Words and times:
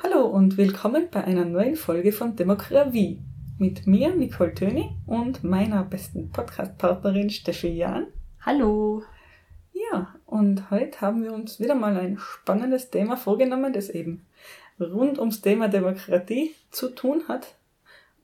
Hallo 0.00 0.26
und 0.26 0.56
willkommen 0.56 1.08
bei 1.10 1.24
einer 1.24 1.44
neuen 1.44 1.74
Folge 1.74 2.12
von 2.12 2.36
Demokratie. 2.36 3.20
Mit 3.58 3.84
mir, 3.88 4.14
Nicole 4.14 4.54
Töni, 4.54 4.90
und 5.06 5.42
meiner 5.42 5.82
besten 5.82 6.30
Podcast-Partnerin 6.30 7.30
Steffi 7.30 7.66
Jahn. 7.66 8.06
Hallo. 8.42 9.02
Ja, 9.72 10.14
und 10.24 10.70
heute 10.70 11.00
haben 11.00 11.24
wir 11.24 11.32
uns 11.32 11.58
wieder 11.58 11.74
mal 11.74 11.96
ein 11.96 12.16
spannendes 12.18 12.90
Thema 12.90 13.16
vorgenommen, 13.16 13.72
das 13.72 13.90
eben 13.90 14.24
rund 14.78 15.18
ums 15.18 15.40
Thema 15.40 15.66
Demokratie 15.66 16.54
zu 16.70 16.90
tun 16.90 17.24
hat. 17.26 17.56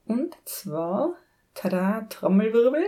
Und 0.06 0.36
zwar, 0.44 1.16
tada, 1.54 2.02
Trommelwirbel, 2.08 2.84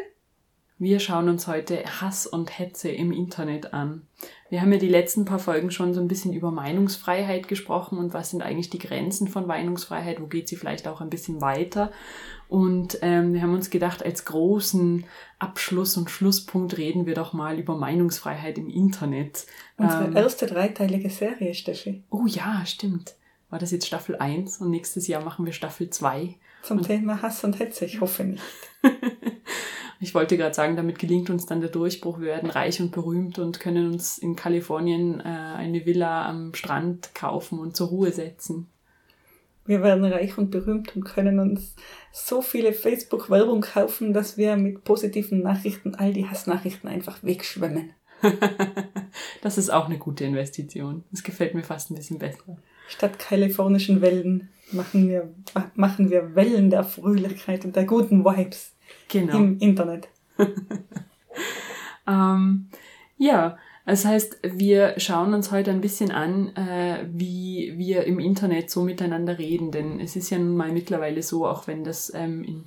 Wir 0.83 0.99
schauen 0.99 1.29
uns 1.29 1.47
heute 1.47 1.85
Hass 2.01 2.27
und 2.27 2.59
Hetze 2.59 2.91
im 2.91 3.13
Internet 3.13 3.73
an. 3.73 4.03
Wir 4.51 4.61
haben 4.63 4.73
ja 4.73 4.81
die 4.81 4.89
letzten 4.89 5.25
paar 5.25 5.39
Folgen 5.39 5.71
schon 5.71 5.95
so 5.95 6.01
ein 6.01 6.09
bisschen 6.09 6.33
über 6.33 6.51
Meinungsfreiheit 6.51 7.47
gesprochen 7.47 7.99
und 7.99 8.15
was 8.15 8.31
sind 8.31 8.43
eigentlich 8.43 8.69
die 8.69 8.81
Grenzen 8.81 9.29
von 9.29 9.47
Meinungsfreiheit, 9.47 10.21
wo 10.21 10.27
geht 10.27 10.49
sie 10.49 10.57
vielleicht 10.57 10.89
auch 10.89 11.01
ein 11.01 11.09
bisschen 11.09 11.41
weiter. 11.41 11.93
Und 12.49 12.99
ähm, 13.03 13.33
wir 13.33 13.43
haben 13.43 13.55
uns 13.55 13.71
gedacht, 13.71 14.05
als 14.05 14.25
großen 14.25 15.05
Abschluss 15.39 15.97
und 15.97 16.11
Schlusspunkt 16.11 16.77
reden 16.77 17.07
wir 17.07 17.15
doch 17.15 17.33
mal 17.33 17.61
über 17.61 17.77
Meinungsfreiheit 17.77 18.59
im 18.59 18.69
Internet. 18.69 19.47
unsere 19.77 20.07
Ähm, 20.07 20.17
erste 20.17 20.47
dreiteilige 20.47 21.11
Serie, 21.11 21.55
Steffi, 21.55 22.03
oh 22.11 22.27
ja, 22.27 22.67
stimmt. 22.67 23.15
War 23.51 23.61
das 23.61 23.71
jetzt 23.71 23.87
Staffel 23.87 24.17
1 24.17 24.61
und 24.61 24.71
nächstes 24.71 25.07
Jahr 25.07 25.23
machen 25.23 25.47
wir 25.47 25.53
Staffel 25.53 25.91
2. 25.91 26.35
zum 26.63 26.83
Thema 26.83 27.23
Hass 27.23 27.45
und 27.45 27.59
Hetze. 27.59 27.85
Ich 27.85 28.01
hoffe 28.01 28.25
nicht. 28.25 28.43
Ich 30.03 30.17
wollte 30.17 30.37
gerade 30.37 30.53
sagen, 30.53 30.75
damit 30.75 30.99
gelingt 30.99 31.31
uns 31.31 31.47
dann 31.47 31.61
der 31.61 31.71
Durchbruch. 31.71 32.19
Wir 32.19 32.27
werden 32.27 32.51
reich 32.51 32.81
und 32.81 32.91
berühmt 32.91 33.39
und 33.39 33.61
können 33.61 33.93
uns 33.93 34.19
in 34.19 34.35
Kalifornien 34.35 35.21
äh, 35.21 35.23
eine 35.23 35.87
Villa 35.87 36.29
am 36.29 36.55
Strand 36.55 37.15
kaufen 37.15 37.61
und 37.61 37.77
zur 37.77 37.87
Ruhe 37.87 38.11
setzen. 38.11 38.67
Wir 39.65 39.81
werden 39.81 40.05
reich 40.05 40.37
und 40.37 40.51
berühmt 40.51 40.97
und 40.97 41.05
können 41.05 41.39
uns 41.39 41.77
so 42.11 42.43
viele 42.43 42.73
Facebook-Werbung 42.73 43.61
kaufen, 43.61 44.13
dass 44.13 44.37
wir 44.37 44.57
mit 44.57 44.83
positiven 44.83 45.41
Nachrichten 45.41 45.95
all 45.95 46.13
die 46.13 46.27
Hassnachrichten 46.27 46.89
einfach 46.89 47.23
wegschwemmen. 47.23 47.93
das 49.43 49.59
ist 49.59 49.71
auch 49.71 49.87
eine 49.87 49.99
gute 49.99 50.25
Investition. 50.25 51.05
Das 51.11 51.23
gefällt 51.23 51.55
mir 51.55 51.63
fast 51.63 51.91
ein 51.91 51.95
bisschen 51.95 52.19
besser. 52.19 52.57
Statt 52.89 53.19
kalifornischen 53.19 54.01
Wellen 54.01 54.49
machen 54.73 55.09
wir, 55.09 55.33
machen 55.75 56.11
wir 56.11 56.35
Wellen 56.35 56.71
der 56.71 56.85
Fröhlichkeit 56.85 57.65
und 57.65 57.77
der 57.77 57.85
guten 57.85 58.25
Vibes 58.25 58.73
Genau. 59.09 59.37
im 59.37 59.59
Internet. 59.59 60.09
Ähm, 62.07 62.69
ja, 63.17 63.57
das 63.87 64.05
heißt, 64.05 64.39
wir 64.43 64.95
schauen 64.99 65.35
uns 65.35 65.51
heute 65.51 65.71
ein 65.71 65.81
bisschen 65.81 66.11
an, 66.11 66.55
äh, 66.57 67.07
wie 67.13 67.75
wir 67.77 68.05
im 68.05 68.19
Internet 68.19 68.71
so 68.71 68.83
miteinander 68.83 69.39
reden, 69.39 69.71
denn 69.71 70.01
es 70.01 70.17
ist 70.17 70.31
ja 70.31 70.39
nun 70.39 70.57
mal 70.57 70.73
mittlerweile 70.73 71.23
so, 71.23 71.47
auch 71.47 71.67
wenn 71.67 71.85
das 71.85 72.13
ähm, 72.15 72.45
in 72.45 72.65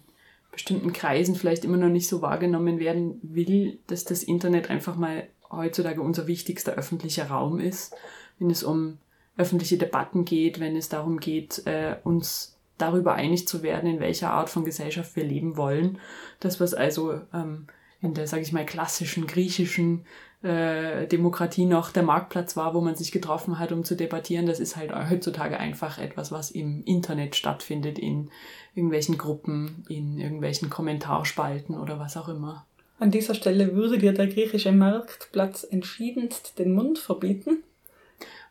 bestimmten 0.52 0.94
Kreisen 0.94 1.36
vielleicht 1.36 1.66
immer 1.66 1.78
noch 1.78 1.90
nicht 1.90 2.08
so 2.08 2.22
wahrgenommen 2.22 2.80
werden 2.80 3.20
will, 3.22 3.80
dass 3.88 4.06
das 4.06 4.24
Internet 4.24 4.70
einfach 4.70 4.96
mal 4.96 5.28
heutzutage 5.52 6.02
unser 6.02 6.28
wichtigster 6.28 6.74
öffentlicher 6.74 7.28
Raum 7.28 7.60
ist, 7.60 7.96
wenn 8.40 8.50
es 8.50 8.64
um 8.64 8.98
öffentliche 9.38 9.78
Debatten 9.78 10.26
geht, 10.26 10.60
wenn 10.60 10.76
es 10.76 10.90
darum 10.90 11.20
geht, 11.20 11.66
äh, 11.66 11.98
uns 12.04 12.58
darüber 12.78 13.14
einig 13.14 13.48
zu 13.48 13.64
werden, 13.64 13.90
in 13.90 14.00
welcher 14.00 14.32
Art 14.32 14.50
von 14.50 14.66
Gesellschaft 14.66 15.16
wir 15.16 15.24
leben 15.24 15.58
wollen. 15.58 16.00
Das, 16.40 16.60
was 16.60 16.74
also 16.74 17.22
ähm, 17.34 17.68
in 18.02 18.14
der, 18.14 18.28
sage 18.28 18.44
ich 18.44 18.52
mal, 18.52 18.66
klassischen 18.66 19.28
griechischen 19.28 20.06
äh, 20.44 21.08
Demokratie 21.08 21.66
noch 21.66 21.92
der 21.92 22.04
Marktplatz 22.04 22.56
war, 22.56 22.74
wo 22.74 22.82
man 22.82 22.96
sich 22.96 23.12
getroffen 23.12 23.58
hat, 23.58 23.72
um 23.72 23.84
zu 23.84 23.96
debattieren, 23.96 24.46
das 24.46 24.60
ist 24.60 24.76
halt 24.76 24.94
heutzutage 25.10 25.58
einfach 25.58 25.98
etwas, 25.98 26.32
was 26.32 26.52
im 26.52 26.84
Internet 26.84 27.36
stattfindet, 27.36 27.98
in 27.98 28.30
irgendwelchen 28.76 29.18
Gruppen, 29.18 29.86
in 29.90 30.20
irgendwelchen 30.20 30.70
Kommentarspalten 30.70 31.78
oder 31.78 32.00
was 32.00 32.18
auch 32.18 32.28
immer. 32.28 32.66
An 32.98 33.12
dieser 33.12 33.36
Stelle 33.36 33.76
würde 33.76 33.98
dir 33.98 34.14
der 34.14 34.28
griechische 34.28 34.72
Marktplatz 34.72 35.64
entschiedenst 35.64 36.58
den 36.60 36.74
Mund 36.74 36.98
verbieten. 36.98 37.64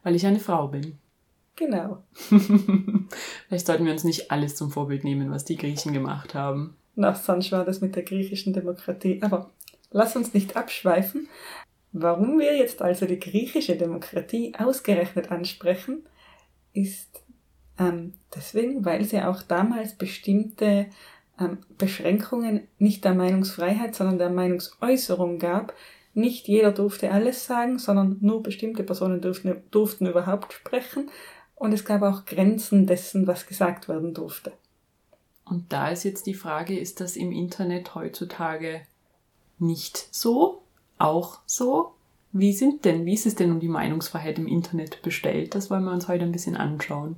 Weil 0.02 0.14
ich 0.14 0.26
eine 0.26 0.40
Frau 0.40 0.68
bin. 0.68 0.98
Genau. 1.56 2.02
Vielleicht 3.48 3.66
sollten 3.66 3.86
wir 3.86 3.92
uns 3.92 4.04
nicht 4.04 4.30
alles 4.30 4.56
zum 4.56 4.70
Vorbild 4.70 5.04
nehmen, 5.04 5.30
was 5.30 5.44
die 5.44 5.56
Griechen 5.56 5.92
gemacht 5.92 6.34
haben. 6.34 6.76
Na, 6.94 7.14
sonst 7.14 7.52
war 7.52 7.64
das 7.64 7.80
mit 7.80 7.96
der 7.96 8.02
griechischen 8.02 8.52
Demokratie. 8.52 9.22
Aber 9.22 9.50
lass 9.90 10.16
uns 10.16 10.34
nicht 10.34 10.56
abschweifen. 10.56 11.28
Warum 11.92 12.38
wir 12.38 12.56
jetzt 12.56 12.82
also 12.82 13.06
die 13.06 13.20
griechische 13.20 13.76
Demokratie 13.76 14.52
ausgerechnet 14.58 15.30
ansprechen, 15.30 16.02
ist 16.72 17.22
ähm, 17.78 18.14
deswegen, 18.34 18.84
weil 18.84 19.04
sie 19.04 19.22
auch 19.22 19.42
damals 19.42 19.94
bestimmte 19.94 20.86
ähm, 21.38 21.58
Beschränkungen 21.78 22.68
nicht 22.78 23.04
der 23.04 23.14
Meinungsfreiheit, 23.14 23.94
sondern 23.94 24.18
der 24.18 24.30
Meinungsäußerung 24.30 25.38
gab. 25.38 25.74
Nicht 26.14 26.46
jeder 26.46 26.70
durfte 26.70 27.10
alles 27.10 27.44
sagen, 27.46 27.78
sondern 27.78 28.18
nur 28.20 28.42
bestimmte 28.42 28.84
Personen 28.84 29.20
durften, 29.20 29.62
durften 29.70 30.06
überhaupt 30.06 30.52
sprechen. 30.52 31.10
Und 31.56 31.72
es 31.72 31.84
gab 31.84 32.02
auch 32.02 32.24
Grenzen 32.24 32.86
dessen, 32.86 33.26
was 33.26 33.46
gesagt 33.46 33.88
werden 33.88 34.14
durfte. 34.14 34.52
Und 35.44 35.72
da 35.72 35.88
ist 35.88 36.04
jetzt 36.04 36.26
die 36.26 36.34
Frage, 36.34 36.78
ist 36.78 37.00
das 37.00 37.16
im 37.16 37.32
Internet 37.32 37.94
heutzutage 37.94 38.82
nicht 39.58 40.08
so? 40.10 40.62
Auch 40.98 41.40
so? 41.46 41.94
Wie 42.32 42.52
sind 42.52 42.84
denn, 42.84 43.04
wie 43.06 43.14
ist 43.14 43.26
es 43.26 43.34
denn 43.34 43.52
um 43.52 43.60
die 43.60 43.68
Meinungsfreiheit 43.68 44.38
im 44.38 44.46
Internet 44.46 45.02
bestellt? 45.02 45.54
Das 45.54 45.70
wollen 45.70 45.84
wir 45.84 45.92
uns 45.92 46.08
heute 46.08 46.24
ein 46.24 46.32
bisschen 46.32 46.56
anschauen. 46.56 47.16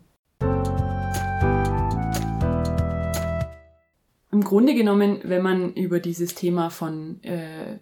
Im 4.36 4.44
Grunde 4.44 4.74
genommen, 4.74 5.20
wenn 5.22 5.40
man 5.40 5.72
über 5.72 5.98
dieses 5.98 6.34
Thema 6.34 6.68
von 6.68 7.22
äh, 7.22 7.78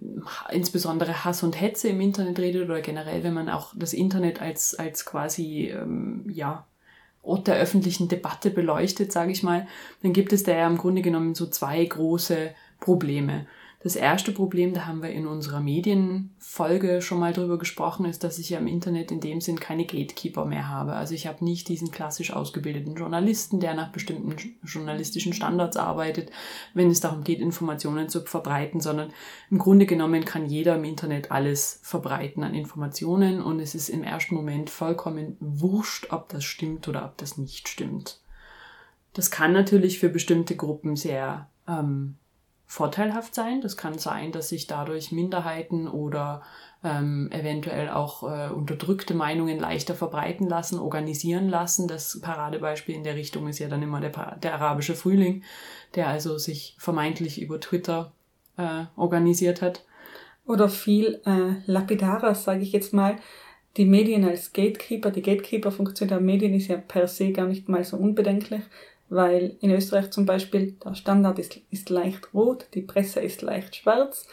insbesondere 0.53 1.25
Hass 1.25 1.42
und 1.42 1.60
Hetze 1.60 1.88
im 1.88 2.00
Internet 2.00 2.38
redet 2.38 2.66
oder 2.66 2.81
generell, 2.81 3.25
wenn 3.25 3.34
man 3.34 3.48
auch 3.48 3.75
das 3.75 3.92
Internet 3.92 4.41
als, 4.41 4.76
als 4.76 5.04
quasi 5.04 5.72
ähm, 5.75 6.31
ja, 6.32 6.64
Ort 7.25 7.48
der 7.48 7.56
öffentlichen 7.56 8.06
Debatte 8.06 8.50
beleuchtet, 8.50 9.10
sage 9.10 9.32
ich 9.32 9.43
mal, 9.43 9.66
dann 10.04 10.12
gibt 10.12 10.32
es 10.32 10.44
da 10.44 10.53
ja 10.53 10.69
im 10.69 10.78
Grunde 10.78 11.03
genommen 11.03 11.34
so 11.34 11.48
zwei 11.48 11.84
große 11.84 12.54
Probleme. 12.78 13.48
Das 13.84 13.97
erste 13.97 14.33
Problem, 14.33 14.72
da 14.72 14.87
haben 14.87 15.03
wir 15.03 15.11
in 15.11 15.27
unserer 15.27 15.61
Medienfolge 15.61 17.03
schon 17.03 17.21
mal 17.21 17.34
drüber 17.34 17.59
gesprochen, 17.59 18.06
ist, 18.06 18.25
dass 18.25 18.39
ich 18.39 18.49
ja 18.49 18.59
im 18.59 18.67
Internet 18.67 19.11
in 19.11 19.21
dem 19.21 19.43
Sinn 19.43 19.61
keine 19.61 19.84
Gatekeeper 19.84 20.47
mehr 20.47 20.71
habe. 20.71 20.95
Also 20.95 21.12
ich 21.12 21.27
habe 21.27 21.45
nicht 21.45 21.69
diesen 21.69 21.91
klassisch 21.91 22.33
ausgebildeten 22.33 22.94
Journalisten, 22.94 23.61
der 23.61 23.75
nach 23.75 23.93
bestimmten 23.93 24.34
journalistischen 24.65 25.34
Standards 25.34 25.77
arbeitet, 25.77 26.31
wenn 26.73 26.91
es 26.91 27.00
darum 27.00 27.25
geht, 27.25 27.41
Informationen 27.41 28.09
zu 28.09 28.23
verbreiten, 28.23 28.81
sondern 28.81 29.12
im 29.50 29.59
Grunde 29.59 29.84
genommen 29.84 30.25
kann 30.25 30.47
jeder 30.47 30.77
im 30.77 30.84
Internet 30.84 31.31
alles 31.31 31.78
verbreiten 31.83 32.43
an 32.43 32.55
Informationen 32.55 33.43
und 33.43 33.61
es 33.61 33.75
ist 33.75 33.91
im 33.91 34.03
ersten 34.03 34.35
Moment 34.35 34.70
vollkommen 34.70 35.37
wurscht, 35.41 36.06
ob 36.11 36.31
das 36.31 36.43
stimmt 36.43 36.88
oder 36.88 37.05
ob 37.05 37.19
das 37.19 37.37
nicht 37.37 37.69
stimmt. 37.69 38.23
Das 39.12 39.31
kann 39.31 39.53
natürlich 39.53 39.99
für 39.99 40.08
bestimmte 40.08 40.56
Gruppen 40.56 40.97
sehr 40.97 41.50
ähm, 41.69 42.17
vorteilhaft 42.75 43.37
sein. 43.37 43.61
Das 43.61 43.76
kann 43.76 43.99
sein, 43.99 44.32
dass 44.32 44.49
sich 44.49 44.67
dadurch 44.67 45.12
Minderheiten 45.12 45.87
oder 45.87 46.43
ähm, 46.82 47.31
eventuell 47.31 47.88
auch 47.88 48.25
äh, 48.25 48.53
unterdrückte 48.53 49.15
Meinungen 49.15 49.61
leichter 49.61 49.94
verbreiten 49.94 50.49
lassen, 50.49 50.81
organisieren 50.81 51.49
lassen. 51.49 51.87
Das 51.87 52.21
Paradebeispiel 52.21 52.97
in 52.97 53.05
der 53.05 53.15
Richtung 53.15 53.47
ist 53.47 53.61
ja 53.61 53.69
dann 53.69 53.85
immer 53.85 54.00
der, 54.00 54.37
der 54.43 54.55
arabische 54.55 54.97
Frühling, 54.97 55.44
der 55.94 56.09
also 56.09 56.37
sich 56.37 56.75
vermeintlich 56.81 57.41
über 57.41 57.61
Twitter 57.61 58.12
äh, 58.56 58.87
organisiert 58.97 59.62
hat. 59.62 59.85
oder 60.44 60.69
viel 60.69 61.23
äh, 61.25 61.70
lapidarer, 61.70 62.35
sage 62.35 62.62
ich 62.62 62.73
jetzt 62.73 62.93
mal, 62.93 63.17
die 63.77 63.87
Medien 63.87 64.25
als 64.25 64.53
Gatekeeper. 64.53 65.12
Die 65.12 65.23
Gatekeeper-Funktion 65.23 66.09
der 66.09 66.20
Medien 66.20 66.55
ist 66.55 66.67
ja 66.67 66.77
per 66.77 67.06
se 67.06 67.31
gar 67.31 67.47
nicht 67.47 67.69
mal 67.69 67.85
so 67.85 67.97
unbedenklich, 67.97 68.62
weil 69.14 69.56
in 69.61 69.70
Österreich 69.70 70.11
zum 70.11 70.26
Beispiel 70.26 70.72
der 70.84 70.94
Standard 70.94 71.38
ist, 71.38 71.61
ist 71.70 71.90
leicht 71.90 72.34
rot, 72.34 72.66
die 72.75 72.82
Presse 72.82 73.20
ist 73.20 73.43
leicht 73.43 73.76
schwarz. 73.76 74.26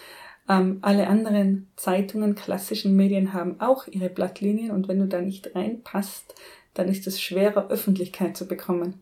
Ähm, 0.50 0.80
alle 0.82 1.08
anderen 1.08 1.72
Zeitungen, 1.76 2.36
klassischen 2.36 2.96
Medien 2.96 3.34
haben 3.34 3.62
auch 3.62 3.88
ihre 3.88 4.10
Blattlinien 4.10 4.72
und 4.72 4.88
wenn 4.88 5.00
du 5.00 5.08
da 5.08 5.22
nicht 5.22 5.56
reinpasst, 5.56 6.36
dann 6.74 6.88
ist 6.88 7.06
es 7.06 7.22
schwerer, 7.22 7.70
Öffentlichkeit 7.70 8.36
zu 8.36 8.48
bekommen. 8.48 9.02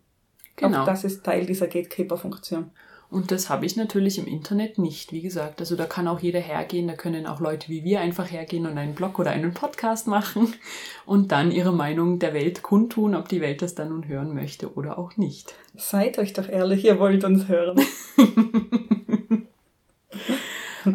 Genau. 0.55 0.81
Auch 0.81 0.85
das 0.85 1.03
ist 1.03 1.23
Teil 1.23 1.45
dieser 1.45 1.67
Gatekeeper-Funktion. 1.67 2.71
Und 3.11 3.31
das 3.31 3.49
habe 3.49 3.65
ich 3.65 3.75
natürlich 3.75 4.19
im 4.19 4.27
Internet 4.27 4.77
nicht, 4.77 5.11
wie 5.11 5.21
gesagt. 5.21 5.59
Also 5.59 5.75
da 5.75 5.85
kann 5.85 6.07
auch 6.07 6.19
jeder 6.19 6.39
hergehen, 6.39 6.87
da 6.87 6.93
können 6.93 7.25
auch 7.25 7.39
Leute 7.39 7.69
wie 7.69 7.83
wir 7.83 8.01
einfach 8.01 8.29
hergehen 8.29 8.67
und 8.67 8.77
einen 8.77 8.93
Blog 8.93 9.17
oder 9.17 9.31
einen 9.31 9.53
Podcast 9.53 10.07
machen 10.07 10.53
und 11.05 11.31
dann 11.31 11.51
ihre 11.51 11.73
Meinung 11.73 12.19
der 12.19 12.33
Welt 12.33 12.61
kundtun, 12.61 13.15
ob 13.15 13.27
die 13.27 13.41
Welt 13.41 13.63
das 13.63 13.73
dann 13.73 13.89
nun 13.89 14.07
hören 14.07 14.35
möchte 14.35 14.73
oder 14.75 14.99
auch 14.99 15.17
nicht. 15.17 15.55
Seid 15.75 16.19
euch 16.19 16.33
doch 16.33 16.47
ehrlich, 16.47 16.85
ihr 16.85 16.99
wollt 16.99 17.23
uns 17.23 17.47
hören. 17.47 17.81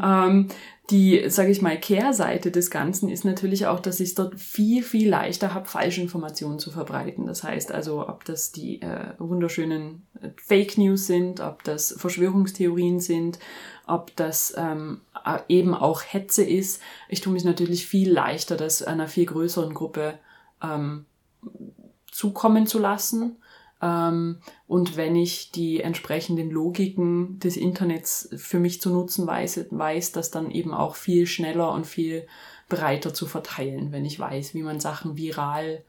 ähm, 0.03 0.49
die, 0.91 1.31
sage 1.31 1.51
ich 1.51 1.63
mal, 1.63 1.79
Kehrseite 1.79 2.51
des 2.51 2.71
Ganzen 2.71 3.09
ist 3.09 3.25
natürlich 3.25 3.67
auch, 3.67 3.81
dass 3.81 4.01
ich 4.01 4.11
es 4.11 4.15
dort 4.15 4.39
viel, 4.39 4.83
viel 4.83 5.09
leichter 5.09 5.55
habe, 5.55 5.67
Falschinformationen 5.67 6.59
zu 6.59 6.71
verbreiten. 6.71 7.25
Das 7.27 7.43
heißt 7.43 7.73
also, 7.73 8.07
ob 8.07 8.25
das 8.27 8.53
die 8.53 8.83
äh, 8.83 9.15
wunderschönen 9.19 10.07
äh, 10.21 10.29
Fake 10.37 10.77
News 10.77 11.07
sind, 11.07 11.41
ob 11.41 11.65
das 11.65 11.95
Verschwörungstheorien 11.97 13.01
sind, 13.01 13.39
ob 13.87 14.15
das 14.17 14.55
ähm, 14.59 15.01
eben 15.49 15.75
auch 15.75 16.03
Hetze 16.03 16.45
ist. 16.45 16.83
Ich 17.09 17.23
tue 17.23 17.33
mich 17.33 17.45
natürlich 17.45 17.87
viel 17.87 18.13
leichter, 18.13 18.57
das 18.57 18.83
einer 18.83 19.09
viel 19.09 19.25
größeren 19.25 19.73
Gruppe 19.73 20.19
ähm, 20.63 21.07
zukommen 22.11 22.67
zu 22.67 22.79
lassen 22.79 23.37
und 24.67 24.97
wenn 24.97 25.15
ich 25.15 25.51
die 25.51 25.81
entsprechenden 25.81 26.51
Logiken 26.51 27.39
des 27.39 27.57
Internets 27.57 28.31
für 28.37 28.59
mich 28.59 28.81
zu 28.81 28.91
nutzen 28.91 29.27
weiß, 29.27 29.67
weiß 29.71 30.13
das 30.13 30.31
dann 30.31 30.51
eben 30.51 30.73
auch 30.73 30.97
viel 30.97 31.27
schneller 31.27 31.71
und 31.73 31.87
viel 31.87 32.27
breiter 32.69 33.13
zu 33.13 33.27
verteilen, 33.27 33.93
wenn 33.93 34.07
ich 34.07 34.19
weiß, 34.19 34.55
wie 34.55 34.63
man 34.63 34.81
Sachen 34.81 35.17
viral 35.19 35.85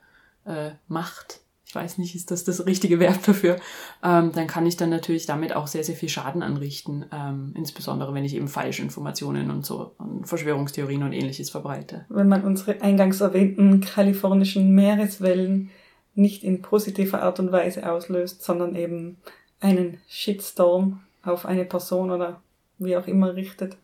äh, 0.45 0.71
macht. 0.89 1.39
Ich 1.65 1.73
weiß 1.73 1.97
nicht, 1.97 2.15
ist 2.15 2.31
das 2.31 2.43
das 2.43 2.65
richtige 2.65 2.99
Verb 2.99 3.23
dafür? 3.23 3.57
Ähm, 4.03 4.31
dann 4.33 4.47
kann 4.47 4.65
ich 4.65 4.75
dann 4.75 4.89
natürlich 4.89 5.25
damit 5.25 5.55
auch 5.55 5.67
sehr, 5.67 5.83
sehr 5.83 5.95
viel 5.95 6.09
Schaden 6.09 6.43
anrichten, 6.43 7.05
ähm, 7.13 7.53
insbesondere 7.55 8.13
wenn 8.13 8.25
ich 8.25 8.35
eben 8.35 8.47
falsche 8.49 8.81
Informationen 8.81 9.51
und 9.51 9.65
so 9.65 9.93
und 9.97 10.27
Verschwörungstheorien 10.27 11.03
und 11.03 11.13
ähnliches 11.13 11.49
verbreite. 11.49 12.05
Wenn 12.09 12.27
man 12.27 12.43
unsere 12.43 12.81
eingangs 12.81 13.21
erwähnten 13.21 13.79
kalifornischen 13.79 14.75
Meereswellen 14.75 15.69
nicht 16.15 16.43
in 16.43 16.61
positiver 16.61 17.21
Art 17.21 17.39
und 17.39 17.51
Weise 17.51 17.89
auslöst, 17.89 18.43
sondern 18.43 18.75
eben 18.75 19.17
einen 19.59 19.99
Shitstorm 20.07 21.01
auf 21.23 21.45
eine 21.45 21.65
Person 21.65 22.11
oder 22.11 22.41
wie 22.77 22.97
auch 22.97 23.07
immer 23.07 23.35
richtet. 23.35 23.77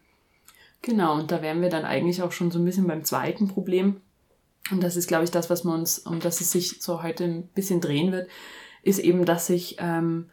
Genau, 0.81 1.19
und 1.19 1.31
da 1.31 1.41
wären 1.41 1.61
wir 1.61 1.69
dann 1.69 1.85
eigentlich 1.85 2.23
auch 2.23 2.31
schon 2.31 2.49
so 2.49 2.59
ein 2.59 2.65
bisschen 2.65 2.87
beim 2.87 3.03
zweiten 3.03 3.47
Problem. 3.47 4.01
Und 4.71 4.81
das 4.81 4.95
ist, 4.95 5.07
glaube 5.07 5.25
ich, 5.25 5.31
das, 5.31 5.49
was 5.49 5.63
man 5.63 5.81
uns, 5.81 5.99
um 5.99 6.19
das 6.19 6.41
es 6.41 6.51
sich 6.51 6.81
so 6.81 7.03
heute 7.03 7.23
ein 7.25 7.43
bisschen 7.47 7.81
drehen 7.81 8.11
wird, 8.11 8.29
ist 8.83 8.99
eben, 8.99 9.25
dass 9.25 9.47
sich, 9.47 9.77
ähm, 9.79 10.29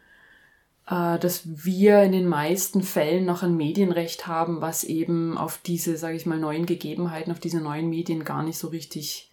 äh, 0.86 1.18
dass 1.18 1.42
wir 1.44 2.02
in 2.02 2.12
den 2.12 2.26
meisten 2.26 2.82
Fällen 2.82 3.24
noch 3.24 3.42
ein 3.42 3.56
Medienrecht 3.56 4.26
haben, 4.26 4.60
was 4.60 4.84
eben 4.84 5.36
auf 5.36 5.58
diese, 5.58 5.96
sage 5.96 6.16
ich 6.16 6.26
mal, 6.26 6.38
neuen 6.38 6.66
Gegebenheiten, 6.66 7.32
auf 7.32 7.40
diese 7.40 7.60
neuen 7.60 7.90
Medien 7.90 8.24
gar 8.24 8.42
nicht 8.42 8.58
so 8.58 8.68
richtig 8.68 9.30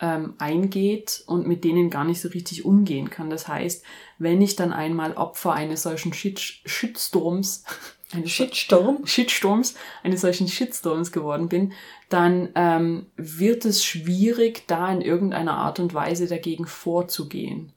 ähm, 0.00 0.34
eingeht 0.38 1.22
und 1.26 1.46
mit 1.46 1.64
denen 1.64 1.90
gar 1.90 2.04
nicht 2.04 2.20
so 2.20 2.28
richtig 2.28 2.64
umgehen 2.64 3.10
kann. 3.10 3.30
Das 3.30 3.48
heißt, 3.48 3.84
wenn 4.18 4.40
ich 4.40 4.56
dann 4.56 4.72
einmal 4.72 5.14
Opfer 5.14 5.52
eines 5.52 5.82
solchen 5.82 6.12
Shit 6.12 6.38
Shitstorms, 6.38 7.64
eines 8.12 8.30
Shitstorm? 8.30 9.06
Shitstorms, 9.06 9.74
eines 10.02 10.22
solchen 10.22 10.48
Shitstorms 10.48 11.12
geworden 11.12 11.48
bin, 11.48 11.72
dann 12.08 12.48
ähm, 12.54 13.06
wird 13.16 13.64
es 13.64 13.84
schwierig, 13.84 14.64
da 14.66 14.90
in 14.90 15.00
irgendeiner 15.00 15.56
Art 15.56 15.78
und 15.78 15.94
Weise 15.94 16.26
dagegen 16.26 16.66
vorzugehen. 16.66 17.72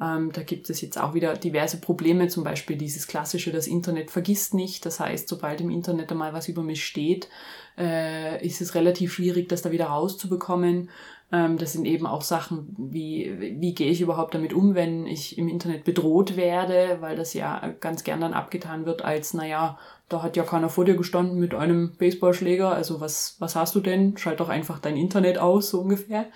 Ähm, 0.00 0.32
da 0.32 0.42
gibt 0.42 0.70
es 0.70 0.80
jetzt 0.80 0.98
auch 0.98 1.14
wieder 1.14 1.34
diverse 1.34 1.80
Probleme, 1.80 2.28
zum 2.28 2.42
Beispiel 2.42 2.76
dieses 2.76 3.06
klassische, 3.06 3.52
das 3.52 3.66
Internet 3.66 4.10
vergisst 4.10 4.54
nicht. 4.54 4.84
Das 4.86 4.98
heißt, 4.98 5.28
sobald 5.28 5.60
im 5.60 5.70
Internet 5.70 6.10
einmal 6.10 6.32
was 6.32 6.48
über 6.48 6.62
mich 6.62 6.84
steht, 6.84 7.28
äh, 7.78 8.44
ist 8.44 8.60
es 8.60 8.74
relativ 8.74 9.12
schwierig, 9.12 9.48
das 9.48 9.62
da 9.62 9.70
wieder 9.70 9.86
rauszubekommen. 9.86 10.90
Ähm, 11.32 11.58
das 11.58 11.72
sind 11.72 11.84
eben 11.86 12.06
auch 12.06 12.22
Sachen 12.22 12.74
wie, 12.78 13.58
wie 13.60 13.74
gehe 13.74 13.90
ich 13.90 14.00
überhaupt 14.00 14.34
damit 14.34 14.52
um, 14.52 14.74
wenn 14.74 15.06
ich 15.06 15.38
im 15.38 15.48
Internet 15.48 15.84
bedroht 15.84 16.36
werde, 16.36 16.98
weil 17.00 17.16
das 17.16 17.34
ja 17.34 17.74
ganz 17.80 18.04
gern 18.04 18.20
dann 18.20 18.34
abgetan 18.34 18.86
wird 18.86 19.02
als, 19.02 19.34
naja, 19.34 19.78
da 20.08 20.22
hat 20.22 20.36
ja 20.36 20.44
keiner 20.44 20.68
vor 20.68 20.84
dir 20.84 20.96
gestanden 20.96 21.38
mit 21.38 21.54
einem 21.54 21.96
Baseballschläger, 21.98 22.70
also 22.70 23.00
was, 23.00 23.36
was 23.40 23.56
hast 23.56 23.74
du 23.74 23.80
denn? 23.80 24.16
Schalt 24.16 24.40
doch 24.40 24.48
einfach 24.48 24.78
dein 24.78 24.96
Internet 24.96 25.38
aus, 25.38 25.70
so 25.70 25.80
ungefähr. 25.80 26.26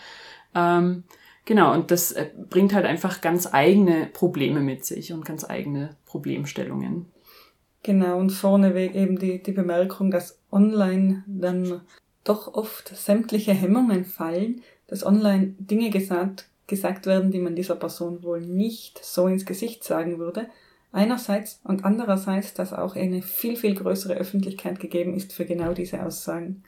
Ähm, 0.54 1.04
genau, 1.44 1.74
und 1.74 1.90
das 1.90 2.12
äh, 2.12 2.30
bringt 2.48 2.74
halt 2.74 2.86
einfach 2.86 3.20
ganz 3.20 3.52
eigene 3.52 4.06
Probleme 4.06 4.60
mit 4.60 4.84
sich 4.84 5.12
und 5.12 5.24
ganz 5.24 5.48
eigene 5.48 5.96
Problemstellungen. 6.06 7.06
Genau, 7.82 8.18
und 8.18 8.30
vorneweg 8.30 8.94
eben 8.94 9.18
die, 9.18 9.42
die 9.42 9.52
Bemerkung, 9.52 10.10
dass 10.10 10.37
online 10.50 11.24
dann 11.26 11.82
doch 12.24 12.54
oft 12.54 12.88
sämtliche 12.88 13.52
Hemmungen 13.52 14.04
fallen, 14.04 14.62
dass 14.86 15.04
online 15.04 15.54
Dinge 15.58 15.90
gesagt, 15.90 16.48
gesagt 16.66 17.06
werden, 17.06 17.30
die 17.30 17.40
man 17.40 17.56
dieser 17.56 17.76
Person 17.76 18.22
wohl 18.22 18.40
nicht 18.40 19.02
so 19.04 19.26
ins 19.26 19.46
Gesicht 19.46 19.84
sagen 19.84 20.18
würde. 20.18 20.48
Einerseits 20.92 21.60
und 21.64 21.84
andererseits, 21.84 22.54
dass 22.54 22.72
auch 22.72 22.96
eine 22.96 23.22
viel, 23.22 23.56
viel 23.56 23.74
größere 23.74 24.14
Öffentlichkeit 24.14 24.80
gegeben 24.80 25.14
ist 25.14 25.32
für 25.32 25.44
genau 25.44 25.74
diese 25.74 26.02
Aussagen. 26.02 26.62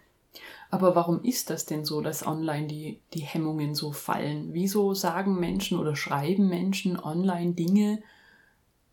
Aber 0.70 0.94
warum 0.94 1.22
ist 1.24 1.50
das 1.50 1.66
denn 1.66 1.84
so, 1.84 2.00
dass 2.00 2.26
online 2.26 2.68
die, 2.68 3.00
die 3.14 3.20
Hemmungen 3.20 3.74
so 3.74 3.92
fallen? 3.92 4.50
Wieso 4.52 4.94
sagen 4.94 5.40
Menschen 5.40 5.78
oder 5.78 5.96
schreiben 5.96 6.48
Menschen 6.48 6.98
online 6.98 7.54
Dinge, 7.54 8.02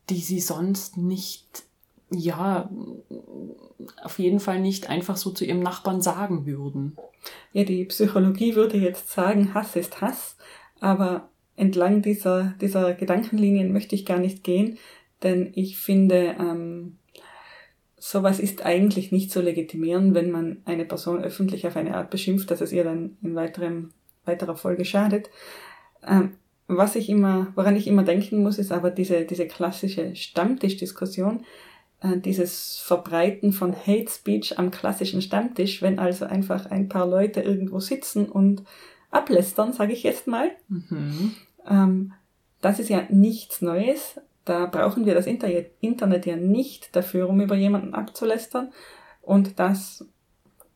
die 0.09 0.19
sie 0.19 0.39
sonst 0.39 0.97
nicht, 0.97 1.63
ja, 2.09 2.69
auf 4.04 4.19
jeden 4.19 4.39
Fall 4.39 4.59
nicht 4.59 4.89
einfach 4.89 5.18
so 5.18 5.31
zu 5.31 5.45
ihrem 5.45 5.59
Nachbarn 5.59 6.01
sagen 6.01 6.45
würden? 6.45 6.98
ja, 7.54 7.63
die 7.63 7.86
Psychologie 7.86 8.56
würde 8.56 8.77
jetzt 8.77 9.12
sagen, 9.12 9.54
Hass 9.54 9.75
ist 9.75 10.01
Hass, 10.01 10.38
aber 10.80 11.30
entlang 11.56 12.01
dieser, 12.01 12.54
dieser 12.62 12.94
Gedankenlinien 12.94 13.71
möchte 13.71 13.95
ich 13.95 14.06
gar 14.06 14.19
nicht 14.19 14.44
gehen, 14.44 14.77
denn 15.24 15.51
ich 15.56 15.77
finde, 15.77 16.36
ähm, 16.39 16.98
sowas 17.98 18.39
ist 18.39 18.63
eigentlich 18.65 19.12
nicht 19.12 19.31
zu 19.31 19.42
legitimieren, 19.42 20.13
wenn 20.13 20.30
man 20.30 20.62
eine 20.65 20.86
Person 20.86 21.24
öffentlich 21.24 21.65
auf 21.65 21.75
eine 21.75 21.95
Art 21.95 22.12
beschimpft, 22.12 22.51
dass 22.51 22.62
es 22.62 22.71
ihr 22.71 22.83
dann 22.83 23.18
in 23.24 23.33
weiterem, 23.36 23.89
weiterer 24.25 24.56
Folge 24.56 24.85
schadet. 24.85 25.30
Ähm, 26.07 26.35
was 26.68 26.95
ich 26.95 27.09
immer, 27.09 27.52
woran 27.56 27.76
ich 27.76 27.87
immer 27.87 28.04
denken 28.04 28.44
muss, 28.44 28.59
ist 28.59 28.71
aber 28.71 28.92
diese, 28.92 29.26
diese 29.26 29.47
klassische 29.47 30.16
Stammtischdiskussion, 30.16 31.45
dieses 32.04 32.77
Verbreiten 32.77 33.54
von 33.54 33.75
Hate 33.75 34.09
Speech 34.09 34.59
am 34.59 34.69
klassischen 34.69 35.21
Stammtisch, 35.21 35.81
wenn 35.81 35.97
also 35.97 36.25
einfach 36.25 36.69
ein 36.69 36.89
paar 36.89 37.07
Leute 37.07 37.42
irgendwo 37.42 37.80
sitzen 37.80 38.30
und 38.30 38.63
ablästern, 39.09 39.73
sage 39.73 39.94
ich 39.94 40.04
jetzt 40.04 40.27
mal. 40.27 40.51
Mhm. 40.68 41.35
Ähm, 41.68 42.13
das 42.61 42.80
ist 42.80 42.89
ja 42.89 43.04
nichts 43.09 43.61
Neues. 43.61 44.19
Da 44.45 44.68
brauchen 44.68 45.06
wir 45.06 45.16
das 45.16 45.25
Internet 45.25 46.25
ja 46.25 46.35
nicht 46.35 46.95
dafür, 46.95 47.30
um 47.30 47.42
über 47.42 47.56
jemanden 47.56 47.94
abzulästern. 47.94 48.71
Und 49.21 49.59
das, 49.59 50.06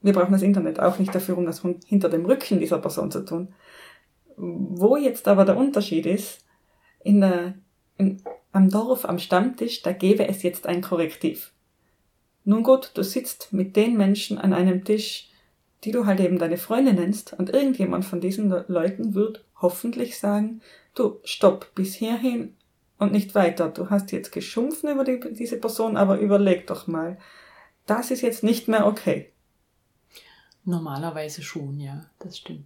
wir 0.01 0.13
brauchen 0.13 0.34
das 0.34 0.42
Internet 0.42 0.80
auch 0.80 1.00
nicht 1.00 1.13
dafür, 1.13 1.38
um 1.38 1.46
das 1.46 1.62
hinter 1.86 2.10
dem 2.10 2.25
Rücken 2.25 2.60
dieser 2.60 2.80
Person 2.80 3.12
zu 3.12 3.24
tun. 3.24 3.54
Wo 4.36 4.98
jetzt 4.98 5.28
aber 5.28 5.46
der 5.46 5.56
Unterschied 5.56 6.06
ist, 6.06 6.44
in 7.04 7.22
der, 7.22 7.54
in, 7.98 8.22
am 8.51 8.70
Dorf, 8.70 9.05
am 9.05 9.20
Stammtisch, 9.20 9.81
da 9.81 9.91
gäbe 9.91 10.27
es 10.27 10.43
jetzt 10.43 10.67
ein 10.67 10.81
Korrektiv. 10.81 11.51
Nun 12.43 12.63
gut, 12.63 12.91
du 12.96 13.03
sitzt 13.03 13.53
mit 13.53 13.75
den 13.75 13.98
Menschen 13.98 14.38
an 14.38 14.53
einem 14.53 14.84
Tisch, 14.84 15.29
die 15.84 15.91
du 15.91 16.05
halt 16.05 16.20
eben 16.20 16.39
deine 16.39 16.58
Freunde 16.58 16.93
nennst, 16.93 17.34
und 17.34 17.50
irgendjemand 17.50 18.05
von 18.05 18.22
diesen 18.22 18.50
Leuten 18.67 19.13
wird 19.13 19.43
hoffentlich 19.62 20.20
sagen, 20.20 20.62
du, 20.96 21.20
stopp, 21.24 21.74
bis 21.75 21.96
hierhin 21.96 22.55
und 22.98 23.12
nicht 23.12 23.36
weiter. 23.36 23.70
Du 23.70 23.89
hast 23.89 24.12
jetzt 24.12 24.31
geschumpfen 24.31 24.89
über 24.89 25.03
die, 25.03 25.20
diese 25.34 25.58
Person, 25.58 25.98
aber 25.98 26.20
überleg 26.20 26.67
doch 26.67 26.88
mal. 26.88 27.17
Das 27.86 28.12
ist 28.12 28.22
jetzt 28.22 28.43
nicht 28.43 28.67
mehr 28.67 28.86
okay. 28.86 29.31
Normalerweise 30.65 31.41
schon, 31.41 31.79
ja, 31.79 32.05
das 32.20 32.38
stimmt. 32.38 32.65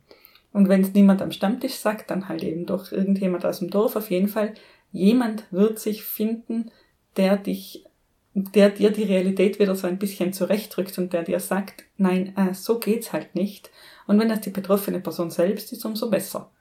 Und 0.51 0.69
wenn 0.69 0.81
es 0.81 0.93
niemand 0.93 1.21
am 1.21 1.31
Stammtisch 1.31 1.75
sagt, 1.75 2.09
dann 2.11 2.29
halt 2.29 2.43
eben 2.43 2.65
doch 2.65 2.91
irgendjemand 2.91 3.45
aus 3.45 3.59
dem 3.59 3.69
Dorf. 3.69 3.95
Auf 3.95 4.09
jeden 4.09 4.27
Fall 4.27 4.53
jemand 4.95 5.43
wird 5.51 5.79
sich 5.79 6.03
finden, 6.03 6.71
der 7.17 7.37
dich, 7.37 7.85
der 8.33 8.69
dir 8.69 8.91
die 8.91 9.03
Realität 9.03 9.59
wieder 9.59 9.75
so 9.75 9.87
ein 9.87 9.99
bisschen 9.99 10.33
zurechtrückt 10.33 10.97
und 10.97 11.13
der 11.13 11.23
dir 11.23 11.39
sagt, 11.39 11.83
nein, 11.97 12.35
äh, 12.35 12.53
so 12.53 12.79
geht's 12.79 13.13
halt 13.13 13.35
nicht. 13.35 13.69
Und 14.07 14.19
wenn 14.19 14.29
das 14.29 14.41
die 14.41 14.49
betroffene 14.49 14.99
Person 14.99 15.31
selbst 15.31 15.71
ist, 15.71 15.85
umso 15.85 16.09
besser. 16.09 16.51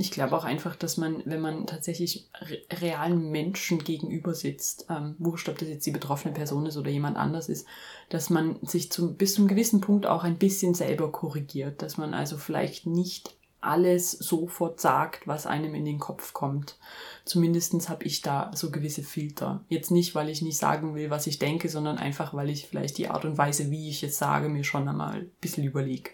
Ich 0.00 0.12
glaube 0.12 0.36
auch 0.36 0.44
einfach, 0.44 0.76
dass 0.76 0.96
man, 0.96 1.22
wenn 1.24 1.40
man 1.40 1.66
tatsächlich 1.66 2.28
re 2.40 2.58
realen 2.80 3.30
Menschen 3.32 3.82
gegenüber 3.82 4.32
sitzt, 4.32 4.86
ähm, 4.88 5.16
wurscht, 5.18 5.48
ob 5.48 5.58
das 5.58 5.68
jetzt 5.68 5.86
die 5.86 5.90
betroffene 5.90 6.32
Person 6.32 6.66
ist 6.66 6.76
oder 6.76 6.90
jemand 6.90 7.16
anders 7.16 7.48
ist, 7.48 7.66
dass 8.08 8.30
man 8.30 8.58
sich 8.62 8.92
zum, 8.92 9.16
bis 9.16 9.34
zum 9.34 9.48
gewissen 9.48 9.80
Punkt 9.80 10.06
auch 10.06 10.22
ein 10.22 10.38
bisschen 10.38 10.74
selber 10.74 11.10
korrigiert, 11.10 11.82
dass 11.82 11.96
man 11.96 12.14
also 12.14 12.36
vielleicht 12.36 12.86
nicht 12.86 13.37
alles 13.60 14.12
sofort 14.12 14.80
sagt, 14.80 15.26
was 15.26 15.46
einem 15.46 15.74
in 15.74 15.84
den 15.84 15.98
Kopf 15.98 16.32
kommt. 16.32 16.78
Zumindestens 17.24 17.88
habe 17.88 18.04
ich 18.04 18.22
da 18.22 18.50
so 18.54 18.70
gewisse 18.70 19.02
Filter. 19.02 19.64
Jetzt 19.68 19.90
nicht, 19.90 20.14
weil 20.14 20.28
ich 20.28 20.42
nicht 20.42 20.56
sagen 20.56 20.94
will, 20.94 21.10
was 21.10 21.26
ich 21.26 21.38
denke, 21.38 21.68
sondern 21.68 21.98
einfach, 21.98 22.34
weil 22.34 22.50
ich 22.50 22.68
vielleicht 22.68 22.98
die 22.98 23.08
Art 23.08 23.24
und 23.24 23.36
Weise, 23.36 23.70
wie 23.70 23.88
ich 23.88 24.02
es 24.02 24.18
sage, 24.18 24.48
mir 24.48 24.64
schon 24.64 24.88
einmal 24.88 25.20
ein 25.20 25.30
bisschen 25.40 25.64
überlege. 25.64 26.10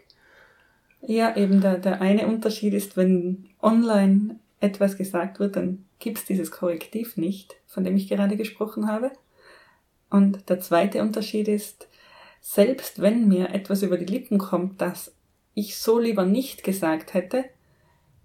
Ja, 1.03 1.37
eben 1.37 1.61
der, 1.61 1.79
der 1.79 2.01
eine 2.01 2.27
Unterschied 2.27 2.73
ist, 2.73 2.97
wenn 2.97 3.51
online 3.61 4.37
etwas 4.61 4.97
gesagt 4.97 5.39
wird, 5.39 5.57
dann 5.57 5.85
gibt 5.99 6.19
es 6.19 6.25
dieses 6.25 6.51
Korrektiv 6.51 7.19
nicht, 7.19 7.57
von 7.67 7.85
dem 7.85 7.97
ich 7.97 8.09
gerade 8.09 8.37
gesprochen 8.37 8.89
habe. 8.89 9.13
Und 10.09 10.49
der 10.49 10.61
zweite 10.61 11.03
Unterschied 11.03 11.49
ist, 11.49 11.89
selbst 12.41 13.01
wenn 13.03 13.29
mir 13.29 13.51
etwas 13.51 13.83
über 13.83 13.99
die 13.99 14.05
Lippen 14.05 14.39
kommt, 14.39 14.81
das 14.81 15.14
ich 15.55 15.79
so 15.79 15.99
lieber 15.99 16.27
nicht 16.27 16.65
gesagt 16.65 17.15
hätte, 17.15 17.45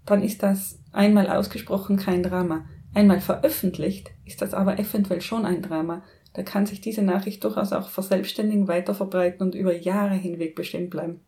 dann 0.04 0.22
ist 0.22 0.42
das 0.42 0.78
einmal 0.92 1.28
ausgesprochen 1.28 1.96
kein 1.96 2.22
Drama. 2.22 2.64
Einmal 2.92 3.20
veröffentlicht 3.20 4.10
ist 4.24 4.42
das 4.42 4.52
aber 4.52 4.78
eventuell 4.78 5.20
schon 5.20 5.46
ein 5.46 5.62
Drama. 5.62 6.02
Da 6.32 6.42
kann 6.42 6.66
sich 6.66 6.80
diese 6.80 7.02
Nachricht 7.02 7.44
durchaus 7.44 7.72
auch 7.72 7.88
verselbstständigen, 7.88 8.68
weiter 8.68 8.94
verbreiten 8.94 9.42
und 9.46 9.54
über 9.54 9.74
Jahre 9.74 10.14
hinweg 10.14 10.54
bestehen 10.54 10.90
bleiben. 10.90 11.20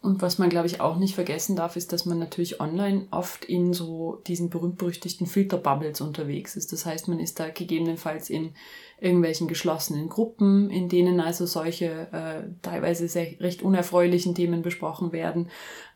Und 0.00 0.22
was 0.22 0.38
man, 0.38 0.48
glaube 0.48 0.68
ich, 0.68 0.80
auch 0.80 0.96
nicht 0.96 1.16
vergessen 1.16 1.56
darf, 1.56 1.74
ist, 1.74 1.92
dass 1.92 2.06
man 2.06 2.20
natürlich 2.20 2.60
online 2.60 3.08
oft 3.10 3.44
in 3.44 3.72
so 3.72 4.22
diesen 4.26 4.48
berühmt-berüchtigten 4.48 5.26
Filterbubbles 5.26 6.00
unterwegs 6.00 6.54
ist. 6.54 6.72
Das 6.72 6.86
heißt, 6.86 7.08
man 7.08 7.18
ist 7.18 7.40
da 7.40 7.48
gegebenenfalls 7.48 8.30
in 8.30 8.52
irgendwelchen 9.00 9.48
geschlossenen 9.48 10.08
Gruppen, 10.08 10.70
in 10.70 10.88
denen 10.88 11.20
also 11.20 11.46
solche 11.46 12.08
äh, 12.12 12.48
teilweise 12.62 13.08
sehr, 13.08 13.40
recht 13.40 13.62
unerfreulichen 13.62 14.36
Themen 14.36 14.62
besprochen 14.62 15.12
werden. 15.12 15.48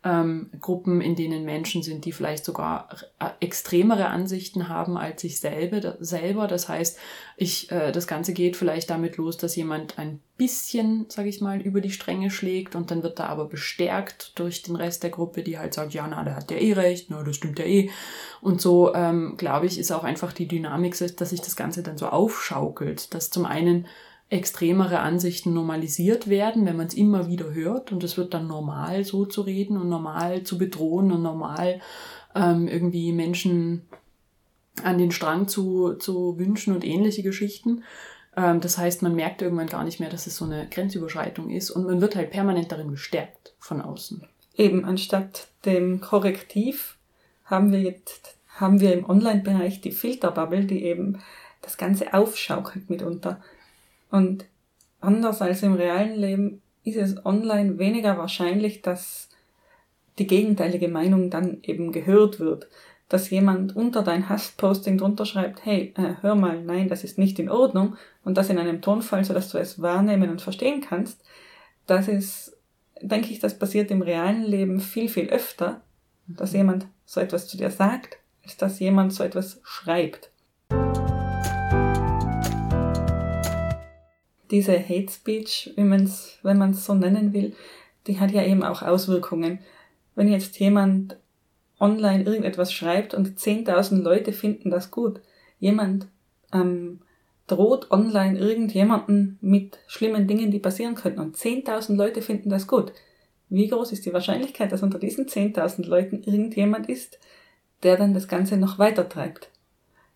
Ähm, 0.05 0.51
Gruppen, 0.61 1.01
in 1.01 1.15
denen 1.15 1.45
Menschen 1.45 1.83
sind, 1.83 2.05
die 2.05 2.13
vielleicht 2.13 2.45
sogar 2.45 2.89
äh, 3.21 3.29
extremere 3.39 4.09
Ansichten 4.09 4.69
haben 4.69 4.97
als 4.97 5.23
ich 5.23 5.39
selber. 5.39 5.97
selber. 6.01 6.49
Das 6.49 6.69
heißt, 6.69 6.99
ich, 7.37 7.71
äh, 7.71 7.93
das 7.93 8.07
Ganze 8.07 8.33
geht 8.33 8.57
vielleicht 8.57 8.91
damit 8.91 9.17
los, 9.17 9.37
dass 9.37 9.55
jemand 9.55 9.99
ein 9.99 10.21
bisschen, 10.37 11.07
sage 11.09 11.29
ich 11.29 11.41
mal, 11.41 11.61
über 11.61 11.81
die 11.81 11.93
Stränge 11.93 12.31
schlägt 12.31 12.75
und 12.75 12.91
dann 12.91 13.05
wird 13.05 13.21
er 13.21 13.29
aber 13.29 13.47
bestärkt 13.47 14.39
durch 14.39 14.63
den 14.63 14.75
Rest 14.75 15.05
der 15.05 15.11
Gruppe, 15.11 15.45
die 15.45 15.57
halt 15.57 15.75
sagt, 15.75 15.95
ja, 15.95 16.07
na, 16.09 16.25
der 16.25 16.35
hat 16.35 16.51
ja 16.51 16.57
eh 16.57 16.73
recht, 16.73 17.07
na, 17.11 17.23
das 17.23 17.37
stimmt 17.37 17.61
ja 17.61 17.65
eh. 17.65 17.91
Und 18.41 18.61
so, 18.61 18.93
ähm, 18.95 19.37
glaube 19.37 19.67
ich, 19.67 19.79
ist 19.79 19.93
auch 19.93 20.03
einfach 20.03 20.33
die 20.33 20.49
Dynamik, 20.49 20.99
dass 20.99 21.31
sich 21.31 21.41
das 21.41 21.55
Ganze 21.55 21.85
dann 21.85 21.97
so 21.97 22.09
aufschaukelt, 22.09 23.15
dass 23.15 23.31
zum 23.31 23.45
einen 23.45 23.87
extremere 24.33 25.01
Ansichten 25.01 25.53
normalisiert 25.53 26.29
werden, 26.29 26.65
wenn 26.65 26.77
man 26.77 26.87
es 26.87 26.95
immer 26.95 27.29
wieder 27.29 27.53
hört 27.53 27.93
und 27.93 28.03
es 28.03 28.17
wird 28.17 28.33
dann 28.33 28.47
normal 28.47 29.05
so 29.05 29.27
zu 29.27 29.43
reden 29.43 29.77
und 29.77 29.91
normal 29.91 30.43
zu 30.43 30.57
bedrohen 30.57 31.13
und 31.13 31.23
normal 31.23 31.81
ähm, 32.35 32.67
irgendwie 32.67 33.13
Menschen 33.13 33.83
an 34.83 34.97
den 34.97 35.11
Strang 35.11 35.49
zu, 35.49 35.95
zu 35.95 36.39
wünschen 36.39 36.75
und 36.75 36.83
ähnliche 36.83 37.23
Geschichten. 37.23 37.85
Ähm, 38.35 38.61
das 38.61 38.79
heißt, 38.79 39.03
man 39.03 39.15
merkt 39.15 39.43
irgendwann 39.43 39.67
gar 39.67 39.85
nicht 39.85 40.01
mehr, 40.01 40.09
dass 40.09 40.27
es 40.27 40.37
so 40.37 40.47
eine 40.47 40.67
Grenzüberschreitung 40.71 41.51
ist 41.51 41.71
und 41.71 41.85
man 41.85 42.01
wird 42.01 42.17
halt 42.17 42.31
permanent 42.31 42.73
darin 42.73 42.91
bestärkt 42.91 43.55
von 43.59 43.83
außen. 43.83 44.27
Eben, 44.57 44.87
anstatt 44.87 45.49
dem 45.67 46.01
Korrektiv 46.01 46.97
haben 47.45 47.71
wir 47.71 47.81
jetzt, 47.81 48.39
haben 48.49 48.81
wir 48.81 48.95
im 48.95 49.09
Online-Bereich 49.09 49.83
die 49.83 49.93
Filterbubble, 49.93 50.65
die 50.65 50.85
eben 50.85 51.19
das 51.61 51.77
Ganze 51.77 52.15
aufschaukelt 52.15 52.89
mitunter. 52.89 53.43
Und 54.13 54.45
anders 55.01 55.43
als 55.43 55.65
im 55.65 55.75
realen 55.75 56.15
Leben 56.15 56.63
ist 56.85 56.97
es 56.97 57.27
online 57.27 57.79
weniger 57.79 58.17
wahrscheinlich, 58.17 58.83
dass 58.83 59.29
die 60.21 60.29
gegenteilige 60.29 60.87
Meinung 60.87 61.31
dann 61.31 61.59
eben 61.63 61.91
gehört 61.91 62.39
wird 62.39 62.69
dass 63.13 63.29
jemand 63.29 63.77
unter 63.77 64.03
dein 64.03 64.31
Hassposting 64.31 64.97
drunter 64.97 65.27
schreibt, 65.27 65.67
hey, 65.67 65.93
äh, 65.99 66.15
hör 66.23 66.35
mal, 66.35 66.63
nein, 66.63 66.89
das 66.89 67.05
ist 67.05 67.19
nicht 67.19 67.39
in 67.39 67.51
Ordnung 67.51 67.97
und 68.25 68.39
das 68.39 68.49
in 68.49 68.57
einem 68.57 68.81
Tonfall, 68.81 69.23
so 69.23 69.35
dass 69.35 69.51
du 69.51 69.59
es 69.59 69.83
wahrnehmen 69.83 70.31
und 70.31 70.41
verstehen 70.41 70.81
kannst, 70.81 71.23
das 71.87 72.09
ist, 72.09 72.57
denke 73.03 73.31
ich, 73.31 73.39
das 73.39 73.59
passiert 73.59 73.91
im 73.91 74.01
realen 74.01 74.45
Leben 74.45 74.81
viel, 74.81 75.11
viel 75.11 75.29
öfter, 75.29 75.83
dass 76.27 76.55
jemand 76.55 76.87
so 77.05 77.21
etwas 77.21 77.49
zu 77.49 77.59
dir 77.59 77.71
sagt, 77.71 78.17
als 78.45 78.57
dass 78.57 78.79
jemand 78.79 79.13
so 79.13 79.23
etwas 79.23 79.61
schreibt. 79.63 80.31
Diese 84.53 84.79
Hate 84.79 85.11
Speech, 85.11 85.73
wenn 85.75 85.89
man 85.89 86.05
es 86.05 86.39
man's 86.43 86.87
so 86.87 86.95
nennen 86.95 87.33
will, 87.33 87.55
die 88.07 88.21
hat 88.21 88.31
ja 88.31 88.45
eben 88.45 88.63
auch 88.63 88.83
Auswirkungen. 88.83 89.59
Wenn 90.15 90.29
jetzt 90.29 90.59
jemand 90.61 91.17
online 91.81 92.23
irgendetwas 92.23 92.73
schreibt 92.73 93.13
und 93.13 93.39
10.000 93.39 94.03
Leute 94.03 94.33
finden 94.33 94.71
das 94.71 94.93
gut. 94.93 95.21
Jemand 95.59 96.07
ähm, 96.53 97.01
droht 97.49 97.91
online 97.91 98.39
irgendjemanden 98.39 99.37
mit 99.41 99.79
schlimmen 99.89 100.29
Dingen, 100.29 100.53
die 100.53 100.61
passieren 100.61 100.95
könnten 100.95 101.21
und 101.21 101.37
10.000 101.37 101.97
Leute 101.97 102.23
finden 102.23 102.51
das 102.51 102.69
gut. 102.69 102.93
Wie 103.49 103.69
groß 103.69 103.93
ist 103.93 104.07
die 104.07 104.13
Wahrscheinlichkeit, 104.13 104.71
dass 104.71 104.83
unter 104.83 104.99
diesen 104.99 105.27
10.000 105.27 105.87
Leuten 105.87 106.23
irgendjemand 106.23 106.89
ist, 106.89 107.19
der 107.83 107.97
dann 107.97 108.15
das 108.15 108.29
Ganze 108.29 108.57
noch 108.57 108.79
weiter 108.79 109.09
treibt? 109.09 109.51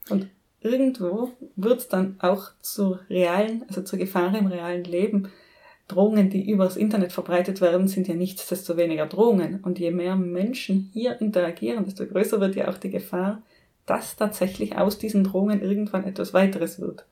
Und 0.09 0.28
irgendwo 0.66 1.30
wird 1.54 1.80
es 1.80 1.88
dann 1.88 2.16
auch 2.18 2.50
zu 2.61 2.99
realen, 3.08 3.64
also 3.68 3.82
zur 3.82 3.99
Gefahr 3.99 4.37
im 4.37 4.46
realen 4.46 4.85
Leben, 4.85 5.28
Drohungen, 5.88 6.30
die 6.30 6.50
übers 6.50 6.76
Internet 6.76 7.12
verbreitet 7.12 7.61
werden, 7.61 7.87
sind 7.87 8.08
ja 8.08 8.14
nichtsdestoweniger 8.14 9.06
Drohungen. 9.06 9.61
Und 9.61 9.78
je 9.78 9.92
mehr 9.92 10.16
Menschen 10.16 10.90
hier 10.92 11.20
interagieren, 11.20 11.85
desto 11.85 12.06
größer 12.06 12.40
wird 12.40 12.56
ja 12.56 12.68
auch 12.68 12.78
die 12.78 12.90
Gefahr, 12.90 13.42
dass 13.87 14.16
tatsächlich 14.16 14.76
aus 14.76 14.99
diesen 14.99 15.23
Drohungen 15.23 15.62
irgendwann 15.62 16.04
etwas 16.04 16.35
weiteres 16.35 16.80
wird. 16.80 17.06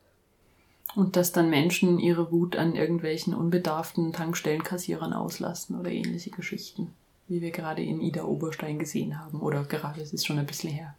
Und 0.96 1.16
dass 1.16 1.30
dann 1.30 1.50
Menschen 1.50 2.00
ihre 2.00 2.32
Wut 2.32 2.56
an 2.56 2.74
irgendwelchen 2.74 3.34
unbedarften 3.34 4.12
Tankstellenkassierern 4.12 5.12
auslassen 5.12 5.78
oder 5.78 5.90
ähnliche 5.90 6.30
Geschichten, 6.30 6.92
wie 7.28 7.40
wir 7.40 7.52
gerade 7.52 7.82
in 7.82 8.00
Ida 8.00 8.24
Oberstein 8.24 8.80
gesehen 8.80 9.20
haben. 9.20 9.40
Oder 9.40 9.62
gerade, 9.64 10.00
es 10.00 10.12
ist 10.12 10.26
schon 10.26 10.38
ein 10.38 10.46
bisschen 10.46 10.70
her. 10.70 10.96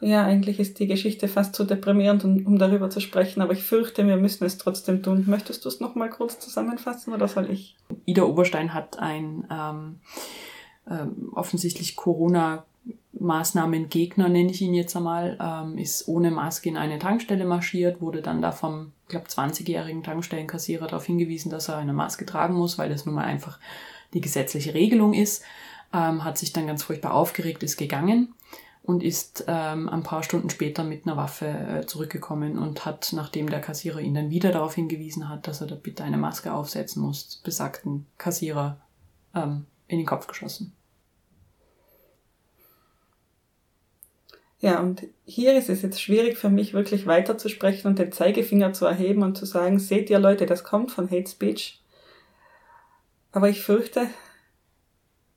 Ja, 0.00 0.24
eigentlich 0.24 0.60
ist 0.60 0.78
die 0.78 0.86
Geschichte 0.86 1.26
fast 1.26 1.54
zu 1.54 1.64
deprimierend, 1.64 2.24
um, 2.24 2.46
um 2.46 2.58
darüber 2.58 2.90
zu 2.90 3.00
sprechen, 3.00 3.40
aber 3.40 3.54
ich 3.54 3.62
fürchte, 3.62 4.06
wir 4.06 4.18
müssen 4.18 4.44
es 4.44 4.58
trotzdem 4.58 5.02
tun. 5.02 5.24
Möchtest 5.26 5.64
du 5.64 5.68
es 5.68 5.80
nochmal 5.80 6.10
kurz 6.10 6.38
zusammenfassen 6.38 7.14
oder 7.14 7.28
soll 7.28 7.50
ich? 7.50 7.76
Ida 8.04 8.24
Oberstein 8.24 8.74
hat 8.74 8.98
ein 8.98 9.46
ähm, 9.50 10.00
ähm, 10.90 11.32
offensichtlich 11.34 11.96
Corona 11.96 12.64
Maßnahmengegner, 13.18 14.28
nenne 14.28 14.50
ich 14.50 14.60
ihn 14.60 14.74
jetzt 14.74 14.94
einmal, 14.94 15.38
ähm, 15.40 15.78
ist 15.78 16.06
ohne 16.06 16.30
Maske 16.30 16.68
in 16.68 16.76
eine 16.76 16.98
Tankstelle 16.98 17.46
marschiert, 17.46 18.02
wurde 18.02 18.20
dann 18.20 18.42
da 18.42 18.52
vom, 18.52 18.92
ich 19.04 19.08
glaube, 19.08 19.26
20-jährigen 19.28 20.02
Tankstellenkassierer 20.02 20.86
darauf 20.86 21.06
hingewiesen, 21.06 21.50
dass 21.50 21.68
er 21.68 21.78
eine 21.78 21.94
Maske 21.94 22.26
tragen 22.26 22.54
muss, 22.54 22.76
weil 22.76 22.90
das 22.90 23.06
nun 23.06 23.14
mal 23.14 23.24
einfach 23.24 23.58
die 24.12 24.20
gesetzliche 24.20 24.74
Regelung 24.74 25.14
ist, 25.14 25.42
ähm, 25.94 26.22
hat 26.22 26.36
sich 26.36 26.52
dann 26.52 26.66
ganz 26.66 26.82
furchtbar 26.82 27.14
aufgeregt, 27.14 27.62
ist 27.62 27.78
gegangen 27.78 28.34
und 28.86 29.02
ist 29.02 29.44
ähm, 29.48 29.88
ein 29.88 30.04
paar 30.04 30.22
Stunden 30.22 30.48
später 30.48 30.84
mit 30.84 31.06
einer 31.06 31.16
Waffe 31.16 31.46
äh, 31.46 31.86
zurückgekommen 31.86 32.56
und 32.56 32.86
hat, 32.86 33.12
nachdem 33.12 33.50
der 33.50 33.60
Kassierer 33.60 34.00
ihn 34.00 34.14
dann 34.14 34.30
wieder 34.30 34.52
darauf 34.52 34.76
hingewiesen 34.76 35.28
hat, 35.28 35.48
dass 35.48 35.60
er 35.60 35.66
da 35.66 35.74
bitte 35.74 36.04
eine 36.04 36.18
Maske 36.18 36.52
aufsetzen 36.52 37.02
muss, 37.02 37.40
besagten 37.42 38.06
Kassierer 38.16 38.80
ähm, 39.34 39.66
in 39.88 39.98
den 39.98 40.06
Kopf 40.06 40.28
geschossen. 40.28 40.72
Ja, 44.60 44.80
und 44.80 45.02
hier 45.24 45.58
ist 45.58 45.68
es 45.68 45.82
jetzt 45.82 46.00
schwierig 46.00 46.38
für 46.38 46.48
mich 46.48 46.72
wirklich 46.72 47.06
weiterzusprechen 47.06 47.88
und 47.88 47.98
den 47.98 48.12
Zeigefinger 48.12 48.72
zu 48.72 48.86
erheben 48.86 49.22
und 49.22 49.36
zu 49.36 49.46
sagen, 49.46 49.78
seht 49.80 50.10
ihr 50.10 50.18
Leute, 50.18 50.46
das 50.46 50.64
kommt 50.64 50.92
von 50.92 51.10
Hate 51.10 51.28
Speech. 51.28 51.82
Aber 53.32 53.50
ich 53.50 53.62
fürchte, 53.62 54.06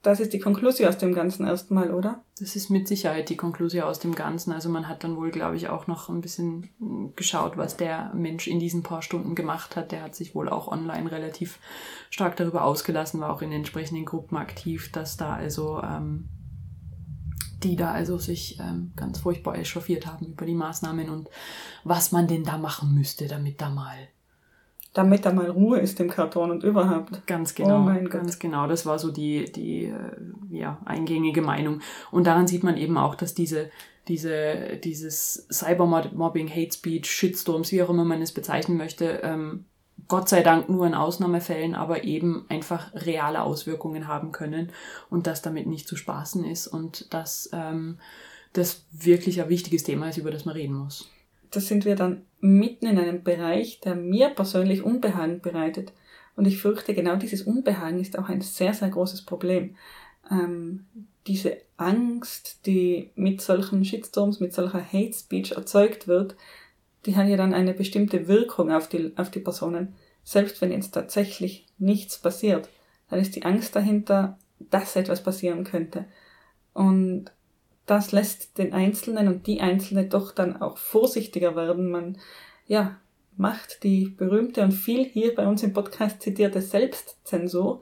das 0.02 0.22
ist 0.22 0.32
die 0.32 0.40
Konklusion 0.40 0.88
aus 0.88 0.98
dem 0.98 1.14
Ganzen 1.14 1.46
erstmal, 1.46 1.94
oder? 1.94 2.24
Das 2.40 2.56
ist 2.56 2.70
mit 2.70 2.88
Sicherheit 2.88 3.28
die 3.28 3.36
Konklusion 3.36 3.84
aus 3.84 4.00
dem 4.00 4.16
Ganzen. 4.16 4.54
Also 4.54 4.70
man 4.70 4.88
hat 4.88 5.04
dann 5.04 5.18
wohl, 5.18 5.30
glaube 5.30 5.58
ich, 5.58 5.68
auch 5.68 5.88
noch 5.88 6.08
ein 6.08 6.22
bisschen 6.22 6.70
geschaut, 7.18 7.58
was 7.58 7.76
der 7.76 8.14
Mensch 8.14 8.48
in 8.48 8.60
diesen 8.60 8.82
paar 8.82 9.02
Stunden 9.02 9.36
gemacht 9.36 9.76
hat. 9.76 9.92
Der 9.92 10.02
hat 10.02 10.16
sich 10.16 10.36
wohl 10.36 10.48
auch 10.48 10.70
online 10.70 11.12
relativ 11.12 11.60
stark 12.10 12.38
darüber 12.38 12.64
ausgelassen, 12.64 13.20
war 13.20 13.34
auch 13.34 13.42
in 13.42 13.52
entsprechenden 13.52 14.06
Gruppen 14.06 14.38
aktiv, 14.38 14.90
dass 14.92 15.18
da 15.18 15.34
also 15.34 15.82
ähm, 15.84 16.30
die 17.64 17.76
da 17.76 17.92
also 17.92 18.18
sich 18.18 18.58
ähm, 18.62 18.94
ganz 18.96 19.20
furchtbar 19.20 19.58
echauffiert 19.58 20.06
haben 20.08 20.28
über 20.28 20.46
die 20.46 20.54
Maßnahmen 20.54 21.10
und 21.10 21.30
was 21.84 22.14
man 22.14 22.26
denn 22.26 22.46
da 22.46 22.58
machen 22.58 22.94
müsste, 22.94 23.28
damit 23.28 23.60
da 23.60 23.70
mal 23.70 24.08
damit 24.94 25.26
da 25.26 25.32
mal 25.32 25.50
Ruhe 25.50 25.80
ist 25.80 26.00
im 26.00 26.10
Karton 26.10 26.52
und 26.52 26.64
überhaupt. 26.64 27.26
Ganz 27.28 27.54
genau. 27.54 27.78
Oh 27.78 27.80
mein 27.80 28.06
Gott. 28.06 28.22
Ganz 28.22 28.40
genau. 28.40 28.68
Das 28.68 28.86
war 28.86 28.98
so 28.98 29.12
die, 29.12 29.52
die 29.52 29.86
äh, 29.86 29.94
ja, 30.50 30.80
eingängige 30.86 31.42
Meinung. 31.42 31.82
Und 32.12 32.26
daran 32.26 32.48
sieht 32.48 32.64
man 32.64 32.76
eben 32.76 32.98
auch, 32.98 33.16
dass 33.16 33.34
diese, 33.34 33.70
diese, 34.08 34.78
dieses 34.84 35.48
Cybermobbing, 35.52 36.50
Hate 36.50 36.74
Speech, 36.74 37.10
Shitstorms, 37.10 37.72
wie 37.72 37.84
auch 37.84 37.90
immer 37.90 38.06
man 38.06 38.22
es 38.22 38.32
bezeichnen 38.32 38.78
möchte, 38.78 39.20
ähm, 39.24 39.66
Gott 40.08 40.28
sei 40.28 40.42
Dank 40.42 40.70
nur 40.70 40.88
in 40.88 40.96
Ausnahmefällen, 40.96 41.76
aber 41.76 42.04
eben 42.04 42.46
einfach 42.50 42.92
reale 42.94 43.44
Auswirkungen 43.44 44.08
haben 44.08 44.32
können 44.32 44.72
und 45.10 45.28
dass 45.28 45.42
damit 45.42 45.68
nicht 45.68 45.88
zu 45.88 45.96
spaßen 45.96 46.46
ist 46.46 46.68
und 46.68 47.14
dass 47.14 47.50
ähm, 47.54 48.00
das 48.54 48.86
wirklich 48.92 49.42
ein 49.42 49.50
wichtiges 49.50 49.84
Thema 49.84 50.10
ist, 50.10 50.18
über 50.18 50.32
das 50.32 50.46
man 50.46 50.56
reden 50.56 50.74
muss. 50.74 51.10
Da 51.52 51.60
sind 51.60 51.86
wir 51.86 51.96
dann 51.96 52.26
mitten 52.40 52.88
in 52.88 52.98
einem 52.98 53.24
Bereich, 53.24 53.80
der 53.82 53.96
mir 53.96 54.30
persönlich 54.30 54.84
Unbehagen 54.84 55.42
bereitet. 55.42 55.94
Und 56.36 56.46
ich 56.46 56.62
fürchte, 56.62 56.94
genau 56.94 57.16
dieses 57.16 57.42
Unbehagen 57.42 58.00
ist 58.00 58.18
auch 58.18 58.30
ein 58.30 58.42
sehr, 58.42 58.74
sehr 58.74 58.90
großes 58.90 59.26
Problem. 59.26 59.76
Ähm, 60.32 60.86
diese 61.28 61.58
Angst, 61.78 62.66
die 62.66 63.12
mit 63.16 63.42
solchen 63.42 63.84
Shitstorms, 63.84 64.40
mit 64.40 64.54
solcher 64.54 64.84
Hate 64.84 65.14
Speech 65.14 65.52
erzeugt 65.52 66.08
wird, 66.08 66.36
die 67.06 67.16
hat 67.16 67.28
ja 67.28 67.38
dann 67.38 67.54
eine 67.54 67.74
bestimmte 67.74 68.28
Wirkung 68.28 68.72
auf 68.72 68.88
die, 68.90 69.14
auf 69.16 69.32
die 69.32 69.40
Personen. 69.40 69.96
Selbst 70.24 70.62
wenn 70.62 70.72
jetzt 70.72 70.92
tatsächlich 70.92 71.66
nichts 71.78 72.18
passiert, 72.18 72.70
dann 73.10 73.20
ist 73.20 73.36
die 73.36 73.44
Angst 73.44 73.76
dahinter, 73.76 74.38
dass 74.60 74.96
etwas 74.96 75.24
passieren 75.24 75.64
könnte. 75.64 76.06
Und 76.74 77.32
das 77.90 78.12
lässt 78.12 78.58
den 78.58 78.74
Einzelnen 78.74 79.28
und 79.28 79.48
die 79.48 79.62
Einzelne 79.62 80.06
doch 80.06 80.32
dann 80.32 80.62
auch 80.62 80.78
vorsichtiger 80.78 81.56
werden. 81.56 81.90
Man, 81.90 82.18
ja, 82.68 82.98
macht 83.38 83.84
die 83.84 84.10
berühmte 84.10 84.62
und 84.62 84.74
viel 84.74 85.06
hier 85.06 85.34
bei 85.34 85.48
uns 85.48 85.64
im 85.64 85.74
Podcast 85.74 86.22
zitierte 86.22 86.62
Selbstzensur. 86.62 87.82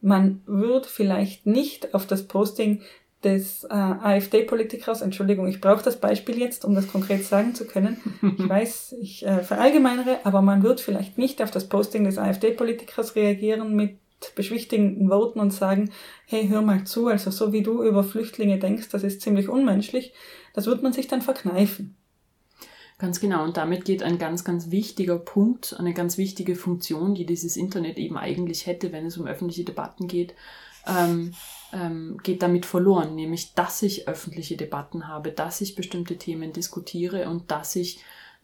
Man 0.00 0.42
wird 0.46 0.86
vielleicht 0.86 1.46
nicht 1.46 1.94
auf 1.94 2.06
das 2.06 2.28
Posting 2.28 2.82
des 3.24 3.64
äh, 3.64 3.74
AfD-Politikers, 3.74 5.02
Entschuldigung, 5.02 5.46
ich 5.46 5.60
brauche 5.60 5.82
das 5.82 6.00
Beispiel 6.00 6.38
jetzt, 6.38 6.64
um 6.64 6.74
das 6.74 6.88
konkret 6.88 7.24
sagen 7.24 7.54
zu 7.54 7.66
können. 7.66 7.98
Ich 8.38 8.48
weiß, 8.48 8.94
ich 9.00 9.26
äh, 9.26 9.42
verallgemeinere, 9.42 10.20
aber 10.24 10.40
man 10.40 10.62
wird 10.62 10.80
vielleicht 10.80 11.18
nicht 11.18 11.42
auf 11.42 11.50
das 11.50 11.68
Posting 11.68 12.04
des 12.04 12.16
AfD-Politikers 12.16 13.16
reagieren 13.16 13.74
mit 13.74 13.98
beschwichtigenden 14.34 15.08
Worten 15.10 15.40
und 15.40 15.52
sagen, 15.52 15.90
hey, 16.26 16.48
hör 16.48 16.62
mal 16.62 16.84
zu, 16.84 17.08
also 17.08 17.30
so 17.30 17.52
wie 17.52 17.62
du 17.62 17.82
über 17.82 18.04
Flüchtlinge 18.04 18.58
denkst, 18.58 18.88
das 18.90 19.02
ist 19.02 19.20
ziemlich 19.20 19.48
unmenschlich, 19.48 20.12
das 20.54 20.66
wird 20.66 20.82
man 20.82 20.92
sich 20.92 21.08
dann 21.08 21.22
verkneifen. 21.22 21.96
Ganz 23.00 23.18
genau. 23.18 23.44
Und 23.44 23.56
damit 23.56 23.86
geht 23.86 24.02
ein 24.02 24.18
ganz, 24.18 24.44
ganz 24.44 24.70
wichtiger 24.70 25.18
Punkt, 25.18 25.74
eine 25.78 25.94
ganz 25.94 26.18
wichtige 26.18 26.54
Funktion, 26.54 27.14
die 27.14 27.24
dieses 27.24 27.56
Internet 27.56 27.96
eben 27.96 28.18
eigentlich 28.18 28.66
hätte, 28.66 28.92
wenn 28.92 29.06
es 29.06 29.16
um 29.16 29.26
öffentliche 29.26 29.64
Debatten 29.64 30.06
geht, 30.06 30.34
ähm, 30.86 31.32
ähm, 31.72 32.18
geht 32.22 32.42
damit 32.42 32.66
verloren. 32.66 33.14
Nämlich, 33.14 33.54
dass 33.54 33.80
ich 33.80 34.06
öffentliche 34.06 34.58
Debatten 34.58 35.08
habe, 35.08 35.32
dass 35.32 35.62
ich 35.62 35.76
bestimmte 35.76 36.18
Themen 36.18 36.52
diskutiere 36.52 37.30
und 37.30 37.50
dass 37.50 37.74
ich 37.74 38.00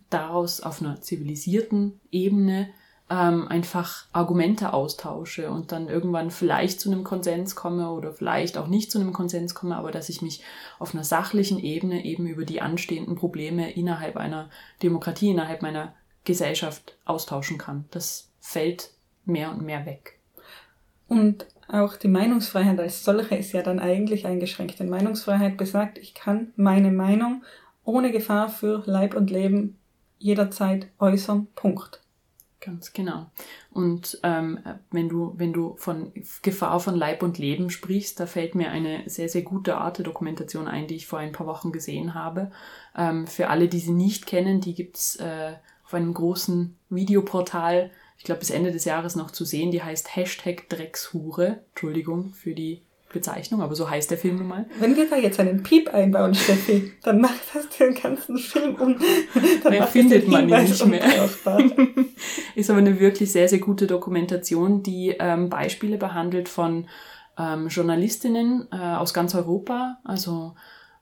daraus 0.09 0.63
auf 0.63 0.81
einer 0.81 1.03
zivilisierten 1.03 2.01
Ebene 2.11 2.71
ähm, 3.09 3.47
einfach 3.49 4.07
Argumente 4.13 4.73
austausche 4.73 5.51
und 5.51 5.71
dann 5.71 5.89
irgendwann 5.89 6.31
vielleicht 6.31 6.81
zu 6.81 6.91
einem 6.91 7.05
Konsens 7.05 7.55
komme 7.55 7.91
oder 7.91 8.13
vielleicht 8.13 8.59
auch 8.59 8.67
nicht 8.67 8.91
zu 8.91 8.99
einem 8.99 9.13
Konsens 9.13 9.55
komme, 9.55 9.77
aber 9.77 9.93
dass 9.93 10.09
ich 10.09 10.23
mich 10.23 10.43
auf 10.79 10.93
einer 10.93 11.05
sachlichen 11.05 11.59
Ebene 11.59 12.05
eben 12.05 12.27
über 12.27 12.45
die 12.45 12.61
anstehenden 12.61 13.15
Probleme 13.15 13.71
innerhalb 13.73 14.17
einer 14.17 14.51
Demokratie, 14.83 15.31
innerhalb 15.31 15.63
meiner 15.63 15.95
Gesellschaft 16.25 16.99
austauschen 17.05 17.59
kann. 17.59 17.85
Das 17.93 18.29
fällt 18.41 18.91
mehr 19.25 19.51
und 19.51 19.63
mehr 19.63 19.87
weg. 19.87 20.19
Und 21.09 21.47
auch 21.69 21.97
die 21.97 22.09
Meinungsfreiheit 22.09 22.79
als 22.81 23.05
solche 23.05 23.37
ist 23.37 23.53
ja 23.53 23.63
dann 23.63 23.79
eigentlich 23.79 24.27
eingeschränkt. 24.27 24.79
Denn 24.81 24.89
Meinungsfreiheit 24.89 25.57
besagt, 25.57 25.99
ich 25.99 26.15
kann 26.15 26.53
meine 26.57 26.91
Meinung 26.91 27.45
ohne 27.85 28.11
Gefahr 28.11 28.49
für 28.49 28.83
Leib 28.87 29.15
und 29.15 29.31
Leben 29.31 29.79
jederzeit 30.19 30.89
äußern. 30.99 31.47
Punkt. 31.55 32.01
Ganz 32.67 32.93
genau. 32.93 33.27
Und 33.71 34.19
ähm, 34.25 34.59
wenn 34.91 35.09
du, 35.09 35.35
wenn 35.37 35.53
du 35.53 35.77
von 35.77 36.13
Gefahr 36.43 36.81
von 36.81 36.97
Leib 36.97 37.23
und 37.23 37.39
Leben 37.39 37.71
sprichst, 37.71 38.19
da 38.19 38.27
fällt 38.27 38.57
mir 38.57 38.73
eine 38.73 39.09
sehr, 39.09 39.29
sehr 39.29 39.43
gute 39.43 39.77
Arte-Dokumentation 39.77 40.67
ein, 40.67 40.89
die 40.89 40.97
ich 40.97 41.07
vor 41.07 41.21
ein 41.21 41.31
paar 41.31 41.47
Wochen 41.47 41.71
gesehen 41.71 42.15
habe. 42.15 42.51
Ähm, 42.97 43.29
für 43.29 43.51
alle, 43.51 43.69
die 43.69 43.79
sie 43.79 43.93
nicht 43.93 44.27
kennen, 44.27 44.61
die 44.61 44.75
gibt's 44.75 45.15
äh, 45.15 45.53
auf 45.85 45.95
einem 45.95 46.13
großen 46.13 46.77
Videoportal, 46.91 47.93
ich 48.19 48.25
glaube 48.25 48.41
bis 48.41 48.51
Ende 48.51 48.73
des 48.73 48.85
Jahres 48.85 49.15
noch 49.15 49.31
zu 49.31 49.45
sehen, 49.45 49.71
die 49.71 49.85
heißt 49.85 50.17
Hashtag 50.17 50.69
Dreckshure. 50.69 51.61
Entschuldigung 51.69 52.33
für 52.33 52.53
die 52.53 52.83
Bezeichnung, 53.13 53.63
aber 53.63 53.75
so 53.75 53.89
heißt 53.89 54.11
der 54.11 54.19
Film 54.19 54.37
nun 54.37 54.49
mal. 54.49 54.67
Wenn 54.81 54.97
wir 54.97 55.09
da 55.09 55.17
jetzt 55.17 55.39
einen 55.39 55.63
Piep 55.63 55.93
einbauen, 55.95 56.35
Steffi, 56.35 56.93
dann 57.03 57.21
macht 57.21 57.41
das 57.55 57.69
den 57.79 57.95
ganzen 57.95 58.37
Film 58.37 58.75
um. 58.75 58.97
Dann 59.63 59.73
Mehr 59.73 59.87
findet 59.87 60.29
man 60.29 60.49
ihn 60.49 60.63
nicht 60.65 60.87
mehr. 60.87 61.03
Ist 62.55 62.69
aber 62.71 62.81
eine 62.81 62.99
wirklich 62.99 63.31
sehr, 63.31 63.49
sehr 63.49 63.61
gute 63.61 63.87
Dokumentation, 63.87 64.83
die 64.83 65.15
ähm, 65.19 65.49
Beispiele 65.49 65.99
behandelt 65.99 66.49
von 66.49 66.89
ähm, 67.39 67.69
Journalistinnen 67.69 68.69
äh, 68.73 68.77
aus 68.77 69.15
ganz 69.15 69.35
Europa, 69.35 69.99
also 70.05 70.55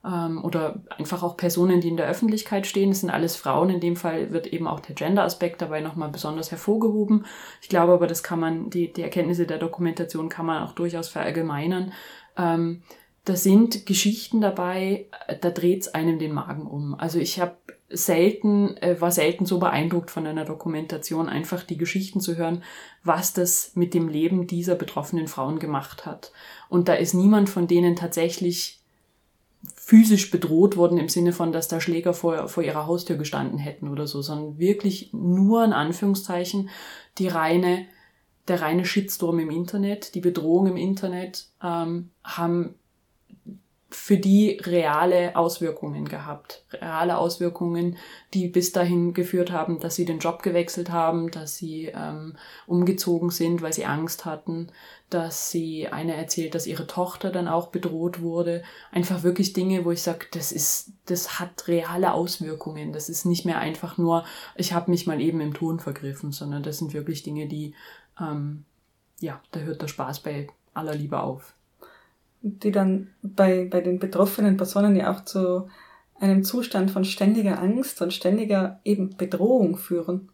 ähm, 0.04 0.44
oder 0.44 0.82
einfach 0.96 1.22
auch 1.22 1.36
Personen, 1.36 1.80
die 1.80 1.88
in 1.88 1.96
der 1.96 2.08
Öffentlichkeit 2.08 2.66
stehen. 2.66 2.90
Es 2.90 3.00
sind 3.00 3.10
alles 3.10 3.36
Frauen. 3.36 3.70
In 3.70 3.80
dem 3.80 3.96
Fall 3.96 4.32
wird 4.32 4.46
eben 4.46 4.66
auch 4.66 4.80
der 4.80 4.94
Gender-Aspekt 4.94 5.62
dabei 5.62 5.80
nochmal 5.80 6.10
besonders 6.10 6.50
hervorgehoben. 6.50 7.26
Ich 7.62 7.68
glaube 7.68 7.92
aber, 7.92 8.06
das 8.06 8.22
kann 8.22 8.40
man, 8.40 8.70
die, 8.70 8.92
die 8.92 9.02
Erkenntnisse 9.02 9.46
der 9.46 9.58
Dokumentation 9.58 10.28
kann 10.28 10.46
man 10.46 10.62
auch 10.62 10.72
durchaus 10.72 11.08
verallgemeinern. 11.08 11.92
Ähm, 12.36 12.82
da 13.24 13.36
sind 13.36 13.86
Geschichten 13.86 14.40
dabei, 14.40 15.06
äh, 15.26 15.36
da 15.40 15.50
dreht's 15.50 15.88
einem 15.88 16.18
den 16.18 16.32
Magen 16.32 16.66
um. 16.66 16.94
Also 16.94 17.18
ich 17.18 17.40
habe 17.40 17.56
selten, 17.88 18.76
äh, 18.78 19.00
war 19.00 19.10
selten 19.10 19.46
so 19.46 19.58
beeindruckt 19.58 20.10
von 20.10 20.26
einer 20.26 20.44
Dokumentation, 20.44 21.28
einfach 21.28 21.62
die 21.62 21.76
Geschichten 21.78 22.20
zu 22.20 22.36
hören, 22.36 22.62
was 23.02 23.32
das 23.32 23.72
mit 23.74 23.94
dem 23.94 24.08
Leben 24.08 24.46
dieser 24.46 24.74
betroffenen 24.74 25.28
Frauen 25.28 25.58
gemacht 25.58 26.04
hat. 26.04 26.32
Und 26.68 26.88
da 26.88 26.94
ist 26.94 27.14
niemand 27.14 27.48
von 27.48 27.66
denen 27.66 27.96
tatsächlich 27.96 28.83
physisch 29.86 30.30
bedroht 30.30 30.78
worden 30.78 30.96
im 30.96 31.10
Sinne 31.10 31.34
von, 31.34 31.52
dass 31.52 31.68
da 31.68 31.78
Schläger 31.78 32.14
vor, 32.14 32.48
vor 32.48 32.62
ihrer 32.62 32.86
Haustür 32.86 33.16
gestanden 33.16 33.58
hätten 33.58 33.88
oder 33.88 34.06
so, 34.06 34.22
sondern 34.22 34.58
wirklich 34.58 35.10
nur 35.12 35.62
in 35.62 35.74
Anführungszeichen 35.74 36.70
die 37.18 37.28
reine, 37.28 37.84
der 38.48 38.62
reine 38.62 38.86
Shitstorm 38.86 39.40
im 39.40 39.50
Internet, 39.50 40.14
die 40.14 40.22
Bedrohung 40.22 40.68
im 40.68 40.78
Internet 40.78 41.48
ähm, 41.62 42.08
haben 42.22 42.76
für 43.94 44.18
die 44.18 44.58
reale 44.62 45.36
Auswirkungen 45.36 46.06
gehabt. 46.06 46.64
Reale 46.72 47.16
Auswirkungen, 47.16 47.96
die 48.34 48.48
bis 48.48 48.72
dahin 48.72 49.14
geführt 49.14 49.52
haben, 49.52 49.78
dass 49.78 49.94
sie 49.94 50.04
den 50.04 50.18
Job 50.18 50.42
gewechselt 50.42 50.90
haben, 50.90 51.30
dass 51.30 51.56
sie 51.56 51.92
ähm, 51.94 52.36
umgezogen 52.66 53.30
sind, 53.30 53.62
weil 53.62 53.72
sie 53.72 53.86
Angst 53.86 54.24
hatten, 54.24 54.68
dass 55.10 55.50
sie 55.50 55.88
eine 55.88 56.16
erzählt, 56.16 56.54
dass 56.54 56.66
ihre 56.66 56.86
Tochter 56.86 57.30
dann 57.30 57.46
auch 57.46 57.68
bedroht 57.68 58.20
wurde. 58.20 58.64
Einfach 58.90 59.22
wirklich 59.22 59.52
Dinge, 59.52 59.84
wo 59.84 59.92
ich 59.92 60.02
sage, 60.02 60.26
das 60.32 60.50
ist, 60.50 60.92
das 61.06 61.38
hat 61.38 61.68
reale 61.68 62.12
Auswirkungen. 62.12 62.92
Das 62.92 63.08
ist 63.08 63.24
nicht 63.24 63.44
mehr 63.44 63.58
einfach 63.58 63.96
nur, 63.96 64.24
ich 64.56 64.72
habe 64.72 64.90
mich 64.90 65.06
mal 65.06 65.20
eben 65.20 65.40
im 65.40 65.54
Ton 65.54 65.78
vergriffen, 65.78 66.32
sondern 66.32 66.62
das 66.62 66.78
sind 66.78 66.92
wirklich 66.92 67.22
Dinge, 67.22 67.46
die, 67.46 67.74
ähm, 68.20 68.64
ja, 69.20 69.40
da 69.52 69.60
hört 69.60 69.80
der 69.82 69.88
Spaß 69.88 70.20
bei 70.20 70.48
aller 70.74 70.94
Liebe 70.94 71.20
auf 71.20 71.53
die 72.46 72.72
dann 72.72 73.08
bei, 73.22 73.64
bei 73.64 73.80
den 73.80 73.98
betroffenen 73.98 74.58
Personen 74.58 74.94
ja 74.96 75.10
auch 75.10 75.24
zu 75.24 75.68
einem 76.20 76.44
Zustand 76.44 76.90
von 76.90 77.04
ständiger 77.04 77.60
Angst 77.60 78.02
und 78.02 78.12
ständiger 78.12 78.80
eben 78.84 79.16
Bedrohung 79.16 79.78
führen. 79.78 80.28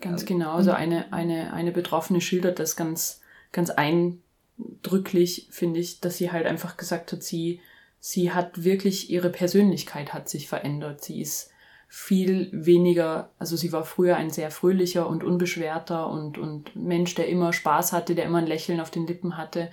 Ganz 0.00 0.26
genau. 0.26 0.52
Also 0.52 0.72
eine, 0.72 1.12
eine, 1.12 1.52
eine 1.54 1.72
Betroffene 1.72 2.20
schildert 2.20 2.58
das 2.58 2.76
ganz, 2.76 3.22
ganz 3.52 3.70
eindrücklich, 3.70 5.48
finde 5.50 5.80
ich, 5.80 6.00
dass 6.00 6.18
sie 6.18 6.30
halt 6.30 6.46
einfach 6.46 6.76
gesagt 6.76 7.12
hat, 7.12 7.22
sie, 7.22 7.60
sie 7.98 8.32
hat 8.32 8.62
wirklich, 8.62 9.10
ihre 9.10 9.30
Persönlichkeit 9.30 10.12
hat 10.12 10.28
sich 10.28 10.46
verändert. 10.46 11.02
Sie 11.02 11.22
ist 11.22 11.50
viel 11.88 12.50
weniger, 12.52 13.30
also 13.38 13.56
sie 13.56 13.72
war 13.72 13.84
früher 13.84 14.16
ein 14.16 14.30
sehr 14.30 14.50
fröhlicher 14.50 15.08
und 15.08 15.24
unbeschwerter 15.24 16.08
und, 16.08 16.36
und 16.36 16.76
Mensch, 16.76 17.14
der 17.14 17.28
immer 17.28 17.52
Spaß 17.54 17.92
hatte, 17.92 18.14
der 18.14 18.26
immer 18.26 18.38
ein 18.38 18.46
Lächeln 18.46 18.80
auf 18.80 18.90
den 18.90 19.06
Lippen 19.06 19.38
hatte. 19.38 19.70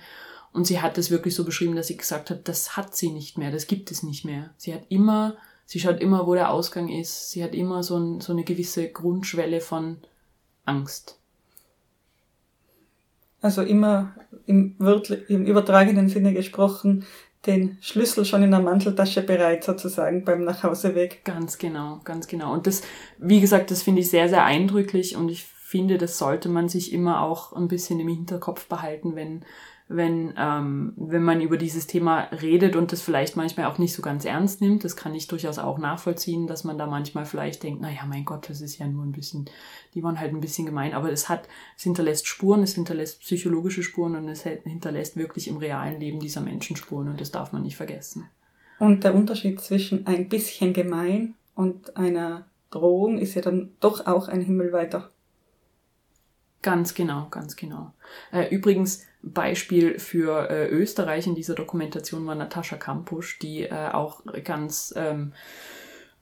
Und 0.52 0.66
sie 0.66 0.80
hat 0.80 0.98
es 0.98 1.10
wirklich 1.10 1.34
so 1.34 1.44
beschrieben, 1.44 1.76
dass 1.76 1.88
sie 1.88 1.96
gesagt 1.96 2.30
hat, 2.30 2.48
das 2.48 2.76
hat 2.76 2.96
sie 2.96 3.10
nicht 3.10 3.38
mehr, 3.38 3.50
das 3.50 3.66
gibt 3.66 3.90
es 3.90 4.02
nicht 4.02 4.24
mehr. 4.24 4.50
Sie 4.56 4.74
hat 4.74 4.82
immer, 4.88 5.36
sie 5.66 5.80
schaut 5.80 6.00
immer, 6.00 6.26
wo 6.26 6.34
der 6.34 6.50
Ausgang 6.50 6.88
ist. 6.88 7.30
Sie 7.30 7.44
hat 7.44 7.54
immer 7.54 7.82
so, 7.82 7.96
ein, 7.98 8.20
so 8.20 8.32
eine 8.32 8.44
gewisse 8.44 8.88
Grundschwelle 8.88 9.60
von 9.60 9.98
Angst. 10.64 11.18
Also 13.40 13.62
immer 13.62 14.14
im, 14.46 14.76
im 15.28 15.46
übertragenen 15.46 16.08
Sinne 16.08 16.32
gesprochen, 16.32 17.04
den 17.46 17.78
Schlüssel 17.80 18.24
schon 18.24 18.42
in 18.42 18.50
der 18.50 18.60
Manteltasche 18.60 19.22
bereit 19.22 19.62
sozusagen 19.62 20.24
beim 20.24 20.44
Nachhauseweg. 20.44 21.24
Ganz 21.24 21.58
genau, 21.58 22.00
ganz 22.04 22.26
genau. 22.26 22.52
Und 22.52 22.66
das, 22.66 22.82
wie 23.18 23.40
gesagt, 23.40 23.70
das 23.70 23.82
finde 23.82 24.00
ich 24.00 24.10
sehr, 24.10 24.28
sehr 24.28 24.44
eindrücklich 24.44 25.16
und 25.16 25.28
ich 25.28 25.44
finde, 25.44 25.98
das 25.98 26.18
sollte 26.18 26.48
man 26.48 26.68
sich 26.68 26.92
immer 26.92 27.22
auch 27.22 27.52
ein 27.52 27.68
bisschen 27.68 28.00
im 28.00 28.08
Hinterkopf 28.08 28.66
behalten, 28.66 29.14
wenn 29.14 29.44
wenn, 29.88 30.34
ähm, 30.36 30.92
wenn 30.96 31.22
man 31.22 31.40
über 31.40 31.56
dieses 31.56 31.86
Thema 31.86 32.28
redet 32.42 32.76
und 32.76 32.92
das 32.92 33.00
vielleicht 33.00 33.36
manchmal 33.36 33.66
auch 33.66 33.78
nicht 33.78 33.94
so 33.94 34.02
ganz 34.02 34.26
ernst 34.26 34.60
nimmt. 34.60 34.84
Das 34.84 34.96
kann 34.96 35.14
ich 35.14 35.28
durchaus 35.28 35.58
auch 35.58 35.78
nachvollziehen, 35.78 36.46
dass 36.46 36.62
man 36.62 36.76
da 36.76 36.86
manchmal 36.86 37.24
vielleicht 37.24 37.62
denkt, 37.62 37.80
naja, 37.80 38.02
mein 38.06 38.26
Gott, 38.26 38.50
das 38.50 38.60
ist 38.60 38.76
ja 38.78 38.86
nur 38.86 39.02
ein 39.02 39.12
bisschen, 39.12 39.48
die 39.94 40.02
waren 40.02 40.20
halt 40.20 40.34
ein 40.34 40.40
bisschen 40.40 40.66
gemein, 40.66 40.92
aber 40.92 41.10
es 41.10 41.30
hat, 41.30 41.48
es 41.76 41.84
hinterlässt 41.84 42.26
Spuren, 42.26 42.62
es 42.62 42.74
hinterlässt 42.74 43.20
psychologische 43.20 43.82
Spuren 43.82 44.14
und 44.14 44.28
es 44.28 44.42
hinterlässt 44.42 45.16
wirklich 45.16 45.48
im 45.48 45.56
realen 45.56 45.98
Leben 45.98 46.20
dieser 46.20 46.42
Menschen 46.42 46.76
Spuren 46.76 47.08
und 47.08 47.20
das 47.20 47.30
darf 47.30 47.52
man 47.52 47.62
nicht 47.62 47.76
vergessen. 47.76 48.28
Und 48.78 49.04
der 49.04 49.14
Unterschied 49.14 49.60
zwischen 49.60 50.06
ein 50.06 50.28
bisschen 50.28 50.74
gemein 50.74 51.34
und 51.54 51.96
einer 51.96 52.46
Drohung 52.70 53.18
ist 53.18 53.34
ja 53.34 53.40
dann 53.42 53.70
doch 53.80 54.06
auch 54.06 54.28
ein 54.28 54.42
himmelweiter. 54.42 55.10
Ganz 56.60 56.94
genau, 56.94 57.28
ganz 57.30 57.56
genau. 57.56 57.92
Äh, 58.32 58.54
übrigens, 58.54 59.06
Beispiel 59.22 59.98
für 59.98 60.48
äh, 60.50 60.68
Österreich 60.68 61.26
in 61.26 61.34
dieser 61.34 61.54
Dokumentation 61.54 62.26
war 62.26 62.34
Natascha 62.34 62.76
Kampusch, 62.76 63.38
die 63.38 63.64
äh, 63.64 63.88
auch 63.92 64.22
ganz 64.44 64.94
ähm, 64.96 65.32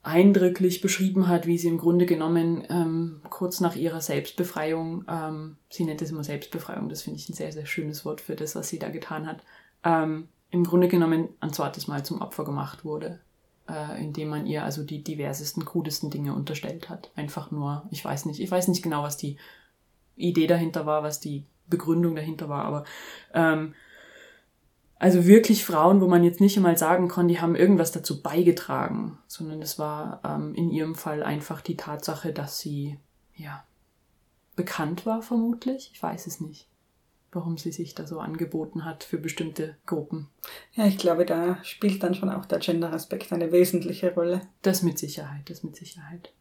eindrücklich 0.06 0.80
beschrieben 0.80 1.26
hat, 1.26 1.46
wie 1.46 1.58
sie 1.58 1.66
im 1.68 1.78
Grunde 1.78 2.06
genommen 2.06 2.64
ähm, 2.70 3.20
kurz 3.28 3.60
nach 3.60 3.74
ihrer 3.74 4.00
Selbstbefreiung, 4.00 5.04
ähm, 5.08 5.56
sie 5.68 5.84
nennt 5.84 6.00
es 6.00 6.12
immer 6.12 6.22
Selbstbefreiung, 6.22 6.88
das 6.88 7.02
finde 7.02 7.18
ich 7.18 7.28
ein 7.28 7.34
sehr, 7.34 7.52
sehr 7.52 7.66
schönes 7.66 8.04
Wort 8.04 8.20
für 8.20 8.36
das, 8.36 8.54
was 8.54 8.68
sie 8.68 8.78
da 8.78 8.88
getan 8.88 9.26
hat, 9.26 9.42
ähm, 9.84 10.28
im 10.50 10.62
Grunde 10.62 10.86
genommen 10.86 11.30
ein 11.40 11.52
zweites 11.52 11.88
Mal 11.88 12.04
zum 12.04 12.20
Opfer 12.20 12.44
gemacht 12.44 12.84
wurde, 12.84 13.18
äh, 13.68 14.00
indem 14.00 14.28
man 14.28 14.46
ihr 14.46 14.62
also 14.62 14.84
die 14.84 15.02
diversesten, 15.02 15.64
krudesten 15.64 16.08
Dinge 16.08 16.34
unterstellt 16.34 16.88
hat. 16.88 17.10
Einfach 17.16 17.50
nur, 17.50 17.84
ich 17.90 18.04
weiß 18.04 18.26
nicht, 18.26 18.38
ich 18.38 18.50
weiß 18.50 18.68
nicht 18.68 18.84
genau, 18.84 19.02
was 19.02 19.16
die 19.16 19.38
Idee 20.14 20.46
dahinter 20.46 20.86
war, 20.86 21.02
was 21.02 21.18
die 21.18 21.44
Begründung 21.68 22.14
dahinter 22.14 22.48
war, 22.48 22.64
aber 22.64 22.84
ähm, 23.34 23.74
also 24.98 25.26
wirklich 25.26 25.64
Frauen, 25.64 26.00
wo 26.00 26.08
man 26.08 26.24
jetzt 26.24 26.40
nicht 26.40 26.56
einmal 26.56 26.78
sagen 26.78 27.08
kann, 27.08 27.28
die 27.28 27.40
haben 27.40 27.54
irgendwas 27.54 27.92
dazu 27.92 28.22
beigetragen, 28.22 29.18
sondern 29.26 29.60
es 29.60 29.78
war 29.78 30.20
ähm, 30.24 30.54
in 30.54 30.70
ihrem 30.70 30.94
Fall 30.94 31.22
einfach 31.22 31.60
die 31.60 31.76
Tatsache, 31.76 32.32
dass 32.32 32.58
sie 32.58 32.98
ja 33.34 33.64
bekannt 34.56 35.04
war 35.04 35.20
vermutlich. 35.20 35.90
Ich 35.92 36.02
weiß 36.02 36.26
es 36.26 36.40
nicht, 36.40 36.66
warum 37.30 37.58
sie 37.58 37.72
sich 37.72 37.94
da 37.94 38.06
so 38.06 38.20
angeboten 38.20 38.86
hat 38.86 39.04
für 39.04 39.18
bestimmte 39.18 39.76
Gruppen. 39.84 40.28
Ja, 40.72 40.86
ich 40.86 40.96
glaube, 40.96 41.26
da 41.26 41.62
spielt 41.62 42.02
dann 42.02 42.14
schon 42.14 42.30
auch 42.30 42.46
der 42.46 42.60
Gender-Aspekt 42.60 43.32
eine 43.34 43.52
wesentliche 43.52 44.14
Rolle. 44.14 44.40
Das 44.62 44.82
mit 44.82 44.98
Sicherheit, 44.98 45.50
das 45.50 45.62
mit 45.62 45.76
Sicherheit. 45.76 46.32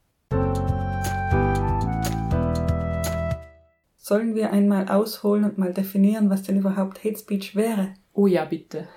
Sollen 4.07 4.35
wir 4.35 4.53
einmal 4.53 4.87
ausholen 4.87 5.45
und 5.45 5.57
mal 5.57 5.73
definieren, 5.73 6.29
was 6.29 6.43
denn 6.43 6.59
überhaupt 6.59 7.03
Hate 7.03 7.17
Speech 7.17 7.55
wäre? 7.55 7.95
Oh 8.13 8.27
ja, 8.27 8.45
bitte. 8.45 8.87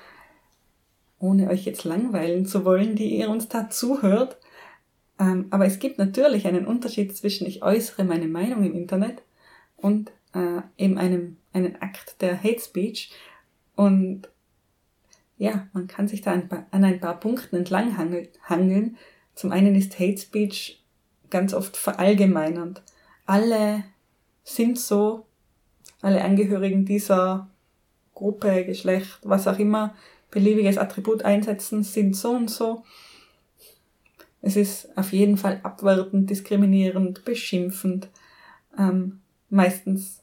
Ohne 1.19 1.49
euch 1.49 1.65
jetzt 1.65 1.85
langweilen 1.85 2.45
zu 2.45 2.67
wollen, 2.67 2.95
die 2.95 3.17
ihr 3.17 3.31
uns 3.31 3.49
da 3.49 3.71
zuhört. 3.71 4.37
Ähm, 5.19 5.47
aber 5.49 5.65
es 5.65 5.79
gibt 5.79 5.97
natürlich 5.97 6.47
einen 6.47 6.67
Unterschied 6.67 7.17
zwischen 7.17 7.47
ich 7.47 7.63
äußere 7.63 8.05
meine 8.05 8.29
Meinung 8.29 8.63
im 8.65 8.75
Internet 8.75 9.23
und 9.79 10.11
äh, 10.35 10.61
eben 10.77 10.99
einem, 10.99 11.39
einen 11.55 11.81
Akt 11.81 12.21
der 12.21 12.37
Hate 12.43 12.61
Speech. 12.61 13.11
Und 13.77 14.29
ja, 15.39 15.69
man 15.73 15.87
kann 15.87 16.07
sich 16.07 16.21
da 16.21 16.33
ein 16.33 16.51
paar, 16.51 16.67
an 16.71 16.85
ein 16.85 17.01
paar 17.01 17.19
Punkten 17.19 17.57
entlang 17.57 17.97
hangeln. 17.97 18.99
Zum 19.35 19.53
einen 19.53 19.75
ist 19.75 19.99
Hate 19.99 20.19
Speech 20.19 20.85
ganz 21.31 21.55
oft 21.55 21.79
verallgemeinernd. 21.79 22.83
Alle 23.25 23.85
sind 24.49 24.79
so, 24.79 25.27
alle 26.01 26.23
Angehörigen 26.25 26.85
dieser 26.85 27.49
Gruppe, 28.15 28.65
Geschlecht, 28.65 29.19
was 29.23 29.47
auch 29.47 29.59
immer, 29.59 29.95
beliebiges 30.31 30.79
Attribut 30.79 31.25
einsetzen, 31.25 31.83
sind 31.83 32.17
so 32.17 32.31
und 32.31 32.51
so. 32.51 32.83
Es 34.41 34.57
ist 34.57 34.97
auf 34.97 35.13
jeden 35.13 35.37
Fall 35.37 35.61
abwertend, 35.63 36.31
diskriminierend, 36.31 37.25
beschimpfend, 37.25 38.09
ähm, 38.79 39.21
meistens 39.51 40.23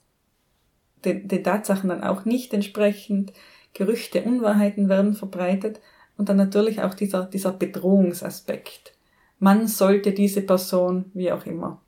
den, 1.04 1.28
den 1.28 1.44
Tatsachen 1.44 1.90
dann 1.90 2.04
auch 2.04 2.26
nicht 2.26 2.54
entsprechend. 2.54 3.34
Gerüchte, 3.74 4.24
Unwahrheiten 4.24 4.88
werden 4.88 5.14
verbreitet 5.14 5.82
und 6.18 6.30
dann 6.30 6.38
natürlich 6.38 6.82
auch 6.82 6.94
dieser, 6.94 7.26
dieser 7.26 7.52
Bedrohungsaspekt. 7.52 8.94
Man 9.40 9.68
sollte 9.68 10.14
diese 10.14 10.42
Person, 10.42 11.12
wie 11.14 11.32
auch 11.32 11.46
immer, 11.46 11.82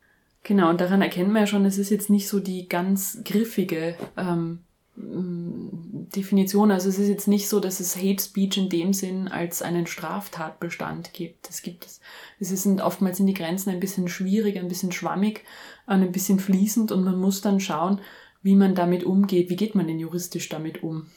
Genau, 0.44 0.70
und 0.70 0.80
daran 0.80 1.02
erkennen 1.02 1.34
wir 1.34 1.42
ja 1.42 1.48
schon, 1.48 1.66
es 1.66 1.78
ist 1.78 1.90
jetzt 1.90 2.10
nicht 2.10 2.28
so 2.28 2.40
die 2.40 2.70
ganz 2.70 3.20
griffige 3.26 3.96
ähm, 4.16 4.60
mm, 4.96 6.08
Definition. 6.16 6.72
Also 6.72 6.90
es 6.90 7.00
ist 7.00 7.10
jetzt 7.10 7.28
nicht 7.28 7.50
so, 7.50 7.60
dass 7.60 7.80
es 7.80 7.98
Hate 7.98 8.22
Speech 8.24 8.58
in 8.58 8.70
dem 8.70 8.94
Sinn 8.94 9.28
als 9.28 9.62
einen 9.62 9.88
Straftatbestand 9.88 11.14
gibt. 11.14 11.50
Es 11.50 11.62
gibt 11.62 11.86
es. 11.86 12.00
Es 12.40 12.64
sind 12.64 12.82
oftmals 12.82 13.18
sind 13.18 13.28
die 13.28 13.34
Grenzen 13.34 13.72
ein 13.72 13.80
bisschen 13.80 14.08
schwierig, 14.08 14.58
ein 14.58 14.70
bisschen 14.70 14.92
schwammig, 14.92 15.44
ein 15.86 16.12
bisschen 16.12 16.40
fließend 16.40 16.92
und 16.92 17.04
man 17.04 17.20
muss 17.20 17.42
dann 17.42 17.60
schauen, 17.60 18.00
wie 18.42 18.56
man 18.56 18.76
damit 18.76 19.04
umgeht. 19.04 19.50
Wie 19.50 19.56
geht 19.58 19.76
man 19.76 19.88
denn 19.88 20.00
juristisch 20.00 20.50
damit 20.50 20.84
um? 20.84 21.08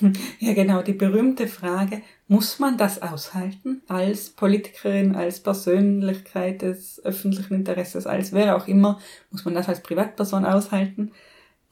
Ja, 0.40 0.52
genau, 0.54 0.82
die 0.82 0.94
berühmte 0.94 1.46
Frage, 1.46 2.02
muss 2.32 2.58
man 2.58 2.78
das 2.78 3.02
aushalten 3.02 3.82
als 3.88 4.30
Politikerin, 4.30 5.14
als 5.14 5.40
Persönlichkeit 5.40 6.62
des 6.62 7.04
öffentlichen 7.04 7.52
Interesses, 7.52 8.06
als 8.06 8.32
wer 8.32 8.56
auch 8.56 8.66
immer, 8.66 8.98
muss 9.30 9.44
man 9.44 9.54
das 9.54 9.68
als 9.68 9.82
Privatperson 9.82 10.46
aushalten? 10.46 11.12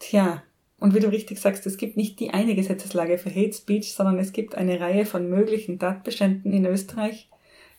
Tja, 0.01 0.43
und 0.79 0.95
wie 0.95 1.01
du 1.01 1.11
richtig 1.11 1.39
sagst, 1.39 1.65
es 1.67 1.79
gibt 1.79 1.97
nicht 1.97 2.21
die 2.21 2.35
eine 2.35 2.55
Gesetzeslage 2.55 3.17
für 3.17 3.31
Hate 3.31 3.55
Speech, 3.55 3.95
sondern 3.95 4.19
es 4.19 4.35
gibt 4.35 4.55
eine 4.55 4.79
Reihe 4.81 5.07
von 5.07 5.31
möglichen 5.31 5.79
Tatbeständen 5.79 6.53
in 6.53 6.67
Österreich. 6.67 7.31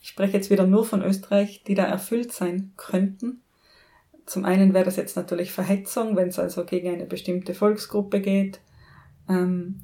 Ich 0.01 0.09
spreche 0.09 0.33
jetzt 0.33 0.49
wieder 0.49 0.65
nur 0.65 0.83
von 0.83 1.03
Österreich, 1.03 1.63
die 1.67 1.75
da 1.75 1.83
erfüllt 1.83 2.31
sein 2.31 2.73
könnten. 2.77 3.41
Zum 4.25 4.43
einen 4.43 4.73
wäre 4.73 4.85
das 4.85 4.95
jetzt 4.95 5.15
natürlich 5.15 5.51
Verhetzung, 5.51 6.15
wenn 6.15 6.29
es 6.29 6.39
also 6.39 6.65
gegen 6.65 6.89
eine 6.89 7.05
bestimmte 7.05 7.53
Volksgruppe 7.53 8.21
geht. 8.21 8.59
Ähm, 9.29 9.81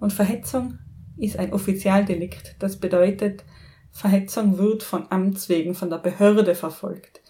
und 0.00 0.12
Verhetzung 0.12 0.78
ist 1.16 1.38
ein 1.38 1.52
Offizialdelikt. 1.52 2.56
Das 2.58 2.76
bedeutet, 2.76 3.44
Verhetzung 3.90 4.58
wird 4.58 4.82
von 4.82 5.06
Amts 5.10 5.48
wegen 5.48 5.74
von 5.74 5.90
der 5.90 5.98
Behörde 5.98 6.54
verfolgt. 6.54 7.22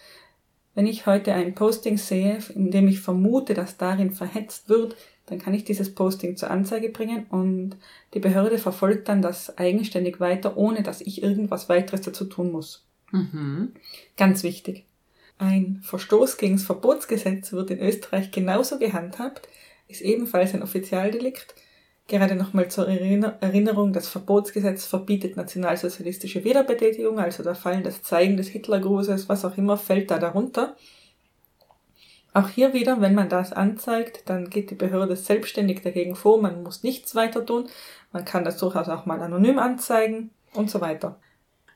Wenn 0.75 0.87
ich 0.87 1.07
heute 1.07 1.33
ein 1.33 1.55
Posting 1.55 1.97
sehe, 1.97 2.39
in 2.55 2.71
dem 2.71 2.89
ich 2.89 3.01
vermute, 3.01 3.55
dass 3.55 3.79
darin 3.79 4.11
verhetzt 4.11 4.69
wird, 4.69 4.97
dann 5.27 5.39
kann 5.39 5.55
ich 5.55 5.65
dieses 5.65 5.95
Posting 5.95 6.37
zur 6.37 6.51
Anzeige 6.51 6.91
bringen 6.91 7.27
und 7.31 7.77
die 8.15 8.21
Behörde 8.21 8.59
verfolgt 8.59 9.09
dann 9.09 9.23
das 9.23 9.57
eigenständig 9.59 10.21
weiter, 10.21 10.57
ohne 10.57 10.83
dass 10.83 11.01
ich 11.01 11.23
irgendwas 11.23 11.69
weiteres 11.69 12.03
dazu 12.03 12.27
tun 12.27 12.53
muss. 12.53 12.85
Mhm. 13.11 13.73
Ganz 14.17 14.43
wichtig. 14.43 14.85
Ein 15.39 15.81
Verstoß 15.83 16.37
gegen 16.37 16.57
das 16.57 16.65
Verbotsgesetz 16.65 17.53
wird 17.53 17.71
in 17.71 17.81
Österreich 17.81 18.31
genauso 18.31 18.79
gehandhabt, 18.79 19.49
ist 19.89 20.01
ebenfalls 20.01 20.55
ein 20.55 20.63
Offizialdelikt 20.63 21.55
Gerade 22.09 22.37
nochmal 22.37 22.69
zur 22.69 22.87
Erinnerung, 22.89 23.93
das 23.93 24.07
Verbotsgesetz 24.07 24.87
verbietet 24.87 25.37
nationalsozialistische 25.37 26.45
Wiederbetätigung, 26.45 27.19
also 27.19 27.43
da 27.43 27.55
Fallen 27.55 27.83
das 27.83 28.03
Zeigen 28.03 28.37
des 28.37 28.47
Hitlergrußes, 28.49 29.29
was 29.29 29.45
auch 29.45 29.57
immer, 29.57 29.77
fällt 29.77 30.13
da 30.13 30.19
darunter. 30.19 30.77
Auch 32.33 32.49
hier 32.49 32.75
wieder, 32.75 33.01
wenn 33.01 33.15
man 33.15 33.29
das 33.29 33.53
anzeigt, 33.53 34.23
dann 34.27 34.51
geht 34.51 34.71
die 34.71 34.77
Behörde 34.77 35.17
selbstständig 35.17 35.81
dagegen 35.83 36.15
vor, 36.15 36.41
man 36.41 36.63
muss 36.63 36.85
nichts 36.85 37.17
weiter 37.17 37.45
tun, 37.45 37.69
man 38.13 38.25
kann 38.25 38.45
das 38.45 38.59
durchaus 38.59 38.89
auch 38.89 39.07
mal 39.07 39.21
anonym 39.21 39.59
anzeigen 39.59 40.31
und 40.55 40.71
so 40.71 40.81
weiter. 40.81 41.19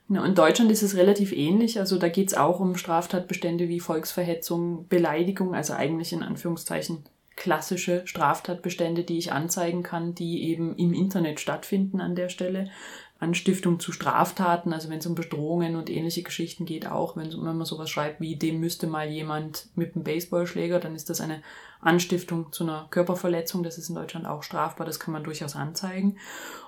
In 0.08 0.34
Deutschland 0.34 0.70
ist 0.70 0.82
es 0.82 0.96
relativ 0.96 1.32
ähnlich, 1.32 1.78
also 1.78 1.98
da 1.98 2.08
geht 2.08 2.28
es 2.28 2.34
auch 2.34 2.60
um 2.60 2.76
Straftatbestände 2.76 3.68
wie 3.68 3.80
Volksverhetzung, 3.80 4.86
Beleidigung, 4.88 5.54
also 5.54 5.72
eigentlich 5.72 6.12
in 6.12 6.22
Anführungszeichen 6.22 7.04
klassische 7.40 8.06
Straftatbestände, 8.06 9.02
die 9.02 9.16
ich 9.16 9.32
anzeigen 9.32 9.82
kann, 9.82 10.14
die 10.14 10.44
eben 10.44 10.76
im 10.76 10.92
Internet 10.92 11.40
stattfinden 11.40 12.02
an 12.02 12.14
der 12.14 12.28
Stelle. 12.28 12.70
Anstiftung 13.18 13.80
zu 13.80 13.92
Straftaten, 13.92 14.74
also 14.74 14.90
wenn 14.90 14.98
es 14.98 15.06
um 15.06 15.14
Bedrohungen 15.14 15.76
und 15.76 15.88
ähnliche 15.88 16.22
Geschichten 16.22 16.66
geht, 16.66 16.86
auch 16.86 17.16
wenn, 17.16 17.30
wenn 17.30 17.56
man 17.56 17.64
sowas 17.64 17.88
schreibt 17.88 18.20
wie 18.20 18.36
dem 18.36 18.60
müsste 18.60 18.86
mal 18.86 19.08
jemand 19.08 19.68
mit 19.74 19.94
einem 19.94 20.04
Baseballschläger, 20.04 20.80
dann 20.80 20.94
ist 20.94 21.08
das 21.08 21.22
eine 21.22 21.42
Anstiftung 21.80 22.52
zu 22.52 22.64
einer 22.64 22.88
Körperverletzung, 22.90 23.62
das 23.62 23.78
ist 23.78 23.88
in 23.88 23.94
Deutschland 23.94 24.26
auch 24.26 24.42
strafbar, 24.42 24.86
das 24.86 25.00
kann 25.00 25.12
man 25.12 25.24
durchaus 25.24 25.56
anzeigen. 25.56 26.18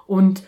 Und 0.07 0.43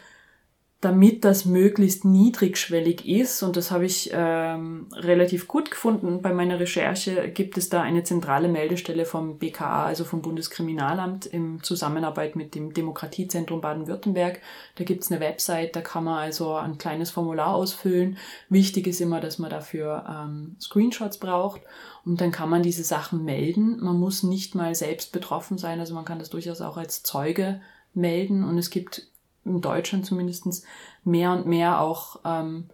damit 0.85 1.25
das 1.25 1.47
möglichst 1.47 2.05
niedrigschwellig 2.05 3.09
ist, 3.09 3.43
und 3.43 3.57
das 3.57 3.71
habe 3.71 3.87
ich 3.87 4.11
ähm, 4.13 4.87
relativ 4.93 5.49
gut 5.49 5.71
gefunden 5.71 6.21
bei 6.21 6.35
meiner 6.35 6.61
Recherche, 6.61 7.31
gibt 7.31 7.57
es 7.57 7.71
da 7.71 7.81
eine 7.81 8.05
zentrale 8.05 8.49
Meldestelle 8.49 9.07
vom 9.07 9.39
BKA, 9.39 9.87
also 9.87 10.05
vom 10.05 10.21
Bundeskriminalamt, 10.21 11.25
im 11.25 11.63
Zusammenarbeit 11.63 12.37
mit 12.37 12.55
dem 12.55 12.75
Demokratiezentrum 12.75 13.63
Baden-Württemberg. 13.63 14.43
Da 14.75 14.85
gibt 14.85 15.05
es 15.05 15.11
eine 15.11 15.21
Website, 15.21 15.75
da 15.75 15.81
kann 15.81 16.05
man 16.05 16.19
also 16.19 16.55
ein 16.55 16.77
kleines 16.77 17.11
Formular 17.11 17.55
ausfüllen. 17.55 18.19
Wichtig 18.51 18.87
ist 18.87 19.01
immer, 19.01 19.21
dass 19.21 19.39
man 19.39 19.49
dafür 19.49 20.05
ähm, 20.07 20.57
Screenshots 20.61 21.17
braucht 21.17 21.63
und 22.05 22.21
dann 22.21 22.31
kann 22.31 22.51
man 22.51 22.63
diese 22.63 22.85
Sachen 22.85 23.25
melden. 23.25 23.83
Man 23.83 23.99
muss 23.99 24.23
nicht 24.23 24.55
mal 24.55 24.75
selbst 24.75 25.13
betroffen 25.13 25.57
sein, 25.57 25.81
also 25.81 25.95
man 25.95 26.05
kann 26.05 26.19
das 26.19 26.29
durchaus 26.29 26.61
auch 26.61 26.77
als 26.77 27.03
Zeuge 27.03 27.63
melden 27.95 28.45
und 28.45 28.59
es 28.59 28.69
gibt 28.69 29.14
in 29.45 29.61
Deutschland 29.61 30.07
zumindest 30.07 30.65
mehr 31.05 31.33
und 31.33 31.47
mehr 31.47 31.81
auch 31.81 32.21
ähm, 32.25 32.69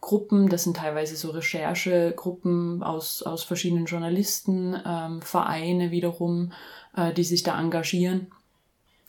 Gruppen, 0.00 0.50
das 0.50 0.64
sind 0.64 0.76
teilweise 0.76 1.16
so 1.16 1.30
Recherchegruppen 1.30 2.82
aus, 2.82 3.22
aus 3.22 3.42
verschiedenen 3.42 3.86
Journalisten, 3.86 4.76
ähm, 4.86 5.22
Vereine 5.22 5.90
wiederum, 5.90 6.52
äh, 6.94 7.14
die 7.14 7.24
sich 7.24 7.42
da 7.42 7.58
engagieren, 7.58 8.26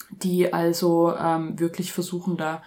die 0.10 0.54
also 0.54 1.14
ähm, 1.18 1.60
wirklich 1.60 1.92
versuchen, 1.92 2.38
da 2.38 2.64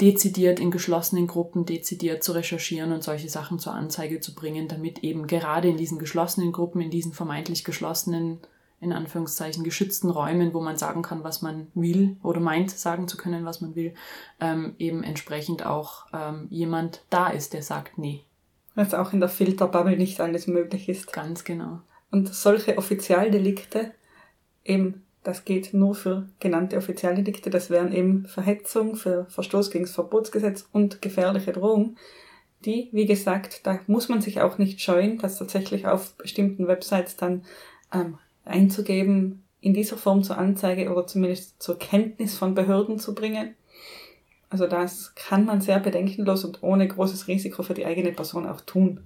dezidiert 0.00 0.60
in 0.60 0.70
geschlossenen 0.70 1.26
Gruppen 1.26 1.64
dezidiert 1.64 2.24
zu 2.24 2.32
recherchieren 2.32 2.92
und 2.92 3.04
solche 3.04 3.28
Sachen 3.28 3.58
zur 3.58 3.72
Anzeige 3.74 4.20
zu 4.20 4.34
bringen, 4.34 4.68
damit 4.68 5.04
eben 5.04 5.26
gerade 5.26 5.68
in 5.68 5.76
diesen 5.76 5.98
geschlossenen 5.98 6.52
Gruppen, 6.52 6.80
in 6.80 6.90
diesen 6.90 7.12
vermeintlich 7.12 7.64
geschlossenen 7.64 8.40
in 8.80 8.92
Anführungszeichen 8.92 9.64
geschützten 9.64 10.10
Räumen, 10.10 10.52
wo 10.52 10.60
man 10.60 10.76
sagen 10.76 11.02
kann, 11.02 11.24
was 11.24 11.40
man 11.40 11.68
will 11.74 12.16
oder 12.22 12.40
meint 12.40 12.70
sagen 12.70 13.08
zu 13.08 13.16
können, 13.16 13.44
was 13.44 13.60
man 13.60 13.74
will, 13.74 13.94
ähm, 14.40 14.74
eben 14.78 15.02
entsprechend 15.02 15.64
auch 15.64 16.06
ähm, 16.12 16.46
jemand 16.50 17.02
da 17.08 17.28
ist, 17.28 17.54
der 17.54 17.62
sagt, 17.62 17.98
nee. 17.98 18.22
Was 18.74 18.92
auch 18.92 19.14
in 19.14 19.20
der 19.20 19.30
Filterbubble 19.30 19.96
nicht 19.96 20.20
alles 20.20 20.46
möglich 20.46 20.90
ist. 20.90 21.12
Ganz 21.12 21.44
genau. 21.44 21.80
Und 22.10 22.32
solche 22.34 22.76
Offizialdelikte, 22.76 23.92
eben, 24.64 25.02
das 25.24 25.46
geht 25.46 25.72
nur 25.72 25.94
für 25.94 26.28
genannte 26.38 26.76
Offizialdelikte, 26.76 27.48
das 27.48 27.70
wären 27.70 27.92
eben 27.92 28.26
Verhetzung, 28.26 28.94
für 28.96 29.24
Verstoß 29.30 29.70
gegen 29.70 29.86
das 29.86 29.94
Verbotsgesetz 29.94 30.68
und 30.72 31.00
gefährliche 31.00 31.52
Drohung. 31.52 31.96
Die, 32.66 32.90
wie 32.92 33.06
gesagt, 33.06 33.66
da 33.66 33.80
muss 33.86 34.08
man 34.08 34.20
sich 34.20 34.40
auch 34.42 34.58
nicht 34.58 34.80
scheuen, 34.80 35.18
dass 35.18 35.38
tatsächlich 35.38 35.86
auf 35.86 36.14
bestimmten 36.14 36.68
Websites 36.68 37.16
dann 37.16 37.44
ähm, 37.92 38.18
einzugeben, 38.46 39.44
in 39.60 39.74
dieser 39.74 39.96
Form 39.96 40.22
zur 40.22 40.38
Anzeige 40.38 40.90
oder 40.90 41.06
zumindest 41.06 41.62
zur 41.62 41.78
Kenntnis 41.78 42.38
von 42.38 42.54
Behörden 42.54 42.98
zu 42.98 43.14
bringen. 43.14 43.54
Also 44.48 44.66
das 44.66 45.14
kann 45.14 45.44
man 45.44 45.60
sehr 45.60 45.80
bedenkenlos 45.80 46.44
und 46.44 46.62
ohne 46.62 46.86
großes 46.86 47.26
Risiko 47.28 47.62
für 47.62 47.74
die 47.74 47.84
eigene 47.84 48.12
Person 48.12 48.46
auch 48.46 48.60
tun. 48.60 49.00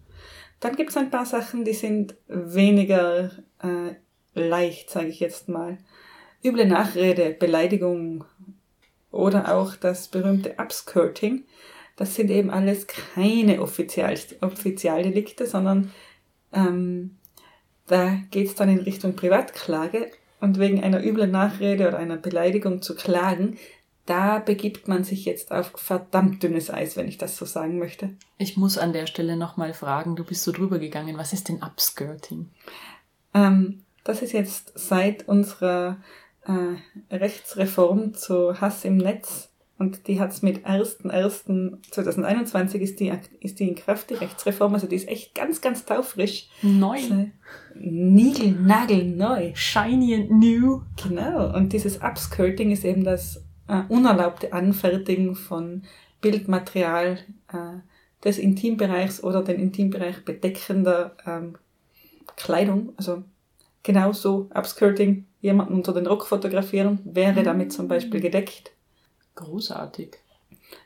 Dann 0.61 0.77
gibt 0.77 0.91
es 0.91 0.97
ein 0.97 1.11
paar 1.11 1.25
Sachen, 1.25 1.65
die 1.65 1.73
sind 1.73 2.15
weniger 2.29 3.31
äh, 3.63 3.95
leicht, 4.35 4.91
sage 4.91 5.09
ich 5.09 5.21
jetzt 5.21 5.49
mal. 5.49 5.79
Üble 6.45 6.67
Nachrede, 6.67 7.35
Beleidigung 7.39 8.25
oder 9.11 9.55
auch 9.57 9.77
das 9.77 10.09
berühmte 10.09 10.57
Upskirting. 10.59 11.45
Das 11.97 12.15
sind 12.15 12.31
eben 12.31 12.51
alles 12.51 12.87
keine 12.87 13.61
Offizial 13.63 14.15
Offizialdelikte, 14.41 15.47
sondern 15.47 15.91
ähm, 16.53 17.17
da 17.91 18.19
geht 18.31 18.47
es 18.47 18.55
dann 18.55 18.69
in 18.69 18.79
Richtung 18.79 19.17
Privatklage 19.17 20.11
und 20.41 20.59
wegen 20.59 20.83
einer 20.83 21.05
üblen 21.05 21.33
Nachrede 21.33 21.89
oder 21.89 21.99
einer 21.99 22.17
Beleidigung 22.17 22.83
zu 22.83 22.95
klagen, 22.95 23.59
da 24.07 24.39
begibt 24.39 24.89
man 24.89 25.05
sich 25.05 25.25
jetzt 25.25 25.53
auf 25.53 25.73
verdammt 25.75 26.43
dünnes 26.43 26.71
Eis, 26.71 26.97
wenn 26.97 27.09
ich 27.09 27.19
das 27.19 27.37
so 27.37 27.45
sagen 27.45 27.79
möchte. 27.79 28.11
Ich 28.39 28.57
muss 28.57 28.79
an 28.79 28.93
der 28.93 29.07
Stelle 29.07 29.37
nochmal 29.37 29.75
fragen, 29.75 30.17
du 30.17 30.25
bist 30.25 30.45
so 30.45 30.53
drüber 30.53 30.79
gegangen, 30.79 31.19
was 31.19 31.33
ist 31.33 31.49
denn 31.49 31.63
Upskirting? 31.63 32.49
Ähm, 33.35 33.83
das 34.05 34.23
ist 34.23 34.33
jetzt 34.33 34.73
seit 34.77 35.29
unserer 35.29 35.99
äh, 36.47 37.15
Rechtsreform 37.15 38.15
zu 38.15 38.61
Hass 38.61 38.85
im 38.85 38.97
Netz 38.97 39.50
und 39.81 40.07
die 40.09 40.21
hat's 40.21 40.43
mit 40.43 40.67
1.1.2021 40.67 42.81
ist 42.81 43.01
die, 43.01 43.11
ist 43.41 43.61
die 43.61 43.69
in 43.69 43.77
Kraft, 43.77 44.11
die 44.11 44.15
Rechtsreform. 44.15 44.75
Also 44.75 44.87
die 44.87 44.97
ist 44.97 45.09
echt 45.09 45.35
ganz, 45.35 45.63
ganz 45.63 45.87
taufrisch. 45.87 46.51
Neu. 46.61 46.99
Nigel, 47.75 48.51
nagel, 48.61 49.07
neu. 49.07 49.53
Shiny 49.55 50.15
and 50.15 50.33
new. 50.33 50.83
Genau. 51.03 51.57
Und 51.57 51.73
dieses 51.73 52.03
Upskirting 52.03 52.71
ist 52.71 52.85
eben 52.85 53.05
das 53.05 53.43
äh, 53.69 53.81
unerlaubte 53.89 54.53
Anfertigen 54.53 55.35
von 55.35 55.85
Bildmaterial 56.21 57.17
äh, 57.51 57.79
des 58.23 58.37
Intimbereichs 58.37 59.25
oder 59.25 59.43
den 59.43 59.59
Intimbereich 59.59 60.27
bedeckender 60.27 61.17
ähm, 61.27 61.55
Kleidung. 62.37 62.93
Also 62.99 63.25
genauso 63.83 64.51
Upskirting, 64.55 65.25
jemanden 65.41 65.73
unter 65.73 65.95
den 65.95 66.07
Rock 66.07 66.27
fotografieren, 66.27 66.99
wäre 67.05 67.43
damit 67.43 67.73
zum 67.73 67.89
Beispiel 67.89 68.21
gedeckt. 68.21 68.73
Großartig. 69.41 70.19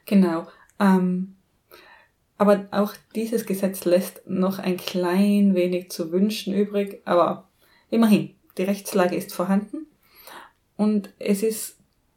Genau. 0.06 0.46
Ähm, 0.80 1.36
aber 2.36 2.66
auch 2.70 2.94
dieses 3.14 3.46
Gesetz 3.46 3.84
lässt 3.84 4.22
noch 4.26 4.58
ein 4.58 4.76
klein 4.76 5.54
wenig 5.54 5.90
zu 5.90 6.10
wünschen 6.12 6.54
übrig, 6.54 7.00
aber 7.04 7.48
immerhin, 7.90 8.34
die 8.58 8.64
Rechtslage 8.64 9.16
ist 9.16 9.32
vorhanden 9.32 9.86
und 10.76 11.12
es 11.18 11.42
ist 11.42 11.76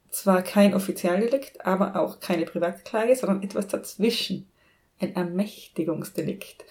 zwar 0.10 0.42
kein 0.42 0.74
Offizialdelikt, 0.74 1.66
aber 1.66 1.96
auch 1.96 2.20
keine 2.20 2.46
Privatklage, 2.46 3.16
sondern 3.16 3.44
etwas 3.44 3.68
dazwischen. 3.68 4.48
Ein 5.00 5.16
Ermächtigungsdelikt. 5.16 6.66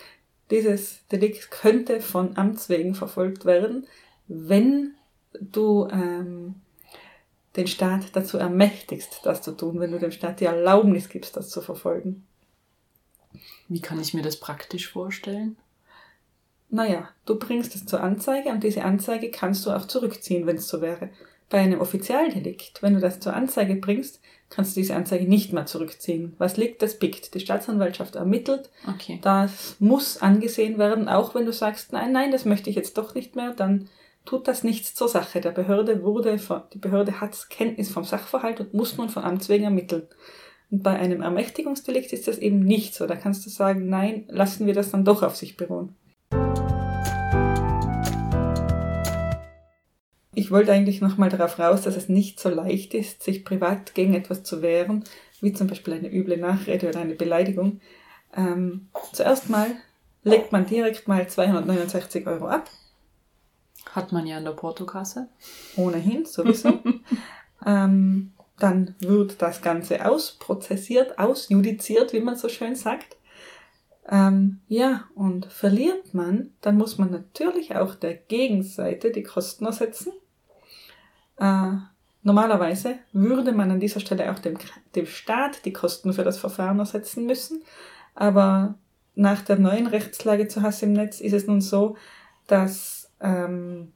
Dieses 0.51 1.07
Delikt 1.13 1.53
könnte 1.53 2.01
von 2.01 2.37
Amts 2.37 2.69
wegen 2.69 2.97
verfolgt 2.97 3.45
werden, 3.45 3.87
wenn 4.27 4.95
du 5.41 5.89
ähm, 5.93 6.57
den 7.57 7.67
Staat 7.67 8.15
dazu 8.15 8.39
ermächtigst, 8.39 9.21
das 9.25 9.43
zu 9.43 9.53
tun, 9.53 9.81
wenn 9.81 9.93
du 9.93 9.99
dem 9.99 10.11
Staat 10.11 10.41
die 10.41 10.45
Erlaubnis 10.45 11.09
gibst, 11.09 11.37
das 11.37 11.49
zu 11.49 11.61
verfolgen. 11.63 12.27
Wie 13.69 13.81
kann 13.81 14.01
ich 14.01 14.15
mir 14.15 14.23
das 14.23 14.39
praktisch 14.39 14.89
vorstellen? 14.89 15.57
Naja, 16.69 17.09
du 17.27 17.39
bringst 17.39 17.75
es 17.75 17.87
zur 17.87 18.03
Anzeige 18.03 18.51
und 18.51 18.65
diese 18.65 18.85
Anzeige 18.85 19.31
kannst 19.31 19.65
du 19.67 19.71
auch 19.71 19.87
zurückziehen, 19.87 20.47
wenn 20.47 20.57
es 20.57 20.69
so 20.69 20.81
wäre. 20.81 21.11
Bei 21.49 21.59
einem 21.59 21.81
Offizialdelikt, 21.81 22.83
wenn 22.83 22.95
du 22.95 23.01
das 23.01 23.21
zur 23.21 23.35
Anzeige 23.35 23.77
bringst, 23.77 24.21
kannst 24.51 24.77
du 24.77 24.81
diese 24.81 24.97
Anzeige 24.97 25.29
nicht 25.29 25.53
mehr 25.53 25.67
zurückziehen. 25.67 26.35
Was 26.39 26.57
liegt, 26.57 26.83
das 26.83 26.99
biegt. 26.99 27.35
Die 27.35 27.41
Staatsanwaltschaft 27.41 28.17
ermittelt. 28.17 28.69
Okay. 28.89 29.21
Das 29.23 29.77
muss 29.79 30.21
angesehen 30.21 30.79
werden, 30.79 31.09
auch 31.09 31.37
wenn 31.37 31.47
du 31.47 31.53
sagst, 31.53 31.93
nein, 31.93 32.11
nein, 32.13 32.33
das 32.33 32.45
möchte 32.45 32.69
ich 32.69 32.77
jetzt 32.77 32.99
doch 32.99 33.15
nicht 33.15 33.37
mehr, 33.37 33.53
dann 33.53 33.89
tut 34.27 34.49
das 34.49 34.65
nichts 34.65 34.95
zur 34.95 35.09
Sache. 35.09 35.41
Der 35.41 35.53
Behörde 35.53 36.03
wurde, 36.03 36.39
die 36.75 36.79
Behörde 36.79 37.21
hat 37.21 37.49
Kenntnis 37.49 37.91
vom 37.91 38.05
Sachverhalt 38.05 38.61
und 38.61 38.75
muss 38.75 38.99
nun 38.99 39.09
von 39.09 39.25
Amts 39.25 39.49
wegen 39.49 39.65
ermitteln. 39.65 40.09
Und 40.71 40.83
bei 40.83 40.99
einem 40.99 41.23
Ermächtigungsdelikt 41.23 42.13
ist 42.13 42.27
das 42.27 42.39
eben 42.39 42.59
nicht 42.59 42.95
so. 42.95 43.07
Da 43.07 43.15
kannst 43.15 43.47
du 43.47 43.51
sagen, 43.51 43.89
nein, 43.89 44.25
lassen 44.29 44.67
wir 44.67 44.75
das 44.75 44.91
dann 44.91 45.05
doch 45.05 45.23
auf 45.23 45.37
sich 45.37 45.57
beruhen. 45.57 45.95
Ich 50.35 50.51
wollte 50.51 50.73
eigentlich 50.73 51.01
nochmal 51.01 51.31
darauf 51.31 51.59
raus, 51.59 51.83
dass 51.83 51.97
es 51.97 52.09
nicht 52.11 52.41
so 52.41 52.51
leicht 52.51 52.93
ist, 52.95 53.23
sich 53.23 53.45
privat 53.45 53.95
gegen 53.95 54.13
etwas 54.13 54.43
zu 54.43 54.61
wehren, 54.61 55.05
wie 55.41 55.53
zum 55.53 55.69
Beispiel 55.69 55.95
eine 55.95 56.13
üble 56.13 56.37
Nachrede 56.37 56.89
oder 56.89 57.01
eine 57.01 57.15
Beleidigung. 57.15 57.81
Ähm, 58.37 58.89
zuerst 59.13 59.49
mal 59.49 59.69
legt 60.25 60.53
man 60.53 60.67
direkt 60.67 61.09
mal 61.09 61.27
269 61.27 62.27
Euro 62.27 62.49
ab 62.49 62.69
hat 63.97 64.13
man 64.13 64.27
ja 64.27 64.39
in 64.39 64.45
der 64.45 64.53
Portokasse. 64.53 65.29
Ohnehin, 65.77 66.25
sowieso. 66.27 66.79
ähm, 67.67 68.33
dann 68.59 68.95
wird 69.01 69.43
das 69.43 69.63
Ganze 69.63 70.07
ausprozessiert, 70.07 71.19
ausjudiziert, 71.19 72.13
wie 72.13 72.21
man 72.21 72.37
so 72.37 72.49
schön 72.49 72.75
sagt. 72.75 73.17
Ähm, 74.09 74.61
ja, 74.69 75.05
und 75.15 75.47
verliert 75.47 76.15
man, 76.15 76.53
dann 76.61 76.77
muss 76.77 76.97
man 76.97 77.11
natürlich 77.11 77.75
auch 77.75 77.95
der 77.97 78.15
Gegenseite 78.15 79.11
die 79.11 79.25
Kosten 79.25 79.67
ersetzen. 79.67 80.13
Äh, 81.39 81.73
normalerweise 82.23 82.99
würde 83.13 83.53
man 83.53 83.71
an 83.71 83.81
dieser 83.81 84.01
Stelle 84.01 84.31
auch 84.31 84.39
dem, 84.39 84.59
dem 84.95 85.07
Staat 85.07 85.65
die 85.65 85.73
Kosten 85.73 86.13
für 86.13 86.25
das 86.25 86.39
Verfahren 86.39 86.79
ersetzen 86.79 87.27
müssen. 87.27 87.63
Aber 88.15 88.77
nach 89.17 89.43
der 89.43 89.59
neuen 89.59 89.87
Rechtslage 89.87 90.47
zu 90.47 90.63
Hass 90.63 90.83
im 90.83 90.93
Netz 90.93 91.21
ist 91.21 91.33
es 91.33 91.47
nun 91.47 91.61
so, 91.61 91.97
dass 92.47 93.06
ähm, 93.21 93.93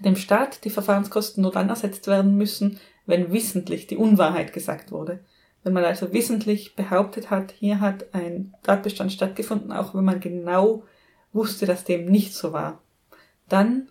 dem 0.00 0.16
Staat 0.16 0.64
die 0.64 0.70
Verfahrenskosten 0.70 1.42
nur 1.42 1.52
dann 1.52 1.68
ersetzt 1.68 2.06
werden 2.06 2.36
müssen, 2.36 2.78
wenn 3.06 3.32
wissentlich 3.32 3.86
die 3.86 3.96
Unwahrheit 3.96 4.52
gesagt 4.52 4.92
wurde. 4.92 5.20
Wenn 5.64 5.72
man 5.72 5.84
also 5.84 6.12
wissentlich 6.12 6.74
behauptet 6.74 7.30
hat, 7.30 7.52
hier 7.52 7.80
hat 7.80 8.14
ein 8.14 8.54
Tatbestand 8.62 9.12
stattgefunden, 9.12 9.72
auch 9.72 9.94
wenn 9.94 10.04
man 10.04 10.20
genau 10.20 10.82
wusste, 11.32 11.66
dass 11.66 11.84
dem 11.84 12.06
nicht 12.06 12.34
so 12.34 12.52
war, 12.52 12.80
dann 13.48 13.88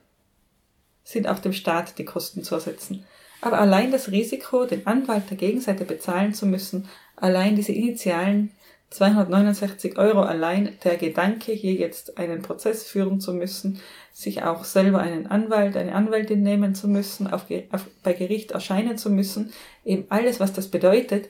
sind 1.04 1.28
auch 1.28 1.39
dem 1.39 1.54
Staat 1.54 1.97
die 1.97 2.06
Kosten 2.06 2.43
zu 2.43 2.56
ersetzen. 2.56 3.06
Aber 3.41 3.60
allein 3.60 3.91
das 3.91 4.12
Risiko, 4.12 4.65
den 4.65 4.86
Anwalt 4.86 5.30
der 5.30 5.38
Gegenseite 5.38 5.86
bezahlen 5.86 6.34
zu 6.34 6.45
müssen, 6.45 6.88
allein 7.15 7.56
diese 7.56 7.71
initialen 7.71 8.52
269 8.91 9.97
Euro 9.97 10.21
allein, 10.21 10.77
der 10.84 10.97
Gedanke, 10.97 11.54
hier 11.54 11.73
jetzt 11.73 12.17
einen 12.17 12.41
Prozess 12.41 12.84
führen 12.84 13.21
zu 13.21 13.34
müssen, 13.34 13.80
sich 14.12 14.43
auch 14.43 14.65
selber 14.65 14.99
einen 14.99 15.27
Anwalt, 15.27 15.77
eine 15.77 15.95
Anwältin 15.95 16.43
nehmen 16.43 16.75
zu 16.75 16.89
müssen, 16.89 17.27
auf, 17.27 17.45
auf, 17.71 17.86
bei 18.04 18.12
Gericht 18.12 18.51
erscheinen 18.51 18.97
zu 18.97 19.10
müssen, 19.10 19.54
eben 19.86 20.06
alles, 20.10 20.41
was 20.41 20.51
das 20.51 20.67
bedeutet, 20.67 21.30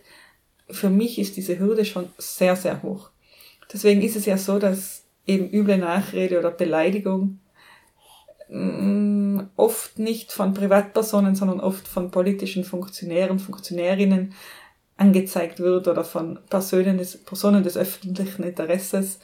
für 0.69 0.89
mich 0.89 1.19
ist 1.19 1.37
diese 1.37 1.59
Hürde 1.59 1.85
schon 1.85 2.09
sehr, 2.17 2.55
sehr 2.55 2.81
hoch. 2.81 3.11
Deswegen 3.71 4.01
ist 4.01 4.15
es 4.15 4.25
ja 4.25 4.37
so, 4.37 4.57
dass 4.57 5.03
eben 5.27 5.49
üble 5.49 5.77
Nachrede 5.77 6.39
oder 6.39 6.49
Beleidigung 6.49 7.39
mm, 8.49 9.41
oft 9.55 9.99
nicht 9.99 10.31
von 10.31 10.55
Privatpersonen, 10.55 11.35
sondern 11.35 11.59
oft 11.59 11.87
von 11.87 12.09
politischen 12.09 12.63
Funktionären, 12.63 13.37
Funktionärinnen 13.37 14.33
angezeigt 15.01 15.59
wird 15.59 15.87
oder 15.87 16.03
von 16.03 16.37
Personen 16.49 16.99
des, 16.99 17.17
Personen 17.17 17.63
des 17.63 17.75
öffentlichen 17.75 18.43
Interesses 18.43 19.19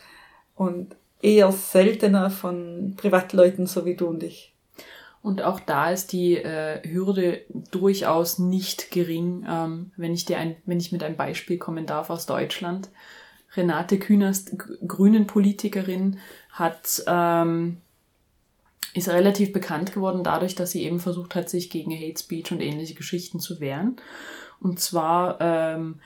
und 0.55 0.95
eher 1.21 1.51
seltener 1.51 2.31
von 2.31 2.95
Privatleuten 2.97 3.67
so 3.67 3.85
wie 3.85 3.95
du 3.95 4.07
und 4.07 4.23
ich. 4.23 4.53
Und 5.21 5.41
auch 5.41 5.59
da 5.59 5.91
ist 5.91 6.13
die 6.13 6.37
äh, 6.37 6.81
Hürde 6.87 7.41
durchaus 7.71 8.39
nicht 8.39 8.91
gering, 8.91 9.45
ähm, 9.47 9.91
wenn 9.97 10.13
ich 10.13 10.25
dir 10.25 10.39
ein, 10.39 10.55
wenn 10.65 10.79
ich 10.79 10.91
mit 10.91 11.03
einem 11.03 11.15
Beispiel 11.15 11.57
kommen 11.57 11.85
darf 11.85 12.09
aus 12.09 12.25
Deutschland. 12.25 12.89
Renate 13.55 13.99
Künast, 13.99 14.55
Grünen 14.87 15.27
Politikerin, 15.27 16.19
hat 16.51 17.03
ähm, 17.07 17.77
ist 18.93 19.09
relativ 19.09 19.53
bekannt 19.53 19.93
geworden 19.93 20.23
dadurch, 20.23 20.55
dass 20.55 20.71
sie 20.71 20.83
eben 20.83 20.99
versucht 20.99 21.35
hat, 21.35 21.49
sich 21.49 21.69
gegen 21.69 21.91
Hate 21.91 22.19
Speech 22.19 22.51
und 22.51 22.61
ähnliche 22.61 22.95
Geschichten 22.95 23.39
zu 23.39 23.59
wehren. 23.59 23.97
Und 24.59 24.79
zwar 24.79 25.37
ähm, 25.39 25.99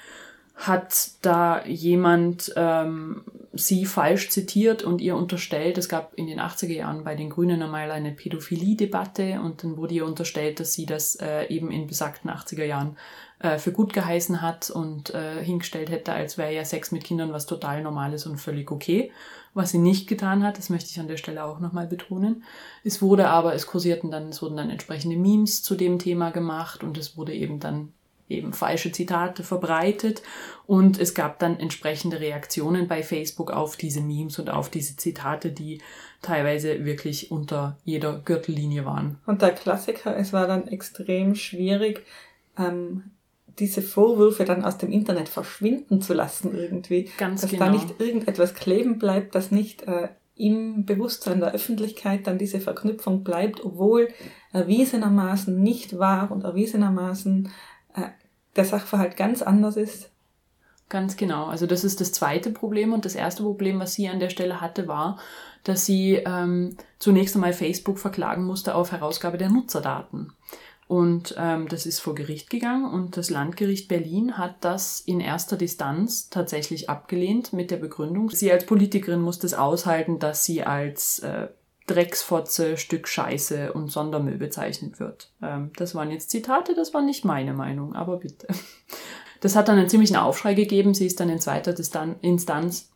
hat 0.55 1.11
da 1.21 1.65
jemand 1.65 2.53
ähm, 2.55 3.23
sie 3.53 3.85
falsch 3.85 4.29
zitiert 4.29 4.83
und 4.83 5.01
ihr 5.01 5.15
unterstellt, 5.15 5.77
es 5.77 5.89
gab 5.89 6.13
in 6.15 6.27
den 6.27 6.39
80er 6.39 6.73
Jahren 6.73 7.03
bei 7.03 7.15
den 7.15 7.29
Grünen 7.29 7.61
einmal 7.61 7.91
eine 7.91 8.11
Pädophilie-Debatte 8.11 9.41
und 9.41 9.63
dann 9.63 9.77
wurde 9.77 9.95
ihr 9.95 10.05
unterstellt, 10.05 10.59
dass 10.59 10.73
sie 10.73 10.85
das 10.85 11.15
äh, 11.15 11.47
eben 11.47 11.71
in 11.71 11.87
besagten 11.87 12.29
80er 12.29 12.63
Jahren 12.63 12.97
äh, 13.39 13.57
für 13.57 13.71
gut 13.71 13.91
geheißen 13.91 14.41
hat 14.41 14.69
und 14.69 15.13
äh, 15.13 15.43
hingestellt 15.43 15.89
hätte, 15.89 16.13
als 16.13 16.37
wäre 16.37 16.53
ja 16.53 16.63
Sex 16.63 16.91
mit 16.91 17.03
Kindern 17.03 17.33
was 17.33 17.45
total 17.45 17.81
Normales 17.81 18.25
und 18.25 18.37
völlig 18.37 18.71
okay. 18.71 19.11
Was 19.53 19.71
sie 19.71 19.79
nicht 19.79 20.07
getan 20.07 20.43
hat, 20.43 20.57
das 20.57 20.69
möchte 20.69 20.89
ich 20.89 20.99
an 20.99 21.09
der 21.09 21.17
Stelle 21.17 21.43
auch 21.43 21.59
nochmal 21.59 21.87
betonen. 21.87 22.43
Es 22.83 23.01
wurde 23.01 23.27
aber, 23.27 23.53
es 23.53 23.67
kursierten 23.67 24.11
dann, 24.11 24.29
es 24.29 24.41
wurden 24.41 24.57
dann 24.57 24.69
entsprechende 24.69 25.17
Memes 25.17 25.63
zu 25.63 25.75
dem 25.75 25.99
Thema 25.99 26.29
gemacht 26.29 26.83
und 26.83 26.97
es 26.97 27.17
wurde 27.17 27.33
eben 27.33 27.59
dann 27.59 27.91
eben 28.31 28.53
falsche 28.53 28.91
Zitate 28.91 29.43
verbreitet 29.43 30.21
und 30.67 30.99
es 30.99 31.13
gab 31.13 31.39
dann 31.39 31.59
entsprechende 31.59 32.19
Reaktionen 32.19 32.87
bei 32.87 33.03
Facebook 33.03 33.51
auf 33.51 33.77
diese 33.77 34.01
Memes 34.01 34.39
und 34.39 34.49
auf 34.49 34.69
diese 34.69 34.97
Zitate, 34.97 35.51
die 35.51 35.81
teilweise 36.21 36.85
wirklich 36.85 37.31
unter 37.31 37.77
jeder 37.83 38.19
Gürtellinie 38.19 38.85
waren. 38.85 39.17
Und 39.25 39.41
der 39.41 39.51
Klassiker, 39.51 40.15
es 40.15 40.33
war 40.33 40.47
dann 40.47 40.67
extrem 40.67 41.35
schwierig, 41.35 42.05
ähm, 42.57 43.03
diese 43.59 43.81
Vorwürfe 43.81 44.45
dann 44.45 44.63
aus 44.63 44.77
dem 44.77 44.91
Internet 44.91 45.29
verschwinden 45.29 46.01
zu 46.01 46.13
lassen 46.13 46.55
irgendwie. 46.55 47.09
Ganz 47.17 47.41
dass 47.41 47.51
genau. 47.51 47.65
da 47.65 47.71
nicht 47.71 47.99
irgendetwas 47.99 48.53
kleben 48.53 48.97
bleibt, 48.97 49.35
dass 49.35 49.51
nicht 49.51 49.83
äh, 49.83 50.09
im 50.35 50.85
Bewusstsein 50.85 51.39
der 51.39 51.53
Öffentlichkeit 51.53 52.25
dann 52.25 52.37
diese 52.37 52.59
Verknüpfung 52.59 53.23
bleibt, 53.23 53.63
obwohl 53.63 54.07
erwiesenermaßen 54.53 55.61
nicht 55.61 55.99
wahr 55.99 56.31
und 56.31 56.43
erwiesenermaßen 56.43 57.49
der 58.55 58.65
Sachverhalt 58.65 59.17
ganz 59.17 59.41
anders 59.41 59.77
ist. 59.77 60.09
Ganz 60.89 61.15
genau. 61.15 61.45
Also 61.45 61.67
das 61.67 61.85
ist 61.85 62.01
das 62.01 62.11
zweite 62.11 62.51
Problem 62.51 62.91
und 62.91 63.05
das 63.05 63.15
erste 63.15 63.43
Problem, 63.43 63.79
was 63.79 63.93
sie 63.93 64.09
an 64.09 64.19
der 64.19 64.29
Stelle 64.29 64.59
hatte, 64.59 64.89
war, 64.89 65.17
dass 65.63 65.85
sie 65.85 66.15
ähm, 66.15 66.75
zunächst 66.99 67.35
einmal 67.35 67.53
Facebook 67.53 67.97
verklagen 67.97 68.43
musste 68.43 68.75
auf 68.75 68.91
Herausgabe 68.91 69.37
der 69.37 69.49
Nutzerdaten. 69.49 70.33
Und 70.91 71.35
ähm, 71.37 71.69
das 71.69 71.85
ist 71.85 71.99
vor 71.99 72.15
Gericht 72.15 72.49
gegangen 72.49 72.83
und 72.83 73.15
das 73.15 73.29
Landgericht 73.29 73.87
Berlin 73.87 74.37
hat 74.37 74.55
das 74.59 74.99
in 74.99 75.21
erster 75.21 75.55
Distanz 75.55 76.29
tatsächlich 76.29 76.89
abgelehnt 76.89 77.53
mit 77.53 77.71
der 77.71 77.77
Begründung, 77.77 78.29
sie 78.29 78.51
als 78.51 78.65
Politikerin 78.65 79.21
muss 79.21 79.39
das 79.39 79.53
aushalten, 79.53 80.19
dass 80.19 80.43
sie 80.43 80.63
als 80.63 81.19
äh, 81.19 81.47
Drecksfotze, 81.93 82.77
Stück 82.77 83.07
Scheiße 83.07 83.73
und 83.73 83.91
Sondermüll 83.91 84.37
bezeichnet 84.37 84.99
wird. 84.99 85.31
Ähm, 85.41 85.71
das 85.75 85.95
waren 85.95 86.11
jetzt 86.11 86.29
Zitate, 86.29 86.73
das 86.75 86.93
war 86.93 87.01
nicht 87.01 87.25
meine 87.25 87.53
Meinung, 87.53 87.95
aber 87.95 88.17
bitte. 88.17 88.47
Das 89.43 89.55
hat 89.55 89.69
dann 89.69 89.79
einen 89.79 89.89
ziemlichen 89.89 90.17
Aufschrei 90.17 90.53
gegeben. 90.53 90.93
Sie 90.93 91.07
ist 91.07 91.19
dann 91.19 91.29
in 91.29 91.39
zweiter 91.39 91.73
Instanz, 92.21 92.91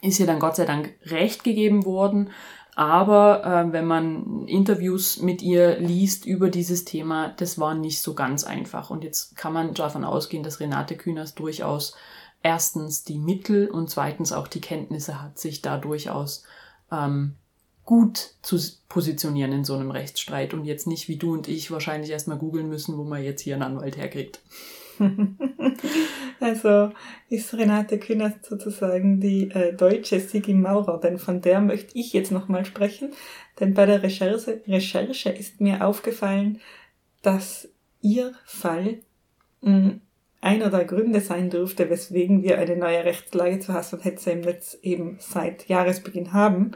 ist 0.00 0.20
ihr 0.20 0.26
dann 0.26 0.38
Gott 0.38 0.54
sei 0.54 0.64
Dank 0.64 0.94
Recht 1.04 1.42
gegeben 1.42 1.84
worden. 1.84 2.30
Aber 2.76 3.44
äh, 3.44 3.72
wenn 3.72 3.86
man 3.86 4.46
Interviews 4.46 5.20
mit 5.20 5.42
ihr 5.42 5.80
liest 5.80 6.26
über 6.26 6.48
dieses 6.48 6.84
Thema, 6.84 7.30
das 7.30 7.58
war 7.58 7.74
nicht 7.74 8.00
so 8.00 8.14
ganz 8.14 8.44
einfach. 8.44 8.90
Und 8.90 9.02
jetzt 9.02 9.36
kann 9.36 9.52
man 9.52 9.74
davon 9.74 10.04
ausgehen, 10.04 10.44
dass 10.44 10.60
Renate 10.60 10.96
Künast 10.96 11.40
durchaus 11.40 11.96
erstens 12.40 13.02
die 13.02 13.18
Mittel 13.18 13.68
und 13.68 13.90
zweitens 13.90 14.32
auch 14.32 14.46
die 14.46 14.60
Kenntnisse 14.60 15.20
hat, 15.20 15.40
sich 15.40 15.60
da 15.60 15.76
durchaus 15.76 16.44
ähm, 16.92 17.34
gut 17.88 18.34
zu 18.42 18.58
positionieren 18.90 19.50
in 19.50 19.64
so 19.64 19.72
einem 19.72 19.90
Rechtsstreit 19.90 20.52
und 20.52 20.66
jetzt 20.66 20.86
nicht 20.86 21.08
wie 21.08 21.16
du 21.16 21.32
und 21.32 21.48
ich 21.48 21.70
wahrscheinlich 21.70 22.10
erstmal 22.10 22.36
googeln 22.36 22.68
müssen, 22.68 22.98
wo 22.98 23.02
man 23.02 23.24
jetzt 23.24 23.40
hier 23.40 23.54
einen 23.54 23.62
Anwalt 23.62 23.96
herkriegt. 23.96 24.42
also 26.40 26.92
ist 27.30 27.54
Renate 27.54 27.98
Künast 27.98 28.44
sozusagen 28.44 29.20
die 29.20 29.50
äh, 29.52 29.72
deutsche 29.72 30.20
Sigi 30.20 30.52
Maurer, 30.52 31.00
denn 31.00 31.16
von 31.16 31.40
der 31.40 31.62
möchte 31.62 31.96
ich 31.96 32.12
jetzt 32.12 32.30
nochmal 32.30 32.66
sprechen, 32.66 33.14
denn 33.58 33.72
bei 33.72 33.86
der 33.86 34.02
Recherche, 34.02 34.60
Recherche 34.66 35.30
ist 35.30 35.62
mir 35.62 35.82
aufgefallen, 35.82 36.60
dass 37.22 37.70
ihr 38.02 38.34
Fall 38.44 38.98
mh, 39.62 39.92
einer 40.42 40.68
der 40.68 40.84
Gründe 40.84 41.22
sein 41.22 41.48
dürfte, 41.48 41.88
weswegen 41.88 42.42
wir 42.42 42.58
eine 42.58 42.76
neue 42.76 43.06
Rechtslage 43.06 43.60
zu 43.60 43.72
Hass 43.72 43.94
und 43.94 44.04
Hetze 44.04 44.32
im 44.32 44.42
Netz 44.42 44.76
eben 44.82 45.16
seit 45.20 45.68
Jahresbeginn 45.68 46.34
haben. 46.34 46.72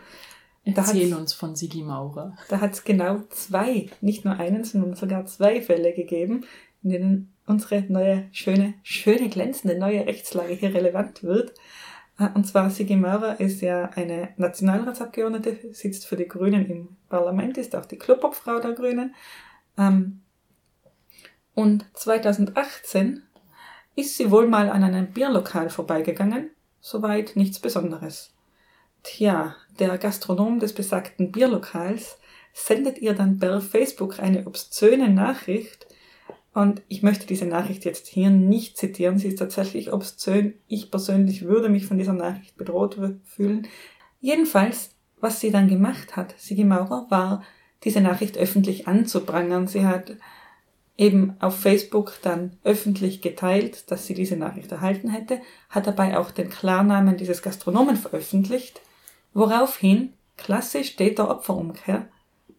Erzähl 0.65 1.13
uns 1.15 1.33
von 1.33 1.57
Sigi 1.57 1.83
Maurer. 1.83 2.37
Da 2.49 2.61
hat 2.61 2.73
es 2.73 2.85
genau 2.85 3.23
zwei, 3.31 3.89
nicht 4.01 4.25
nur 4.25 4.39
einen, 4.39 4.63
sondern 4.63 4.95
sogar 4.95 5.27
zwei 5.27 5.61
Fälle 5.61 5.93
gegeben, 5.93 6.45
in 6.83 6.91
denen 6.91 7.33
unsere 7.47 7.81
neue, 7.89 8.29
schöne, 8.31 8.75
schöne, 8.83 9.29
glänzende 9.29 9.77
neue 9.77 10.07
Rechtslage 10.07 10.55
hier 10.55 10.73
relevant 10.73 11.25
wird. 11.25 11.55
Äh, 12.19 12.29
und 12.35 12.47
zwar 12.47 12.71
Sigi 12.71 12.97
Maurer 12.97 13.41
ist 13.41 13.61
ja 13.61 13.91
eine 13.95 14.31
Nationalratsabgeordnete, 14.37 15.73
sitzt 15.73 16.07
für 16.07 16.17
die 16.17 16.29
Grünen 16.29 16.67
im 16.67 16.89
Parlament, 17.09 17.59
ist 17.59 17.75
auch 17.75 17.87
die 17.87 17.99
Klubobfrau 17.99 18.61
der 18.61 18.73
Grünen. 18.73 19.15
Ähm, 19.77 20.21
und 21.55 21.85
2018 21.95 23.23
ist 23.97 24.17
sie 24.17 24.31
wohl 24.31 24.47
mal 24.47 24.71
an 24.71 24.85
einem 24.85 25.09
Bierlokal 25.09 25.71
vorbeigegangen, 25.71 26.51
soweit 26.81 27.37
nichts 27.37 27.59
Besonderes. 27.59 28.32
Tja, 29.03 29.57
der 29.79 29.99
Gastronom 29.99 30.61
des 30.61 30.73
besagten 30.73 31.33
Bierlokals 31.33 32.19
sendet 32.53 32.99
ihr 32.99 33.15
dann 33.15 33.39
per 33.39 33.61
Facebook 33.61 34.21
eine 34.21 34.47
obszöne 34.47 35.09
Nachricht, 35.09 35.87
und 36.55 36.83
ich 36.89 37.03
möchte 37.03 37.27
diese 37.27 37.47
Nachricht 37.47 37.85
jetzt 37.85 38.07
hier 38.07 38.29
nicht 38.29 38.77
zitieren. 38.77 39.19
Sie 39.19 39.29
ist 39.29 39.39
tatsächlich 39.39 39.93
obszön. 39.93 40.55
Ich 40.69 40.91
persönlich 40.91 41.43
würde 41.43 41.71
mich 41.71 41.87
von 41.87 41.97
dieser 41.97 42.13
Nachricht 42.13 42.57
bedroht 42.57 42.99
fühlen. 43.25 43.67
Jedenfalls, 44.21 44.91
was 45.21 45.41
sie 45.41 45.51
dann 45.51 45.69
gemacht 45.69 46.15
hat, 46.15 46.35
Sigi 46.39 46.65
Maurer, 46.65 47.07
war, 47.09 47.43
diese 47.85 48.03
Nachricht 48.03 48.37
öffentlich 48.37 48.87
anzuprangern. 48.87 49.67
Sie 49.67 49.87
hat 49.87 50.17
eben 50.99 51.37
auf 51.41 51.59
Facebook 51.59 52.19
dann 52.21 52.59
öffentlich 52.65 53.23
geteilt, 53.23 53.91
dass 53.91 54.07
sie 54.07 54.15
diese 54.15 54.37
Nachricht 54.37 54.71
erhalten 54.71 55.09
hätte, 55.09 55.41
hat 55.71 55.87
dabei 55.87 56.19
auch 56.19 56.31
den 56.31 56.51
Klarnamen 56.51 57.17
dieses 57.17 57.41
Gastronomen 57.41 57.97
veröffentlicht, 57.97 58.83
woraufhin, 59.35 60.13
klassisch 60.37 60.97
Täter 60.97 61.31
Opferumkehr, 61.31 62.09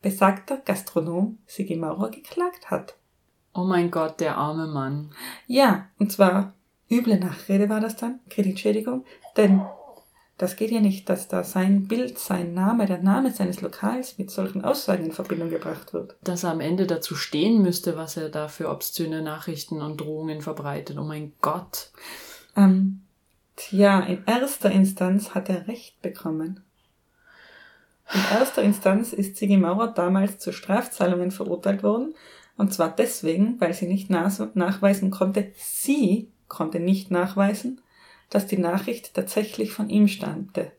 besagter 0.01 0.57
Gastronom 0.57 1.39
Sigi 1.45 1.75
Maurer 1.75 2.11
geklagt 2.11 2.69
hat. 2.69 2.95
Oh 3.53 3.63
mein 3.63 3.91
Gott, 3.91 4.19
der 4.19 4.37
arme 4.37 4.67
Mann. 4.67 5.11
Ja, 5.47 5.87
und 5.99 6.11
zwar 6.11 6.53
üble 6.89 7.19
Nachrede 7.19 7.69
war 7.69 7.79
das 7.79 7.95
dann, 7.95 8.19
Kreditschädigung, 8.29 9.05
denn 9.37 9.61
das 10.37 10.55
geht 10.55 10.71
ja 10.71 10.79
nicht, 10.79 11.07
dass 11.09 11.27
da 11.27 11.43
sein 11.43 11.87
Bild, 11.87 12.17
sein 12.17 12.53
Name, 12.53 12.87
der 12.87 12.97
Name 12.97 13.31
seines 13.31 13.61
Lokals 13.61 14.17
mit 14.17 14.31
solchen 14.31 14.65
Aussagen 14.65 15.05
in 15.05 15.11
Verbindung 15.11 15.49
gebracht 15.49 15.93
wird. 15.93 16.15
Dass 16.23 16.43
er 16.43 16.51
am 16.51 16.59
Ende 16.59 16.87
dazu 16.87 17.15
stehen 17.15 17.61
müsste, 17.61 17.95
was 17.97 18.17
er 18.17 18.29
da 18.29 18.47
für 18.47 18.69
obszöne 18.69 19.21
Nachrichten 19.21 19.81
und 19.81 20.01
Drohungen 20.01 20.41
verbreitet. 20.41 20.97
Oh 20.97 21.03
mein 21.03 21.33
Gott. 21.41 21.91
Ähm, 22.57 23.01
tja, 23.55 24.01
in 24.01 24.23
erster 24.25 24.71
Instanz 24.71 25.33
hat 25.33 25.49
er 25.49 25.67
Recht 25.67 26.01
bekommen. 26.01 26.61
In 28.13 28.21
erster 28.37 28.61
Instanz 28.61 29.13
ist 29.13 29.37
Sigi 29.37 29.57
Maurer 29.57 29.87
damals 29.87 30.39
zu 30.39 30.51
Strafzahlungen 30.51 31.31
verurteilt 31.31 31.83
worden 31.83 32.13
Und 32.57 32.73
zwar 32.73 32.95
deswegen, 32.95 33.59
weil 33.59 33.73
sie 33.73 33.87
nicht 33.87 34.09
nachweisen 34.09 35.09
konnte, 35.09 35.51
sie 35.55 36.29
konnte 36.47 36.79
nicht 36.79 37.09
nachweisen, 37.09 37.81
dass 38.29 38.45
die 38.45 38.57
Nachricht 38.57 39.13
tatsächlich 39.13 39.71
von 39.71 39.89
ihm 39.89 40.07
stammte. 40.07 40.71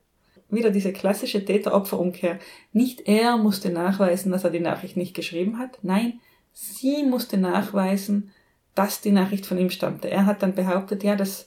Wieder 0.50 0.70
diese 0.70 0.92
klassische 0.92 1.44
Täter-Opfer-Umkehr. 1.44 2.38
Nicht 2.72 3.08
er 3.08 3.36
musste 3.36 3.70
nachweisen, 3.70 4.30
dass 4.30 4.44
er 4.44 4.50
die 4.50 4.60
Nachricht 4.60 4.96
nicht 4.96 5.14
geschrieben 5.14 5.58
hat. 5.58 5.78
Nein, 5.82 6.20
sie 6.52 7.02
musste 7.02 7.38
nachweisen, 7.38 8.30
dass 8.76 9.00
die 9.00 9.10
Nachricht 9.10 9.46
von 9.46 9.58
ihm 9.58 9.70
stammte. 9.70 10.10
Er 10.10 10.26
hat 10.26 10.42
dann 10.42 10.54
behauptet, 10.54 11.02
ja, 11.02 11.16
dass 11.16 11.42
äh, 11.42 11.46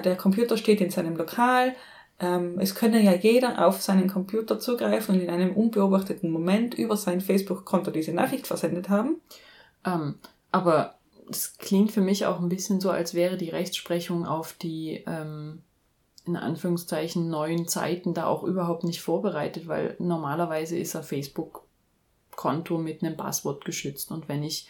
der 0.00 0.16
Computer 0.16 0.56
steht 0.56 0.80
in 0.80 0.90
seinem 0.90 1.16
Lokal, 1.16 1.74
ähm, 2.18 2.58
es 2.60 2.74
könne 2.74 3.02
ja 3.02 3.14
jeder 3.14 3.66
auf 3.66 3.82
seinen 3.82 4.08
Computer 4.08 4.60
zugreifen 4.60 5.16
und 5.16 5.20
in 5.20 5.30
einem 5.30 5.54
unbeobachteten 5.54 6.30
Moment 6.30 6.74
über 6.74 6.96
sein 6.96 7.20
Facebook-Konto 7.20 7.90
diese 7.90 8.12
Nachricht 8.12 8.46
versendet 8.46 8.88
haben. 8.88 9.20
Ähm, 9.84 10.16
aber 10.52 10.94
es 11.28 11.58
klingt 11.58 11.92
für 11.92 12.00
mich 12.00 12.26
auch 12.26 12.40
ein 12.40 12.48
bisschen 12.48 12.80
so, 12.80 12.90
als 12.90 13.14
wäre 13.14 13.36
die 13.36 13.50
Rechtsprechung 13.50 14.26
auf 14.26 14.52
die 14.52 15.02
ähm, 15.06 15.62
in 16.24 16.36
Anführungszeichen 16.36 17.28
neuen 17.28 17.66
Zeiten 17.66 18.14
da 18.14 18.26
auch 18.26 18.44
überhaupt 18.44 18.84
nicht 18.84 19.00
vorbereitet, 19.00 19.66
weil 19.66 19.96
normalerweise 19.98 20.78
ist 20.78 20.94
ein 20.94 21.02
Facebook-Konto 21.02 22.78
mit 22.78 23.02
einem 23.02 23.16
Passwort 23.16 23.64
geschützt 23.64 24.12
und 24.12 24.28
wenn 24.28 24.44
ich 24.44 24.68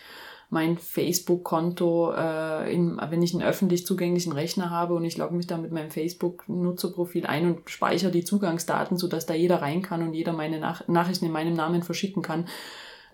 mein 0.53 0.77
Facebook-Konto, 0.77 2.13
äh, 2.13 2.75
in, 2.75 3.01
wenn 3.09 3.23
ich 3.23 3.33
einen 3.33 3.43
öffentlich 3.43 3.87
zugänglichen 3.87 4.33
Rechner 4.33 4.69
habe 4.69 4.93
und 4.93 5.05
ich 5.07 5.17
logge 5.17 5.35
mich 5.35 5.47
da 5.47 5.57
mit 5.57 5.73
meinem 5.73 5.91
Facebook-Nutzerprofil 5.91 7.25
ein 7.25 7.47
und 7.47 7.71
speichere 7.71 8.11
die 8.11 8.23
Zugangsdaten, 8.23 8.99
sodass 8.99 9.25
da 9.25 9.33
jeder 9.33 9.63
rein 9.63 9.81
kann 9.81 10.03
und 10.03 10.13
jeder 10.13 10.35
meine 10.35 10.61
Nach 10.61 10.87
Nachrichten 10.89 11.25
in 11.25 11.33
meinem 11.33 11.55
Namen 11.55 11.83
verschicken 11.83 12.23
kann. 12.23 12.49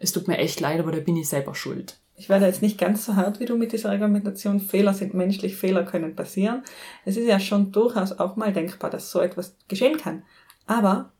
Es 0.01 0.11
tut 0.11 0.27
mir 0.27 0.39
echt 0.39 0.59
leid, 0.59 0.81
aber 0.81 0.91
da 0.91 0.99
bin 0.99 1.17
ich 1.17 1.29
selber 1.29 1.55
schuld. 1.55 1.99
Ich 2.17 2.29
werde 2.29 2.47
jetzt 2.47 2.61
nicht 2.61 2.77
ganz 2.77 3.07
so 3.07 3.15
hart 3.15 3.39
wie 3.39 3.45
du 3.45 3.57
mit 3.57 3.71
dieser 3.71 3.91
Argumentation. 3.91 4.59
Fehler 4.59 4.93
sind 4.93 5.15
menschlich, 5.15 5.55
Fehler 5.55 5.85
können 5.85 6.17
passieren. 6.17 6.65
Es 7.05 7.17
ist 7.17 7.29
ja 7.29 7.39
schon 7.39 7.71
durchaus 7.71 8.19
auch 8.19 8.35
mal 8.35 8.53
denkbar, 8.53 8.91
dass 8.91 9.13
so 9.13 9.21
etwas 9.21 9.55
geschehen 9.69 9.97
kann. 9.97 10.25
Aber 10.67 11.13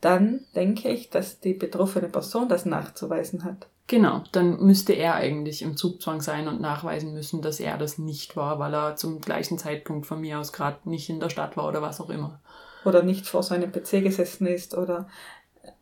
dann 0.00 0.46
denke 0.56 0.88
ich, 0.88 1.10
dass 1.10 1.40
die 1.40 1.52
betroffene 1.52 2.08
Person 2.08 2.48
das 2.48 2.64
nachzuweisen 2.64 3.44
hat. 3.44 3.68
Genau, 3.90 4.22
dann 4.30 4.64
müsste 4.64 4.92
er 4.92 5.16
eigentlich 5.16 5.62
im 5.62 5.76
Zugzwang 5.76 6.20
sein 6.20 6.46
und 6.46 6.60
nachweisen 6.60 7.12
müssen, 7.12 7.42
dass 7.42 7.58
er 7.58 7.76
das 7.76 7.98
nicht 7.98 8.36
war, 8.36 8.60
weil 8.60 8.72
er 8.72 8.94
zum 8.94 9.20
gleichen 9.20 9.58
Zeitpunkt 9.58 10.06
von 10.06 10.20
mir 10.20 10.38
aus 10.38 10.52
gerade 10.52 10.88
nicht 10.88 11.10
in 11.10 11.18
der 11.18 11.28
Stadt 11.28 11.56
war 11.56 11.66
oder 11.66 11.82
was 11.82 12.00
auch 12.00 12.08
immer. 12.08 12.40
Oder 12.84 13.02
nicht 13.02 13.26
vor 13.26 13.42
seinem 13.42 13.72
PC 13.72 14.04
gesessen 14.04 14.46
ist 14.46 14.76
oder 14.76 15.08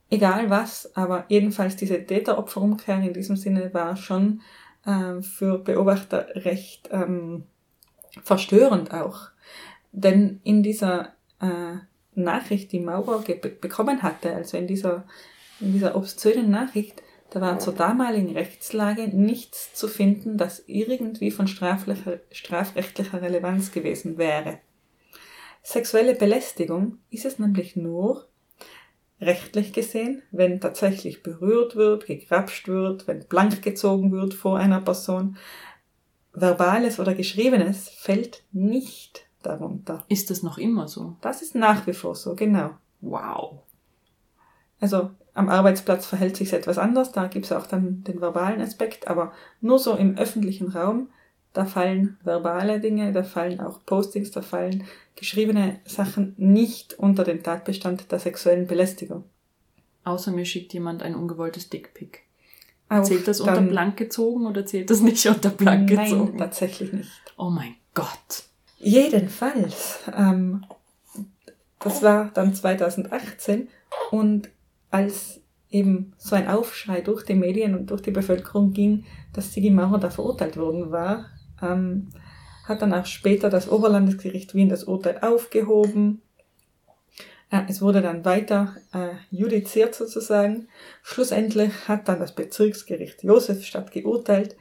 egal 0.09 0.49
was, 0.49 0.97
aber 0.97 1.27
jedenfalls 1.29 1.77
diese 1.77 2.03
Täter-Opfer-Umkehr 2.03 2.99
in 2.99 3.13
diesem 3.13 3.37
Sinne 3.37 3.75
war 3.75 3.95
schon 3.95 4.41
äh, 4.87 5.21
für 5.21 5.59
Beobachter 5.59 6.29
recht 6.35 6.89
ähm, 6.91 7.45
verstörend 8.25 8.91
auch. 8.91 9.29
Denn 9.93 10.41
in 10.45 10.63
dieser 10.63 11.13
äh, 11.43 11.77
Nachricht, 12.15 12.73
die 12.73 12.81
Maurer 12.81 13.23
bekommen 13.61 14.03
hatte, 14.03 14.35
also 14.35 14.57
in 14.57 14.67
dieser, 14.67 15.05
in 15.61 15.75
dieser 15.75 15.95
obszönen 15.95 16.51
Nachricht, 16.51 17.03
da 17.31 17.41
war 17.41 17.59
zur 17.59 17.74
damaligen 17.74 18.33
Rechtslage 18.33 19.09
nichts 19.09 19.74
zu 19.74 19.89
finden, 19.89 20.39
das 20.39 20.64
irgendwie 20.66 21.31
von 21.31 21.47
strafrechtlicher 21.47 23.20
Relevanz 23.20 23.70
gewesen 23.70 24.16
wäre. 24.16 24.59
Sexuelle 25.62 26.14
Belästigung 26.14 26.99
ist 27.11 27.26
es 27.26 27.39
nämlich 27.39 27.76
nur, 27.76 28.29
rechtlich 29.20 29.72
gesehen, 29.72 30.22
wenn 30.31 30.61
tatsächlich 30.61 31.22
berührt 31.22 31.76
wird, 31.76 32.07
gegrapscht 32.07 32.68
wird, 32.68 33.07
wenn 33.07 33.24
blank 33.24 33.62
gezogen 33.62 34.12
wird 34.12 34.35
vor 34.35 34.59
einer 34.59 34.81
Person. 34.81 35.37
Verbales 36.33 37.01
oder 37.01 37.14
Geschriebenes 37.14 37.89
fällt 37.89 38.45
nicht 38.53 39.26
darunter. 39.43 40.05
Ist 40.09 40.31
das 40.31 40.43
noch 40.43 40.57
immer 40.59 40.89
so? 40.89 41.16
Das 41.20 41.43
ist 41.43 41.55
nach 41.55 41.87
wie 41.87 41.93
vor 41.93 42.14
so, 42.14 42.35
genau. 42.35 42.70
Wow. 43.01 43.62
Also 44.81 45.11
am 45.39 45.49
Arbeitsplatz 45.49 46.05
verhält 46.05 46.36
sich 46.36 46.53
etwas 46.53 46.78
anders, 46.78 47.12
da 47.12 47.28
gibt 47.28 47.47
es 47.47 47.53
auch 47.53 47.66
dann 47.66 48.03
den 48.03 48.20
verbalen 48.20 48.61
Aspekt, 48.61 49.07
aber 49.07 49.32
nur 49.61 49.78
so 49.78 49.95
im 49.95 50.18
öffentlichen 50.18 50.68
Raum, 50.68 51.11
da 51.53 51.64
fallen 51.64 52.18
verbale 52.24 52.80
Dinge, 52.80 53.12
da 53.12 53.22
fallen 53.22 53.61
auch 53.61 53.84
Postings, 53.86 54.32
da 54.32 54.43
fallen 54.43 54.84
geschriebene 55.14 55.78
Sachen 55.84 56.34
nicht 56.39 56.95
unter 56.99 57.22
den 57.22 57.43
Tatbestand 57.43 58.11
der 58.11 58.18
sexuellen 58.18 58.66
Belästigung. 58.66 59.24
Außer 60.03 60.32
mir 60.32 60.45
schickt 60.45 60.72
jemand 60.74 61.03
ein 61.05 61.14
ungewolltes 61.14 61.70
Dickpick. 61.70 62.24
Auch 62.89 63.05
zählt 63.05 63.28
das 63.28 63.41
unter 63.41 63.61
blank 63.61 63.97
gezogen 63.97 64.47
oder 64.47 64.66
zählt 64.66 64.91
das 64.91 65.01
nicht 65.01 65.24
unter 65.26 65.51
blank 65.51 65.91
nein, 65.91 66.05
gezogen? 66.05 66.30
Nein, 66.30 66.39
tatsächlich 66.39 66.93
nicht. 66.93 67.11
Oh 67.36 67.51
mein 67.51 67.76
Gott. 67.95 68.45
Jedenfalls, 68.78 70.01
ähm, 70.16 70.64
das 71.78 72.03
war 72.03 72.30
dann 72.34 72.55
2018 72.55 73.68
und 74.11 74.49
als 74.91 75.41
eben 75.70 76.14
so 76.16 76.34
ein 76.34 76.49
Aufschrei 76.49 77.01
durch 77.01 77.24
die 77.24 77.34
Medien 77.34 77.74
und 77.74 77.91
durch 77.91 78.01
die 78.01 78.11
Bevölkerung 78.11 78.72
ging, 78.72 79.05
dass 79.32 79.53
Sigi 79.53 79.70
Maurer 79.70 79.99
da 79.99 80.11
verurteilt 80.11 80.57
worden 80.57 80.91
war, 80.91 81.26
ähm, 81.62 82.09
hat 82.64 82.82
dann 82.82 82.95
auch 82.95 83.07
später 83.07 83.51
das 83.51 83.68
Oberlandesgericht 83.70 84.55
Wien 84.55 84.68
das 84.68 84.84
Urteil 84.84 85.18
aufgehoben. 85.20 86.22
Äh, 87.51 87.62
es 87.68 87.82
wurde 87.82 88.01
dann 88.01 88.24
weiter 88.24 88.76
äh, 88.93 89.11
judiziert 89.30 89.95
sozusagen. 89.95 90.68
Schlussendlich 91.03 91.89
hat 91.89 92.09
dann 92.09 92.20
das 92.20 92.34
Bezirksgericht 92.34 93.22
Josefstadt 93.22 93.93
geurteilt, 93.93 94.57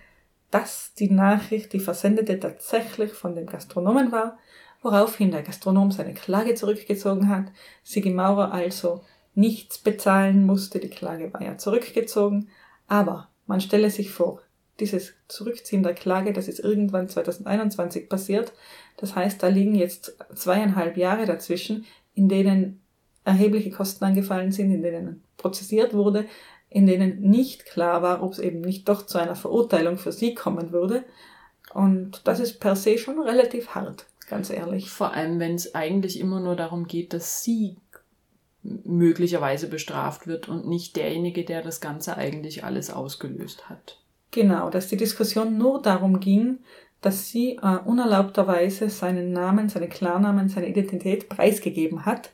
dass 0.52 0.94
die 0.94 1.10
Nachricht, 1.10 1.74
die 1.74 1.80
versendete, 1.80 2.40
tatsächlich 2.40 3.12
von 3.12 3.36
dem 3.36 3.46
Gastronomen 3.46 4.12
war, 4.12 4.38
woraufhin 4.82 5.32
der 5.32 5.44
Gastronom 5.44 5.92
seine 5.92 6.14
Klage 6.14 6.56
zurückgezogen 6.56 7.30
hat, 7.30 7.46
Sigi 7.84 8.10
Maurer 8.10 8.54
also 8.54 9.02
nichts 9.38 9.78
bezahlen 9.78 10.46
musste, 10.46 10.80
die 10.80 10.90
Klage 10.90 11.32
war 11.32 11.44
ja 11.44 11.58
zurückgezogen, 11.58 12.50
aber 12.88 13.30
man 13.46 13.62
stelle 13.62 13.90
sich 13.92 14.10
vor, 14.10 14.42
dieses 14.80 15.14
Zurückziehen 15.28 15.84
der 15.84 15.94
Klage, 15.94 16.34
das 16.34 16.48
ist 16.48 16.60
irgendwann 16.60 17.08
2021 17.08 18.10
passiert. 18.10 18.54
Das 18.98 19.16
heißt, 19.16 19.42
da 19.42 19.48
liegen 19.48 19.76
jetzt 19.76 20.18
zweieinhalb 20.36 20.98
Jahre 20.98 21.26
dazwischen, 21.26 21.86
in 22.14 22.30
denen 22.30 22.82
erhebliche 23.26 23.72
Kosten 23.72 24.06
angefallen 24.06 24.52
sind, 24.52 24.72
in 24.72 24.82
denen 24.82 25.24
prozessiert 25.38 25.94
wurde, 25.94 26.26
in 26.70 26.88
denen 26.88 27.22
nicht 27.22 27.66
klar 27.66 28.02
war, 28.02 28.24
ob 28.24 28.34
es 28.34 28.40
eben 28.40 28.62
nicht 28.62 28.90
doch 28.90 29.06
zu 29.06 29.18
einer 29.18 29.36
Verurteilung 29.36 29.98
für 29.98 30.12
sie 30.12 30.34
kommen 30.34 30.72
würde. 30.72 31.04
Und 31.74 32.22
das 32.26 32.40
ist 32.40 32.60
per 32.60 32.76
se 32.76 32.98
schon 32.98 33.20
relativ 33.20 33.70
hart, 33.70 34.06
ganz 34.30 34.50
ehrlich. 34.50 34.90
Vor 34.90 35.14
allem, 35.14 35.40
wenn 35.40 35.56
es 35.56 35.76
eigentlich 35.76 36.20
immer 36.20 36.40
nur 36.40 36.56
darum 36.56 36.88
geht, 36.88 37.14
dass 37.14 37.44
sie 37.44 37.78
möglicherweise 38.84 39.68
bestraft 39.68 40.28
wird 40.28 40.50
und 40.50 40.68
nicht 40.68 40.96
derjenige, 40.96 41.44
der 41.44 41.62
das 41.62 41.82
Ganze 41.82 42.18
eigentlich 42.18 42.64
alles 42.64 42.92
ausgelöst 42.92 43.70
hat. 43.70 44.00
Genau, 44.32 44.70
dass 44.70 44.88
die 44.88 44.98
Diskussion 44.98 45.58
nur 45.58 45.82
darum 45.82 46.20
ging, 46.20 46.60
dass 47.02 47.30
sie 47.30 47.58
äh, 47.62 47.78
unerlaubterweise 47.86 48.90
seinen 48.90 49.32
Namen, 49.32 49.70
seine 49.70 49.88
Klarnamen, 49.88 50.50
seine 50.50 50.68
Identität 50.68 51.30
preisgegeben 51.30 52.06
hat. 52.06 52.32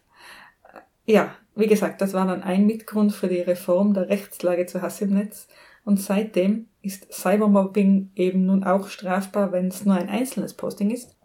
Ja, 1.05 1.36
wie 1.55 1.67
gesagt, 1.67 2.01
das 2.01 2.13
war 2.13 2.25
dann 2.25 2.41
ein 2.41 2.65
Mitgrund 2.65 3.13
für 3.13 3.27
die 3.27 3.41
Reform 3.41 3.93
der 3.93 4.09
Rechtslage 4.09 4.65
zu 4.65 4.81
Hass 4.81 5.01
im 5.01 5.13
Netz. 5.13 5.47
Und 5.86 5.99
seitdem 5.99 6.67
ist 6.81 7.13
Cybermobbing 7.13 8.11
eben 8.15 8.45
nun 8.45 8.63
auch 8.63 8.88
strafbar, 8.88 9.51
wenn 9.51 9.67
es 9.67 9.86
nur 9.86 9.95
ein 9.95 10.09
einzelnes 10.09 10.53
Posting 10.53 10.91
ist. 10.91 11.15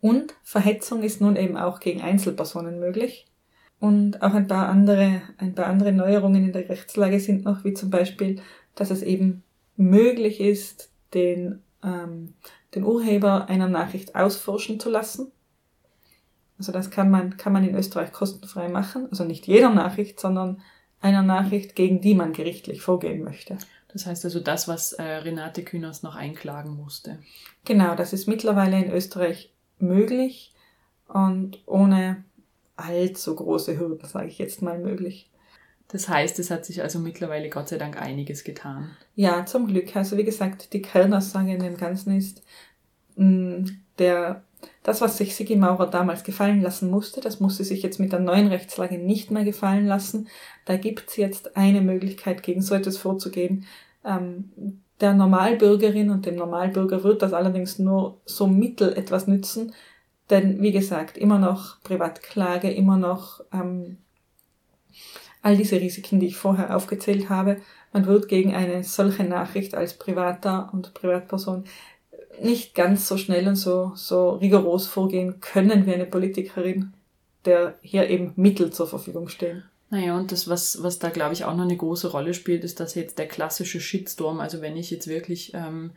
Und 0.00 0.34
Verhetzung 0.42 1.02
ist 1.02 1.20
nun 1.20 1.36
eben 1.36 1.56
auch 1.56 1.80
gegen 1.80 2.00
Einzelpersonen 2.00 2.78
möglich. 2.78 3.26
Und 3.80 4.20
auch 4.22 4.34
ein 4.34 4.46
paar 4.46 4.68
andere, 4.68 5.22
ein 5.38 5.54
paar 5.54 5.66
andere 5.66 5.92
Neuerungen 5.92 6.44
in 6.44 6.52
der 6.52 6.68
Rechtslage 6.68 7.18
sind 7.18 7.44
noch, 7.44 7.64
wie 7.64 7.72
zum 7.72 7.88
Beispiel, 7.90 8.40
dass 8.74 8.90
es 8.90 9.02
eben 9.02 9.42
möglich 9.76 10.40
ist, 10.40 10.90
den, 11.14 11.62
ähm, 11.82 12.34
den 12.74 12.84
Urheber 12.84 13.48
einer 13.48 13.68
Nachricht 13.68 14.14
ausforschen 14.14 14.78
zu 14.78 14.90
lassen. 14.90 15.32
Also 16.58 16.72
das 16.72 16.90
kann 16.90 17.10
man, 17.10 17.38
kann 17.38 17.54
man 17.54 17.66
in 17.66 17.74
Österreich 17.74 18.12
kostenfrei 18.12 18.68
machen. 18.68 19.08
Also 19.10 19.24
nicht 19.24 19.46
jeder 19.46 19.70
Nachricht, 19.70 20.20
sondern 20.20 20.60
einer 21.00 21.22
Nachricht, 21.22 21.74
gegen 21.74 22.02
die 22.02 22.14
man 22.14 22.34
gerichtlich 22.34 22.82
vorgehen 22.82 23.24
möchte. 23.24 23.56
Das 23.88 24.04
heißt 24.04 24.26
also 24.26 24.40
das, 24.40 24.68
was 24.68 24.92
äh, 24.92 25.02
Renate 25.02 25.64
Künast 25.64 26.04
noch 26.04 26.14
einklagen 26.14 26.76
musste. 26.76 27.18
Genau, 27.64 27.94
das 27.94 28.12
ist 28.12 28.28
mittlerweile 28.28 28.78
in 28.78 28.92
Österreich 28.92 29.52
möglich 29.78 30.52
und 31.08 31.58
ohne 31.66 32.24
allzu 32.80 33.36
große 33.36 33.78
Hürden, 33.78 34.06
sage 34.08 34.28
ich 34.28 34.38
jetzt 34.38 34.62
mal, 34.62 34.78
möglich. 34.78 35.30
Das 35.88 36.08
heißt, 36.08 36.38
es 36.38 36.50
hat 36.50 36.64
sich 36.64 36.82
also 36.82 37.00
mittlerweile 37.00 37.50
Gott 37.50 37.68
sei 37.68 37.78
Dank 37.78 38.00
einiges 38.00 38.44
getan. 38.44 38.96
Ja, 39.16 39.44
zum 39.46 39.66
Glück. 39.66 39.96
Also 39.96 40.16
wie 40.16 40.24
gesagt, 40.24 40.72
die 40.72 40.82
Kernaussage 40.82 41.52
in 41.52 41.62
dem 41.62 41.76
Ganzen 41.76 42.16
ist, 42.16 42.42
mm, 43.16 43.64
der, 43.98 44.44
das, 44.82 45.00
was 45.00 45.18
sich 45.18 45.34
Sigi 45.34 45.56
Maurer 45.56 45.88
damals 45.90 46.24
gefallen 46.24 46.62
lassen 46.62 46.90
musste, 46.90 47.20
das 47.20 47.40
muss 47.40 47.56
sie 47.56 47.64
sich 47.64 47.82
jetzt 47.82 47.98
mit 48.00 48.12
der 48.12 48.20
neuen 48.20 48.48
Rechtslage 48.48 48.98
nicht 48.98 49.30
mehr 49.30 49.44
gefallen 49.44 49.86
lassen. 49.86 50.28
Da 50.64 50.76
gibt's 50.76 51.16
jetzt 51.16 51.56
eine 51.56 51.80
Möglichkeit, 51.80 52.42
gegen 52.42 52.62
so 52.62 52.74
etwas 52.74 52.96
vorzugehen. 52.98 53.66
Ähm, 54.04 54.52
Der 55.00 55.14
Normalbürgerin 55.14 56.10
und 56.10 56.26
dem 56.26 56.36
Normalbürger 56.36 57.02
wird 57.04 57.22
das 57.22 57.32
allerdings 57.32 57.78
nur 57.78 58.20
so 58.26 58.46
mittel 58.46 58.92
etwas 58.92 59.26
nützen, 59.26 59.72
denn 60.30 60.62
wie 60.62 60.72
gesagt, 60.72 61.18
immer 61.18 61.38
noch 61.38 61.82
Privatklage, 61.82 62.70
immer 62.70 62.96
noch 62.96 63.40
ähm, 63.52 63.98
all 65.42 65.56
diese 65.56 65.80
Risiken, 65.80 66.20
die 66.20 66.26
ich 66.26 66.36
vorher 66.36 66.76
aufgezählt 66.76 67.28
habe. 67.28 67.56
Man 67.92 68.06
wird 68.06 68.28
gegen 68.28 68.54
eine 68.54 68.84
solche 68.84 69.24
Nachricht 69.24 69.74
als 69.74 69.94
Privater 69.94 70.70
und 70.72 70.94
Privatperson 70.94 71.64
nicht 72.40 72.74
ganz 72.74 73.08
so 73.08 73.16
schnell 73.16 73.48
und 73.48 73.56
so, 73.56 73.92
so 73.94 74.30
rigoros 74.30 74.86
vorgehen 74.86 75.40
können 75.40 75.86
wie 75.86 75.94
eine 75.94 76.06
Politikerin, 76.06 76.92
der 77.44 77.74
hier 77.82 78.08
eben 78.08 78.32
Mittel 78.36 78.72
zur 78.72 78.86
Verfügung 78.86 79.28
stehen. 79.28 79.64
Naja, 79.90 80.16
und 80.16 80.30
das, 80.30 80.48
was, 80.48 80.82
was 80.82 81.00
da, 81.00 81.08
glaube 81.08 81.32
ich, 81.32 81.44
auch 81.44 81.54
noch 81.54 81.64
eine 81.64 81.76
große 81.76 82.12
Rolle 82.12 82.32
spielt, 82.32 82.62
ist, 82.62 82.78
dass 82.78 82.94
jetzt 82.94 83.18
der 83.18 83.26
klassische 83.26 83.80
Shitstorm, 83.80 84.38
also 84.38 84.62
wenn 84.62 84.76
ich 84.76 84.90
jetzt 84.90 85.08
wirklich 85.08 85.52
ähm, 85.54 85.90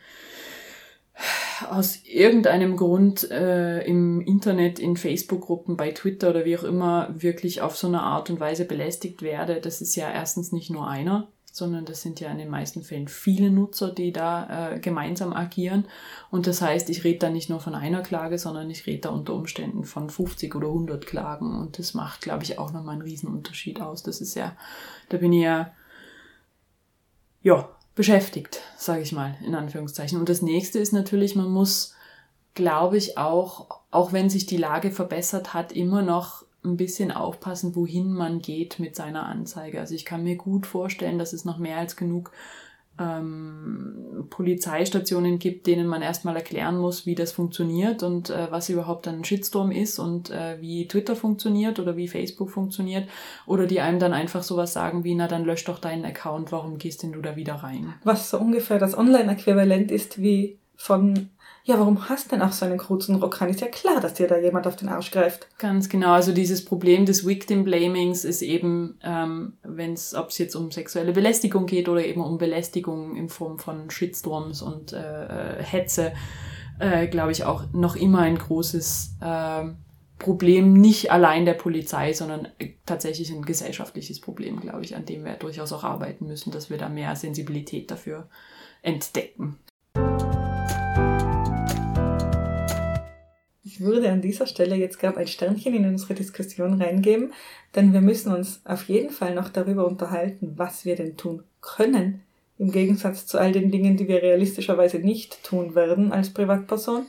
aus 1.72 2.00
irgendeinem 2.06 2.78
Grund 2.78 3.30
äh, 3.32 3.82
im 3.86 4.22
Internet, 4.22 4.80
in 4.80 4.98
Facebook-Gruppen, 4.98 5.78
bei 5.78 5.92
Twitter 5.92 6.30
oder 6.30 6.46
wie 6.46 6.58
auch 6.58 6.64
immer 6.64 7.10
wirklich 7.14 7.62
auf 7.62 7.78
so 7.78 7.88
eine 7.88 8.02
Art 8.02 8.30
und 8.30 8.40
Weise 8.40 8.66
belästigt 8.66 9.22
werde, 9.22 9.62
das 9.62 9.82
ist 9.82 9.96
ja 9.96 10.12
erstens 10.12 10.52
nicht 10.52 10.70
nur 10.70 10.88
einer, 10.88 11.28
sondern 11.52 11.86
das 11.86 12.02
sind 12.02 12.20
ja 12.20 12.32
in 12.32 12.40
den 12.40 12.50
meisten 12.50 12.82
Fällen 12.82 13.08
viele 13.08 13.52
Nutzer, 13.52 13.92
die 13.92 14.12
da 14.12 14.72
äh, 14.72 14.80
gemeinsam 14.80 15.34
agieren. 15.34 15.86
Und 16.32 16.48
das 16.48 16.64
heißt, 16.64 16.90
ich 16.90 17.04
rede 17.04 17.20
da 17.20 17.30
nicht 17.30 17.50
nur 17.50 17.60
von 17.60 17.76
einer 17.76 18.02
Klage, 18.02 18.40
sondern 18.40 18.72
ich 18.72 18.88
rede 18.88 19.02
da 19.02 19.10
unter 19.10 19.36
Umständen 19.36 19.84
von 19.84 20.10
50 20.10 20.56
oder 20.56 20.68
100 20.68 21.06
Klagen. 21.06 21.56
Und 21.60 21.78
das 21.78 21.94
macht, 21.94 22.22
glaube 22.22 22.44
ich, 22.44 22.58
auch 22.58 22.74
nochmal 22.74 22.94
einen 22.94 23.04
Riesenunterschied 23.04 23.82
aus. 23.82 24.02
Das 24.02 24.20
ist 24.20 24.34
ja, 24.34 24.58
da 25.10 25.18
bin 25.18 25.32
ich 25.32 25.44
ja, 25.44 25.72
ja, 27.44 27.70
beschäftigt, 27.96 28.62
sage 28.78 29.02
ich 29.02 29.12
mal, 29.12 29.36
in 29.46 29.56
Anführungszeichen. 29.56 30.20
Und 30.20 30.30
das 30.30 30.42
nächste 30.42 30.80
ist 30.80 30.94
natürlich, 30.94 31.36
man 31.36 31.50
muss, 31.50 31.94
glaube 32.54 32.98
ich, 32.98 33.18
auch, 33.18 33.82
auch 33.92 34.14
wenn 34.14 34.30
sich 34.30 34.46
die 34.46 34.58
Lage 34.58 34.92
verbessert 34.92 35.54
hat, 35.54 35.72
immer 35.72 36.02
noch 36.02 36.46
ein 36.64 36.78
bisschen 36.78 37.12
aufpassen, 37.12 37.76
wohin 37.76 38.14
man 38.14 38.40
geht 38.40 38.80
mit 38.80 38.96
seiner 38.96 39.26
Anzeige. 39.26 39.80
Also 39.80 39.96
ich 39.96 40.06
kann 40.06 40.24
mir 40.24 40.38
gut 40.38 40.66
vorstellen, 40.66 41.20
dass 41.20 41.34
es 41.34 41.46
noch 41.46 41.58
mehr 41.58 41.78
als 41.78 41.96
genug 41.96 42.32
ähm, 43.00 44.28
Polizeistationen 44.30 45.40
gibt, 45.40 45.66
denen 45.68 45.88
man 45.88 46.02
erstmal 46.02 46.36
erklären 46.36 46.78
muss, 46.78 47.06
wie 47.06 47.16
das 47.16 47.32
funktioniert 47.32 48.04
und 48.04 48.30
äh, 48.30 48.48
was 48.52 48.70
überhaupt 48.70 49.08
ein 49.08 49.24
Shitstorm 49.24 49.72
ist 49.72 50.00
und 50.00 50.30
äh, 50.30 50.58
wie 50.62 50.88
Twitter 50.88 51.16
funktioniert 51.16 51.80
oder 51.80 51.98
wie 51.98 52.08
Facebook 52.08 52.52
funktioniert 52.52 53.08
oder 53.48 53.66
die 53.66 53.82
einem 53.82 54.00
dann 54.00 54.14
einfach 54.14 54.44
sowas 54.44 54.74
sagen 54.74 55.04
wie, 55.04 55.16
na 55.16 55.28
dann 55.28 55.46
lösch 55.46 55.66
doch 55.66 55.80
deinen 55.80 56.06
Account, 56.06 56.52
warum 56.52 56.78
gehst 56.78 57.04
denn 57.04 57.14
du 57.14 57.22
da 57.22 57.36
wieder 57.36 57.56
rein? 57.56 57.94
Was 58.04 58.30
so 58.30 58.38
ungefähr 58.38 58.78
das 58.78 58.98
Online-Äquivalent 58.98 59.92
ist 59.92 60.22
wie 60.22 60.58
von 60.76 61.30
ja, 61.66 61.80
warum 61.80 62.10
hast 62.10 62.26
du 62.26 62.36
denn 62.36 62.42
auch 62.42 62.52
so 62.52 62.66
einen 62.66 62.78
kurzen 62.78 63.16
Rock 63.16 63.42
an? 63.42 63.50
Ist 63.50 63.62
ja 63.62 63.68
klar, 63.68 64.02
dass 64.02 64.16
dir 64.16 64.28
da 64.28 64.38
jemand 64.38 64.68
auf 64.68 64.76
den 64.76 64.90
Arsch 64.90 65.12
greift. 65.12 65.48
Ganz 65.60 65.88
genau. 65.88 66.12
Also 66.12 66.34
dieses 66.34 66.66
Problem 66.66 67.06
des 67.06 67.26
Victim 67.26 67.64
Blamings 67.64 68.26
ist 68.26 68.42
eben, 68.42 69.00
ähm, 69.02 69.54
wenn 69.64 69.94
es, 69.94 70.14
ob 70.14 70.30
es 70.30 70.38
jetzt 70.40 70.56
um 70.56 70.72
sexuelle 70.72 71.14
Belästigung 71.14 71.66
geht 71.66 71.88
oder 71.88 72.06
eben 72.06 72.22
um 72.22 72.38
Belästigung 72.38 73.16
in 73.16 73.30
Form 73.30 73.60
von 73.60 73.90
Shitstorms 73.90 74.62
und 74.62 74.92
äh, 74.92 75.60
äh 75.60 75.64
Hetze, 75.64 76.12
äh, 76.80 77.08
glaube 77.08 77.32
ich 77.32 77.46
auch 77.46 77.64
noch 77.72 77.96
immer 77.96 78.20
ein 78.20 78.38
großes 78.38 79.16
äh, 79.22 79.64
Problem, 80.20 80.74
nicht 80.74 81.12
allein 81.12 81.46
der 81.46 81.54
Polizei, 81.54 82.12
sondern 82.12 82.50
tatsächlich 82.86 83.32
ein 83.32 83.44
gesellschaftliches 83.44 84.20
Problem, 84.20 84.60
glaube 84.60 84.84
ich, 84.84 84.98
an 84.98 85.06
dem 85.06 85.24
wir 85.24 85.34
durchaus 85.36 85.72
auch 85.72 85.86
arbeiten 85.86 86.28
müssen, 86.28 86.52
dass 86.52 86.70
wir 86.70 86.78
da 86.78 86.90
mehr 86.90 87.16
Sensibilität 87.16 87.90
dafür 87.90 88.28
entdecken. 88.82 89.60
Ich 93.74 93.82
würde 93.82 94.12
an 94.12 94.22
dieser 94.22 94.46
Stelle 94.46 94.76
jetzt 94.76 95.00
gerade 95.00 95.18
ein 95.18 95.26
Sternchen 95.26 95.74
in 95.74 95.88
unsere 95.88 96.14
Diskussion 96.14 96.80
reingeben, 96.80 97.34
denn 97.74 97.92
wir 97.92 98.02
müssen 98.02 98.32
uns 98.32 98.62
auf 98.66 98.84
jeden 98.84 99.10
Fall 99.10 99.34
noch 99.34 99.50
darüber 99.50 99.88
unterhalten, 99.88 100.54
was 100.58 100.86
wir 100.86 100.96
denn 100.96 101.18
tun 101.18 101.42
können, 101.60 102.22
im 102.60 102.72
Gegensatz 102.72 103.26
zu 103.26 103.40
all 103.40 103.52
den 103.52 103.72
Dingen, 103.72 103.98
die 103.98 104.08
wir 104.08 104.22
realistischerweise 104.22 105.00
nicht 105.00 105.44
tun 105.44 105.74
werden 105.74 106.12
als 106.12 106.30
Privatperson. 106.30 107.08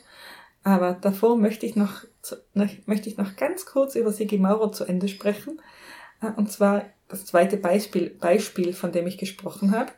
Aber 0.62 0.96
davor 0.98 1.36
möchte 1.36 1.66
ich 1.66 1.76
noch, 1.76 2.04
möchte 2.86 3.10
ich 3.10 3.18
noch 3.18 3.36
ganz 3.36 3.66
kurz 3.66 3.94
über 3.94 4.10
Sigi 4.10 4.38
Maurer 4.38 4.72
zu 4.72 4.86
Ende 4.86 5.08
sprechen. 5.08 5.60
Äh, 6.22 6.30
und 6.34 6.50
zwar 6.50 6.86
das 7.08 7.26
zweite 7.26 7.58
Beispiel, 7.58 8.08
Beispiel, 8.08 8.72
von 8.72 8.90
dem 8.90 9.06
ich 9.06 9.18
gesprochen 9.18 9.72
habe. 9.72 9.92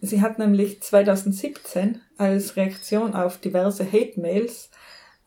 Sie 0.00 0.22
hat 0.22 0.38
nämlich 0.38 0.82
2017 0.82 2.00
als 2.16 2.56
Reaktion 2.56 3.12
auf 3.12 3.36
diverse 3.36 3.84
Hate-Mails 3.84 4.70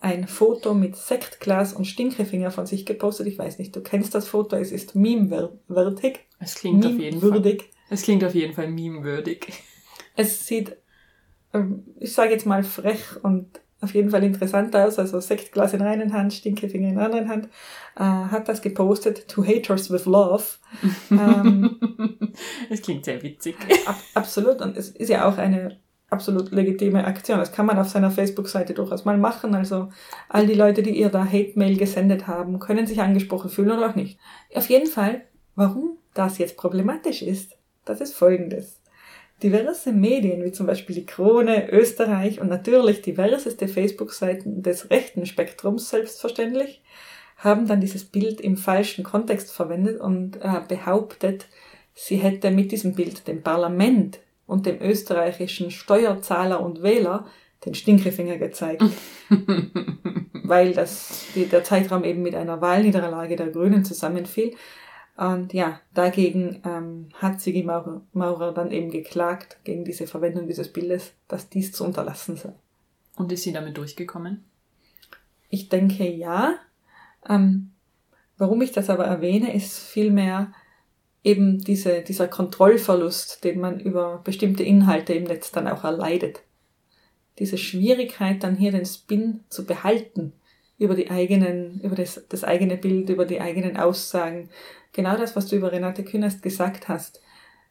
ein 0.03 0.27
Foto 0.27 0.73
mit 0.73 0.97
Sektglas 0.97 1.71
und 1.71 1.85
Stinkefinger 1.85 2.51
von 2.51 2.65
sich 2.65 2.85
gepostet. 2.85 3.25
Ich 3.27 3.39
weiß 3.39 3.57
nicht, 3.57 3.73
du 3.73 3.81
kennst 3.81 4.13
das 4.13 4.27
Foto, 4.27 4.57
es 4.57 4.73
ist 4.73 4.95
meme-würdig. 4.95 6.19
Es 6.39 6.55
klingt 6.55 6.83
meme 6.83 6.93
auf 6.93 7.01
jeden 7.01 7.21
Fall. 7.21 7.57
Es 7.89 8.01
klingt 8.01 8.23
auf 8.25 8.35
jeden 8.35 8.53
Fall 8.53 8.69
meme-würdig. 8.69 9.47
Es 10.15 10.45
sieht, 10.45 10.77
ähm, 11.55 11.85
ich 11.99 12.13
sage 12.13 12.33
jetzt 12.33 12.45
mal 12.45 12.61
frech 12.61 13.23
und 13.23 13.61
auf 13.81 13.95
jeden 13.95 14.11
Fall 14.11 14.23
interessant 14.23 14.75
aus. 14.75 14.99
Also 14.99 15.19
Sektglas 15.19 15.73
in 15.73 15.81
einer 15.81 16.13
Hand, 16.13 16.33
Stinkefinger 16.33 16.89
in 16.89 16.95
der 16.97 17.05
anderen 17.05 17.29
Hand. 17.29 17.49
Äh, 17.95 18.03
hat 18.03 18.47
das 18.47 18.61
gepostet, 18.61 19.27
to 19.27 19.43
haters 19.43 19.89
with 19.89 20.05
love. 20.05 20.43
ähm, 21.09 21.79
es 22.69 22.83
klingt 22.83 23.05
sehr 23.05 23.23
witzig. 23.23 23.55
Ab, 23.87 23.95
absolut. 24.13 24.61
Und 24.61 24.77
es 24.77 24.89
ist 24.89 25.09
ja 25.09 25.27
auch 25.27 25.39
eine 25.39 25.79
absolut 26.13 26.51
legitime 26.51 27.05
Aktion. 27.05 27.39
Das 27.39 27.51
kann 27.51 27.65
man 27.65 27.77
auf 27.77 27.89
seiner 27.89 28.11
Facebook-Seite 28.11 28.73
durchaus 28.73 29.03
mal 29.03 29.17
machen. 29.17 29.55
Also 29.55 29.89
all 30.29 30.47
die 30.47 30.53
Leute, 30.53 30.83
die 30.83 30.97
ihr 30.97 31.09
da 31.09 31.25
Hate-Mail 31.25 31.77
gesendet 31.77 32.27
haben, 32.27 32.59
können 32.59 32.87
sich 32.87 33.01
angesprochen 33.01 33.49
fühlen 33.49 33.71
oder 33.71 33.89
auch 33.89 33.95
nicht. 33.95 34.17
Auf 34.55 34.69
jeden 34.69 34.87
Fall, 34.87 35.21
warum 35.55 35.97
das 36.13 36.37
jetzt 36.37 36.55
problematisch 36.55 37.21
ist, 37.21 37.57
das 37.83 37.99
ist 37.99 38.13
folgendes. 38.13 38.79
Diverse 39.41 39.91
Medien, 39.91 40.45
wie 40.45 40.53
zum 40.53 40.67
Beispiel 40.67 40.95
die 40.95 41.05
Krone, 41.05 41.69
Österreich 41.69 42.39
und 42.39 42.47
natürlich 42.47 43.01
diverseste 43.01 43.67
Facebook-Seiten 43.67 44.61
des 44.63 44.89
rechten 44.89 45.25
Spektrums 45.25 45.89
selbstverständlich, 45.89 46.81
haben 47.37 47.67
dann 47.67 47.81
dieses 47.81 48.05
Bild 48.05 48.39
im 48.39 48.55
falschen 48.55 49.03
Kontext 49.03 49.51
verwendet 49.51 49.99
und 49.99 50.37
äh, 50.37 50.61
behauptet, 50.67 51.47
sie 51.93 52.15
hätte 52.15 52.51
mit 52.51 52.71
diesem 52.71 52.95
Bild 52.95 53.27
dem 53.27 53.43
Parlament 53.43 54.19
und 54.53 54.67
dem 54.67 54.79
österreichischen 54.79 55.71
Steuerzahler 55.71 56.61
und 56.61 56.83
Wähler 56.83 57.25
den 57.65 57.73
Stinkefinger 57.73 58.37
gezeigt, 58.37 58.83
weil 60.43 60.73
das, 60.73 61.25
die, 61.33 61.47
der 61.47 61.63
Zeitraum 61.63 62.03
eben 62.03 62.21
mit 62.21 62.35
einer 62.35 62.61
Wahlniederlage 62.61 63.35
der 63.35 63.49
Grünen 63.49 63.83
zusammenfiel. 63.83 64.53
Und 65.17 65.53
ja, 65.53 65.79
dagegen 65.95 66.61
ähm, 66.65 67.09
hat 67.15 67.41
Sigi 67.41 67.63
Maurer, 67.63 68.03
Maurer 68.13 68.53
dann 68.53 68.69
eben 68.69 68.91
geklagt, 68.91 69.57
gegen 69.63 69.85
diese 69.85 70.05
Verwendung 70.05 70.45
dieses 70.45 70.71
Bildes, 70.71 71.13
dass 71.27 71.49
dies 71.49 71.71
zu 71.71 71.83
unterlassen 71.83 72.35
sei. 72.35 72.53
Und 73.15 73.31
ist 73.31 73.41
sie 73.41 73.53
damit 73.53 73.75
durchgekommen? 73.75 74.43
Ich 75.49 75.69
denke 75.69 76.07
ja. 76.07 76.57
Ähm, 77.27 77.71
warum 78.37 78.61
ich 78.61 78.71
das 78.71 78.91
aber 78.91 79.05
erwähne, 79.05 79.55
ist 79.55 79.79
vielmehr, 79.79 80.53
eben 81.23 81.59
diese, 81.59 82.01
dieser 82.01 82.27
Kontrollverlust, 82.27 83.43
den 83.43 83.59
man 83.59 83.79
über 83.79 84.21
bestimmte 84.23 84.63
Inhalte 84.63 85.13
im 85.13 85.23
Netz 85.23 85.51
dann 85.51 85.67
auch 85.67 85.83
erleidet. 85.83 86.41
Diese 87.39 87.57
Schwierigkeit, 87.57 88.43
dann 88.43 88.55
hier 88.55 88.71
den 88.71 88.85
Spin 88.85 89.41
zu 89.49 89.65
behalten 89.65 90.33
über 90.77 90.95
die 90.95 91.09
eigenen, 91.09 91.79
über 91.81 91.95
das, 91.95 92.25
das 92.29 92.43
eigene 92.43 92.77
Bild, 92.77 93.09
über 93.09 93.25
die 93.25 93.41
eigenen 93.41 93.77
Aussagen. 93.77 94.49
Genau 94.91 95.17
das, 95.17 95.35
was 95.35 95.47
du 95.47 95.55
über 95.55 95.71
Renate 95.71 96.03
Künast 96.03 96.43
gesagt 96.43 96.87
hast, 96.89 97.21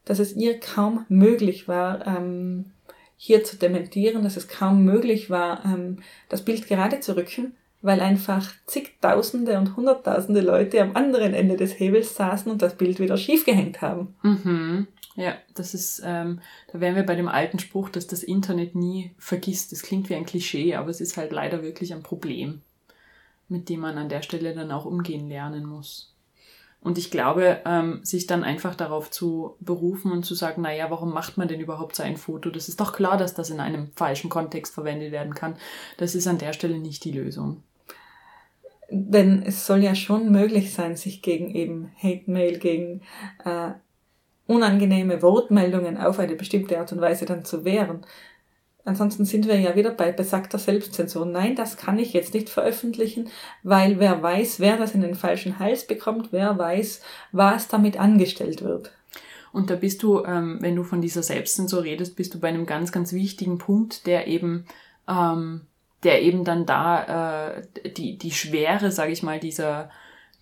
dass 0.04 0.18
es 0.18 0.34
ihr 0.34 0.58
kaum 0.58 1.04
möglich 1.08 1.68
war, 1.68 2.06
ähm, 2.06 2.72
hier 3.16 3.44
zu 3.44 3.56
dementieren, 3.56 4.24
dass 4.24 4.36
es 4.36 4.48
kaum 4.48 4.84
möglich 4.84 5.30
war, 5.30 5.64
ähm, 5.64 5.98
das 6.28 6.44
Bild 6.44 6.66
gerade 6.66 7.00
zu 7.00 7.14
rücken, 7.14 7.54
weil 7.82 8.00
einfach 8.00 8.50
zigtausende 8.66 9.58
und 9.58 9.76
hunderttausende 9.76 10.40
Leute 10.40 10.80
am 10.80 10.96
anderen 10.96 11.34
Ende 11.34 11.56
des 11.56 11.78
Hebels 11.78 12.14
saßen 12.14 12.50
und 12.50 12.62
das 12.62 12.76
Bild 12.76 13.00
wieder 13.00 13.16
schief 13.16 13.44
gehängt 13.44 13.82
haben. 13.82 14.14
Mhm. 14.22 14.86
Ja, 15.16 15.34
das 15.54 15.74
ist, 15.74 16.00
ähm, 16.04 16.40
da 16.72 16.80
wären 16.80 16.96
wir 16.96 17.02
bei 17.02 17.16
dem 17.16 17.28
alten 17.28 17.58
Spruch, 17.58 17.90
dass 17.90 18.06
das 18.06 18.22
Internet 18.22 18.74
nie 18.74 19.10
vergisst. 19.18 19.72
Das 19.72 19.82
klingt 19.82 20.08
wie 20.08 20.14
ein 20.14 20.24
Klischee, 20.24 20.74
aber 20.74 20.88
es 20.88 21.00
ist 21.00 21.16
halt 21.16 21.32
leider 21.32 21.62
wirklich 21.62 21.92
ein 21.92 22.02
Problem, 22.02 22.62
mit 23.48 23.68
dem 23.68 23.80
man 23.80 23.98
an 23.98 24.08
der 24.08 24.22
Stelle 24.22 24.54
dann 24.54 24.70
auch 24.70 24.86
umgehen 24.86 25.28
lernen 25.28 25.66
muss. 25.66 26.14
Und 26.80 26.98
ich 26.98 27.10
glaube, 27.10 27.60
ähm, 27.64 28.00
sich 28.02 28.26
dann 28.26 28.42
einfach 28.42 28.74
darauf 28.74 29.10
zu 29.10 29.54
berufen 29.60 30.10
und 30.10 30.24
zu 30.24 30.34
sagen, 30.34 30.62
naja, 30.62 30.90
warum 30.90 31.12
macht 31.12 31.36
man 31.36 31.46
denn 31.46 31.60
überhaupt 31.60 31.94
so 31.94 32.02
ein 32.02 32.16
Foto? 32.16 32.50
Das 32.50 32.68
ist 32.68 32.80
doch 32.80 32.92
klar, 32.92 33.16
dass 33.16 33.34
das 33.34 33.50
in 33.50 33.60
einem 33.60 33.92
falschen 33.94 34.30
Kontext 34.30 34.74
verwendet 34.74 35.12
werden 35.12 35.34
kann. 35.34 35.56
Das 35.98 36.16
ist 36.16 36.26
an 36.26 36.38
der 36.38 36.52
Stelle 36.52 36.78
nicht 36.78 37.04
die 37.04 37.12
Lösung. 37.12 37.62
Denn 38.94 39.42
es 39.42 39.66
soll 39.66 39.82
ja 39.82 39.94
schon 39.94 40.30
möglich 40.30 40.74
sein, 40.74 40.96
sich 40.96 41.22
gegen 41.22 41.54
eben 41.54 41.90
Hate 41.96 42.30
Mail, 42.30 42.58
gegen 42.58 43.00
äh, 43.44 43.70
unangenehme 44.46 45.22
Wortmeldungen 45.22 45.96
auf 45.96 46.18
eine 46.18 46.36
bestimmte 46.36 46.78
Art 46.78 46.92
und 46.92 47.00
Weise 47.00 47.24
dann 47.24 47.44
zu 47.44 47.64
wehren. 47.64 48.04
Ansonsten 48.84 49.24
sind 49.24 49.46
wir 49.46 49.58
ja 49.58 49.76
wieder 49.76 49.92
bei 49.92 50.10
besagter 50.12 50.58
Selbstzensur. 50.58 51.24
Nein, 51.24 51.54
das 51.54 51.76
kann 51.76 51.98
ich 51.98 52.12
jetzt 52.12 52.34
nicht 52.34 52.50
veröffentlichen, 52.50 53.28
weil 53.62 53.98
wer 54.00 54.22
weiß, 54.22 54.58
wer 54.60 54.76
das 54.76 54.94
in 54.94 55.02
den 55.02 55.14
falschen 55.14 55.58
Hals 55.58 55.86
bekommt, 55.86 56.28
wer 56.32 56.58
weiß, 56.58 57.00
was 57.30 57.68
damit 57.68 57.98
angestellt 57.98 58.62
wird. 58.62 58.92
Und 59.52 59.70
da 59.70 59.76
bist 59.76 60.02
du, 60.02 60.24
ähm, 60.24 60.58
wenn 60.60 60.74
du 60.74 60.82
von 60.82 61.00
dieser 61.00 61.22
Selbstzensur 61.22 61.84
redest, 61.84 62.16
bist 62.16 62.34
du 62.34 62.40
bei 62.40 62.48
einem 62.48 62.66
ganz, 62.66 62.90
ganz 62.90 63.12
wichtigen 63.12 63.58
Punkt, 63.58 64.06
der 64.06 64.26
eben, 64.26 64.66
ähm, 65.08 65.62
der 66.02 66.22
eben 66.22 66.44
dann 66.44 66.66
da 66.66 67.56
äh, 67.56 67.90
die, 67.90 68.18
die 68.18 68.32
Schwere, 68.32 68.90
sage 68.90 69.12
ich 69.12 69.22
mal, 69.22 69.38
dieser 69.38 69.90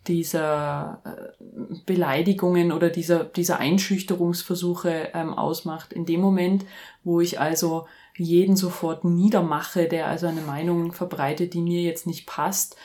dieser 0.06 1.02
äh, 1.04 1.76
Beleidigungen 1.84 2.72
oder 2.72 2.88
dieser, 2.88 3.24
dieser 3.24 3.58
Einschüchterungsversuche 3.58 5.11
ähm, 5.14 5.34
ausmacht. 5.34 5.92
In 5.92 6.06
dem 6.06 6.20
Moment, 6.20 6.64
wo 7.04 7.20
ich 7.20 7.38
also 7.38 7.86
jeden 8.16 8.56
sofort 8.56 9.04
niedermache, 9.04 9.88
der 9.88 10.06
also 10.06 10.26
eine 10.26 10.40
Meinung 10.40 10.92
verbreitet, 10.92 11.54
die 11.54 11.61
mir 11.61 11.82
jetzt 11.82 12.06
nicht 12.06 12.26
passt, 12.26 12.76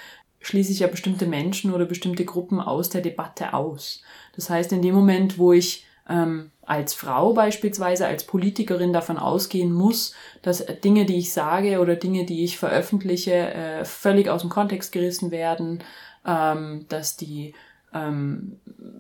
schließe 0.42 0.72
ich 0.72 0.80
ja 0.80 0.88
bestimmte 0.88 1.26
Menschen 1.26 1.74
oder 1.74 1.86
bestimmte 1.86 2.26
Gruppen 2.26 2.60
aus 2.60 2.90
der 2.90 3.02
Debatte 3.02 3.54
aus. 3.54 4.04
Das 4.36 4.50
heißt, 4.50 4.72
in 4.74 4.82
dem 4.82 4.94
Moment, 4.94 5.38
wo 5.38 5.54
ich 5.54 5.86
ähm, 6.08 6.52
als 6.66 6.94
Frau 6.94 7.34
beispielsweise, 7.34 8.08
als 8.08 8.26
Politikerin 8.26 8.94
davon 8.94 9.18
ausgehen 9.18 9.72
muss, 9.72 10.14
dass 10.42 10.66
Dinge, 10.84 11.06
die 11.06 11.18
ich 11.18 11.34
sage 11.34 11.80
oder 11.80 11.96
Dinge, 11.96 12.26
die 12.26 12.44
ich 12.44 12.58
veröffentliche, 12.58 13.34
äh, 13.34 13.86
völlig 13.86 14.30
aus 14.30 14.42
dem 14.42 14.50
Kontext 14.50 14.92
gerissen 14.92 15.32
werden, 15.32 15.84
ähm, 16.26 16.86
dass 16.90 17.18
die 17.18 17.54
ähm, 17.94 18.60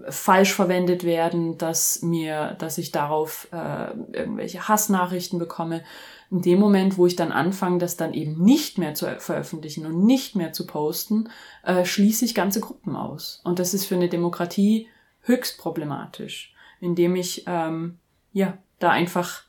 falsch 0.09 0.53
verwendet 0.53 1.03
werden, 1.03 1.57
dass 1.57 2.01
mir, 2.01 2.55
dass 2.59 2.78
ich 2.78 2.91
darauf 2.91 3.47
äh, 3.51 3.91
irgendwelche 4.13 4.68
Hassnachrichten 4.68 5.38
bekomme. 5.38 5.84
In 6.32 6.41
dem 6.41 6.59
Moment, 6.59 6.97
wo 6.97 7.05
ich 7.05 7.16
dann 7.16 7.32
anfange, 7.32 7.78
das 7.78 7.97
dann 7.97 8.13
eben 8.13 8.41
nicht 8.41 8.78
mehr 8.78 8.93
zu 8.93 9.05
veröffentlichen 9.20 9.86
und 9.86 10.05
nicht 10.05 10.36
mehr 10.36 10.53
zu 10.53 10.66
posten, 10.66 11.30
äh, 11.63 11.86
schließe 11.86 12.26
ich 12.26 12.34
ganze 12.34 12.61
Gruppen 12.61 12.95
aus. 12.95 13.41
Und 13.43 13.59
das 13.59 13.74
ist 13.74 13.86
für 13.86 13.95
eine 13.95 14.09
Demokratie 14.09 14.88
höchst 15.22 15.57
problematisch, 15.57 16.55
indem 16.86 17.16
ich 17.16 17.44
ähm, 17.48 17.98
ja 18.32 18.58
da 18.80 18.92
einfach 18.92 19.44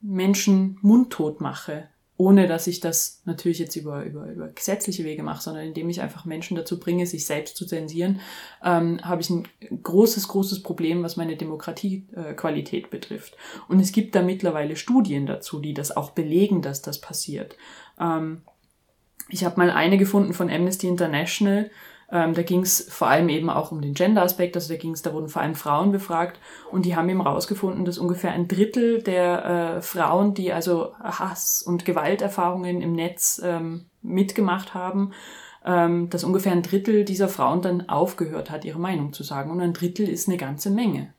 Menschen 0.00 0.78
mundtot 0.82 1.40
mache 1.40 1.88
ohne 2.16 2.46
dass 2.46 2.66
ich 2.68 2.78
das 2.78 3.22
natürlich 3.24 3.58
jetzt 3.58 3.74
über, 3.74 4.04
über, 4.04 4.26
über 4.26 4.48
gesetzliche 4.48 5.02
Wege 5.04 5.24
mache, 5.24 5.42
sondern 5.42 5.66
indem 5.66 5.88
ich 5.90 6.00
einfach 6.00 6.24
Menschen 6.24 6.56
dazu 6.56 6.78
bringe, 6.78 7.06
sich 7.06 7.26
selbst 7.26 7.56
zu 7.56 7.66
zensieren, 7.66 8.20
ähm, 8.62 9.00
habe 9.02 9.20
ich 9.20 9.30
ein 9.30 9.48
großes, 9.82 10.28
großes 10.28 10.62
Problem, 10.62 11.02
was 11.02 11.16
meine 11.16 11.36
Demokratiequalität 11.36 12.84
äh, 12.84 12.88
betrifft. 12.88 13.36
Und 13.66 13.80
es 13.80 13.90
gibt 13.90 14.14
da 14.14 14.22
mittlerweile 14.22 14.76
Studien 14.76 15.26
dazu, 15.26 15.58
die 15.58 15.74
das 15.74 15.96
auch 15.96 16.10
belegen, 16.12 16.62
dass 16.62 16.82
das 16.82 17.00
passiert. 17.00 17.56
Ähm, 17.98 18.42
ich 19.28 19.44
habe 19.44 19.58
mal 19.58 19.70
eine 19.70 19.98
gefunden 19.98 20.34
von 20.34 20.50
Amnesty 20.50 20.86
International, 20.86 21.70
ähm, 22.12 22.34
da 22.34 22.42
ging 22.42 22.60
es 22.60 22.86
vor 22.90 23.08
allem 23.08 23.28
eben 23.28 23.50
auch 23.50 23.72
um 23.72 23.80
den 23.80 23.94
Gender-Aspekt, 23.94 24.56
also 24.56 24.72
da 24.72 24.78
ging 24.78 24.92
es, 24.92 25.02
da 25.02 25.12
wurden 25.12 25.28
vor 25.28 25.42
allem 25.42 25.54
Frauen 25.54 25.92
befragt 25.92 26.38
und 26.70 26.84
die 26.84 26.96
haben 26.96 27.08
eben 27.08 27.20
rausgefunden, 27.20 27.84
dass 27.84 27.98
ungefähr 27.98 28.32
ein 28.32 28.48
Drittel 28.48 29.02
der 29.02 29.76
äh, 29.76 29.82
Frauen, 29.82 30.34
die 30.34 30.52
also 30.52 30.94
Hass- 31.02 31.62
und 31.62 31.84
Gewalterfahrungen 31.84 32.82
im 32.82 32.92
Netz 32.92 33.40
ähm, 33.42 33.86
mitgemacht 34.02 34.74
haben, 34.74 35.12
ähm, 35.64 36.10
dass 36.10 36.24
ungefähr 36.24 36.52
ein 36.52 36.62
Drittel 36.62 37.04
dieser 37.04 37.28
Frauen 37.28 37.62
dann 37.62 37.88
aufgehört 37.88 38.50
hat, 38.50 38.64
ihre 38.64 38.78
Meinung 38.78 39.12
zu 39.12 39.22
sagen. 39.22 39.50
Und 39.50 39.60
ein 39.60 39.72
Drittel 39.72 40.08
ist 40.08 40.28
eine 40.28 40.36
ganze 40.36 40.70
Menge. 40.70 41.13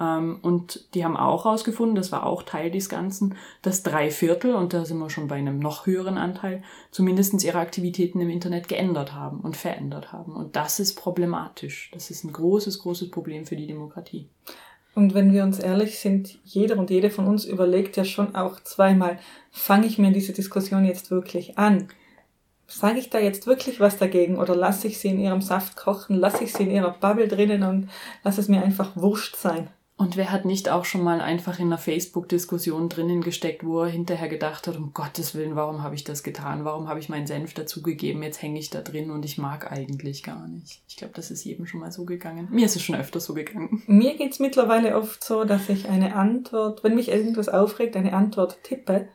Ähm, 0.00 0.38
und 0.42 0.94
die 0.94 1.04
haben 1.04 1.16
auch 1.16 1.44
herausgefunden, 1.44 1.94
das 1.94 2.12
war 2.12 2.26
auch 2.26 2.42
Teil 2.42 2.70
des 2.70 2.88
Ganzen, 2.88 3.36
dass 3.62 3.82
drei 3.82 4.10
Viertel, 4.10 4.54
und 4.54 4.72
da 4.72 4.84
sind 4.84 4.98
wir 4.98 5.10
schon 5.10 5.28
bei 5.28 5.36
einem 5.36 5.58
noch 5.58 5.86
höheren 5.86 6.18
Anteil, 6.18 6.62
zumindest 6.90 7.42
ihre 7.44 7.58
Aktivitäten 7.58 8.20
im 8.20 8.30
Internet 8.30 8.68
geändert 8.68 9.14
haben 9.14 9.40
und 9.40 9.56
verändert 9.56 10.12
haben. 10.12 10.34
Und 10.34 10.56
das 10.56 10.80
ist 10.80 10.94
problematisch. 10.94 11.90
Das 11.92 12.10
ist 12.10 12.24
ein 12.24 12.32
großes, 12.32 12.80
großes 12.80 13.10
Problem 13.10 13.46
für 13.46 13.56
die 13.56 13.66
Demokratie. 13.66 14.28
Und 14.94 15.14
wenn 15.14 15.32
wir 15.32 15.42
uns 15.42 15.58
ehrlich 15.58 15.98
sind, 15.98 16.38
jeder 16.44 16.76
und 16.76 16.90
jede 16.90 17.10
von 17.10 17.26
uns 17.26 17.44
überlegt 17.46 17.96
ja 17.96 18.04
schon 18.04 18.34
auch 18.34 18.60
zweimal, 18.60 19.18
fange 19.50 19.86
ich 19.86 19.98
mir 19.98 20.12
diese 20.12 20.34
Diskussion 20.34 20.84
jetzt 20.84 21.10
wirklich 21.10 21.56
an? 21.58 21.88
Sage 22.66 22.98
ich 22.98 23.10
da 23.10 23.18
jetzt 23.18 23.46
wirklich 23.46 23.80
was 23.80 23.98
dagegen 23.98 24.38
oder 24.38 24.54
lasse 24.54 24.86
ich 24.88 24.98
sie 24.98 25.08
in 25.08 25.18
ihrem 25.18 25.42
Saft 25.42 25.76
kochen, 25.76 26.16
lasse 26.16 26.44
ich 26.44 26.52
sie 26.52 26.64
in 26.64 26.70
ihrer 26.70 26.92
Bubble 26.92 27.28
drinnen 27.28 27.62
und 27.62 27.88
lasse 28.22 28.40
es 28.40 28.48
mir 28.48 28.62
einfach 28.62 28.94
wurscht 28.94 29.36
sein? 29.36 29.68
Und 30.02 30.16
wer 30.16 30.32
hat 30.32 30.44
nicht 30.44 30.68
auch 30.68 30.84
schon 30.84 31.04
mal 31.04 31.20
einfach 31.20 31.60
in 31.60 31.66
einer 31.66 31.78
Facebook-Diskussion 31.78 32.88
drinnen 32.88 33.20
gesteckt, 33.20 33.64
wo 33.64 33.82
er 33.82 33.88
hinterher 33.88 34.28
gedacht 34.28 34.66
hat, 34.66 34.76
um 34.76 34.92
Gottes 34.92 35.36
Willen, 35.36 35.54
warum 35.54 35.84
habe 35.84 35.94
ich 35.94 36.02
das 36.02 36.24
getan? 36.24 36.64
Warum 36.64 36.88
habe 36.88 36.98
ich 36.98 37.08
meinen 37.08 37.28
Senf 37.28 37.54
dazugegeben? 37.54 38.20
Jetzt 38.24 38.42
hänge 38.42 38.58
ich 38.58 38.68
da 38.68 38.80
drin 38.80 39.12
und 39.12 39.24
ich 39.24 39.38
mag 39.38 39.70
eigentlich 39.70 40.24
gar 40.24 40.48
nicht. 40.48 40.82
Ich 40.88 40.96
glaube, 40.96 41.14
das 41.14 41.30
ist 41.30 41.44
jedem 41.44 41.66
schon 41.66 41.78
mal 41.78 41.92
so 41.92 42.04
gegangen. 42.04 42.48
Mir 42.50 42.66
ist 42.66 42.74
es 42.74 42.82
schon 42.82 42.96
öfter 42.96 43.20
so 43.20 43.32
gegangen. 43.32 43.84
Mir 43.86 44.16
geht 44.16 44.32
es 44.32 44.40
mittlerweile 44.40 44.96
oft 44.96 45.22
so, 45.22 45.44
dass 45.44 45.68
ich 45.68 45.88
eine 45.88 46.16
Antwort, 46.16 46.82
wenn 46.82 46.96
mich 46.96 47.08
irgendwas 47.08 47.48
aufregt, 47.48 47.94
eine 47.94 48.12
Antwort 48.12 48.58
tippe, 48.64 49.06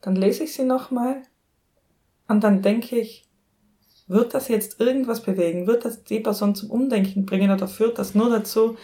dann 0.00 0.16
lese 0.16 0.44
ich 0.44 0.54
sie 0.54 0.64
nochmal 0.64 1.20
und 2.28 2.42
dann 2.44 2.62
denke 2.62 2.98
ich, 2.98 3.26
wird 4.06 4.32
das 4.32 4.48
jetzt 4.48 4.80
irgendwas 4.80 5.22
bewegen? 5.22 5.66
Wird 5.66 5.84
das 5.84 6.02
die 6.02 6.20
Person 6.20 6.54
zum 6.54 6.70
Umdenken 6.70 7.26
bringen 7.26 7.50
oder 7.50 7.68
führt 7.68 7.98
das 7.98 8.14
nur 8.14 8.30
dazu, 8.30 8.78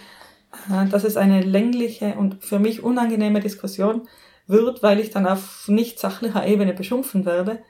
dass 0.91 1.05
es 1.05 1.17
eine 1.17 1.41
längliche 1.43 2.15
und 2.15 2.43
für 2.43 2.59
mich 2.59 2.83
unangenehme 2.83 3.41
Diskussion 3.41 4.09
wird, 4.47 4.83
weil 4.83 4.99
ich 4.99 5.11
dann 5.11 5.27
auf 5.27 5.69
nicht 5.69 5.99
sachlicher 5.99 6.47
Ebene 6.47 6.73
beschimpfen 6.73 7.25
werde. 7.25 7.61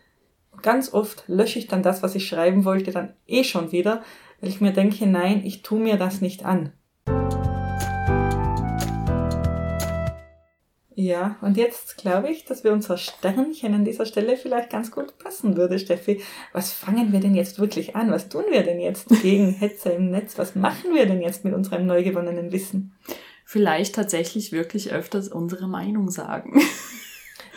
Ganz 0.62 0.92
oft 0.92 1.24
lösche 1.26 1.58
ich 1.58 1.68
dann 1.68 1.82
das, 1.82 2.02
was 2.02 2.14
ich 2.14 2.26
schreiben 2.26 2.64
wollte, 2.64 2.90
dann 2.90 3.14
eh 3.26 3.44
schon 3.44 3.72
wieder, 3.72 4.02
weil 4.40 4.50
ich 4.50 4.60
mir 4.60 4.72
denke, 4.72 5.06
nein, 5.06 5.42
ich 5.44 5.62
tu 5.62 5.76
mir 5.76 5.96
das 5.96 6.20
nicht 6.20 6.44
an. 6.44 6.72
Ja, 11.00 11.36
und 11.40 11.56
jetzt 11.56 11.96
glaube 11.96 12.28
ich, 12.28 12.44
dass 12.44 12.62
wir 12.62 12.74
unser 12.74 12.98
Sternchen 12.98 13.72
an 13.72 13.86
dieser 13.86 14.04
Stelle 14.04 14.36
vielleicht 14.36 14.68
ganz 14.68 14.90
gut 14.90 15.16
passen 15.16 15.56
würde, 15.56 15.78
Steffi. 15.78 16.20
Was 16.52 16.74
fangen 16.74 17.10
wir 17.10 17.20
denn 17.20 17.34
jetzt 17.34 17.58
wirklich 17.58 17.96
an? 17.96 18.10
Was 18.10 18.28
tun 18.28 18.44
wir 18.50 18.62
denn 18.62 18.78
jetzt 18.80 19.08
gegen 19.22 19.50
Hetze 19.58 19.88
im 19.92 20.10
Netz? 20.10 20.36
Was 20.36 20.56
machen 20.56 20.94
wir 20.94 21.06
denn 21.06 21.22
jetzt 21.22 21.42
mit 21.42 21.54
unserem 21.54 21.86
neu 21.86 22.02
gewonnenen 22.02 22.52
Wissen? 22.52 22.92
Vielleicht 23.46 23.94
tatsächlich 23.94 24.52
wirklich 24.52 24.92
öfters 24.92 25.28
unsere 25.28 25.68
Meinung 25.68 26.10
sagen. 26.10 26.60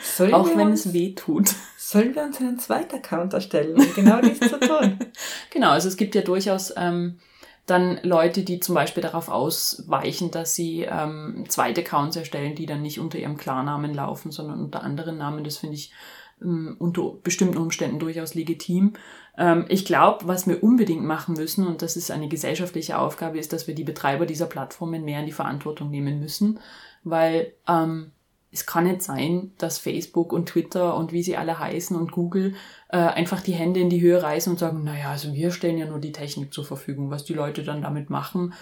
Sollen 0.02 0.34
Auch 0.34 0.48
wenn 0.56 0.70
uns, 0.70 0.86
es 0.86 0.94
weh 0.94 1.14
tut. 1.14 1.54
Sollen 1.78 2.16
wir 2.16 2.24
uns 2.24 2.40
einen 2.40 2.60
zweiten 2.60 2.96
Account 2.96 3.34
erstellen, 3.34 3.76
um 3.76 3.94
genau 3.94 4.22
dies 4.22 4.40
zu 4.40 4.58
tun? 4.58 5.00
Genau, 5.50 5.72
also 5.72 5.90
es 5.90 5.98
gibt 5.98 6.16
ja 6.16 6.22
durchaus 6.22 6.74
ähm, 6.78 7.20
dann 7.66 8.00
Leute, 8.04 8.44
die 8.44 8.60
zum 8.60 8.76
Beispiel 8.76 9.02
darauf 9.02 9.30
ausweichen, 9.30 10.32
dass 10.32 10.54
sie 10.54 10.82
ähm, 10.82 11.46
zweite 11.48 11.82
Accounts 11.82 12.18
erstellen, 12.18 12.56
die 12.56 12.66
dann 12.66 12.82
nicht 12.82 13.00
unter 13.00 13.18
ihrem 13.18 13.38
Klarnamen 13.38 13.94
laufen, 13.94 14.32
sondern 14.32 14.60
unter 14.60 14.84
anderen 14.84 15.18
Namen. 15.18 15.44
Das 15.44 15.58
finde 15.58 15.76
ich 15.76 15.94
ähm, 16.42 16.76
unter 16.78 17.14
bestimmten 17.24 17.58
Umständen 17.58 18.00
durchaus 18.00 18.34
legitim. 18.34 18.94
Ähm, 19.38 19.66
ich 19.70 19.86
glaube, 19.86 20.28
was 20.28 20.46
wir 20.46 20.62
unbedingt 20.62 21.06
machen 21.06 21.36
müssen, 21.36 21.66
und 21.66 21.82
das 21.82 21.96
ist 21.96 22.12
eine 22.12 22.28
gesellschaftliche 22.28 22.98
Aufgabe, 22.98 23.40
ist, 23.40 23.54
dass 23.54 23.68
wir 23.68 23.76
die 23.76 23.86
Betreiber 23.86 24.26
dieser 24.26 24.48
Plattformen 24.48 25.06
mehr 25.06 25.22
in 25.22 25.26
die 25.26 25.32
Verantwortung 25.32 25.90
nehmen 25.90 26.20
müssen, 26.20 26.60
weil 27.04 27.54
ähm, 27.68 28.12
es 28.54 28.68
kann 28.68 28.84
nicht 28.84 29.02
sein, 29.02 29.52
dass 29.58 29.80
Facebook 29.80 30.32
und 30.32 30.48
Twitter 30.48 30.96
und 30.96 31.12
wie 31.12 31.24
sie 31.24 31.36
alle 31.38 31.58
heißen 31.58 31.98
und 31.98 32.12
Google 32.12 32.54
äh, 32.90 32.98
einfach 32.98 33.42
die 33.42 33.54
Hände 33.54 33.80
in 33.80 33.90
die 33.90 34.00
Höhe 34.02 34.22
reißen 34.22 34.54
und 34.54 34.60
sagen, 34.60 34.84
naja, 34.84 35.10
also 35.10 35.34
wir 35.34 35.50
stellen 35.52 35.80
ja 35.80 35.88
nur 35.88 36.00
die 36.00 36.12
Technik 36.12 36.54
zur 36.54 36.64
Verfügung, 36.64 37.10
was 37.10 37.26
die 37.26 37.34
Leute 37.34 37.64
dann 37.64 37.82
damit 37.82 38.12
machen. 38.12 38.54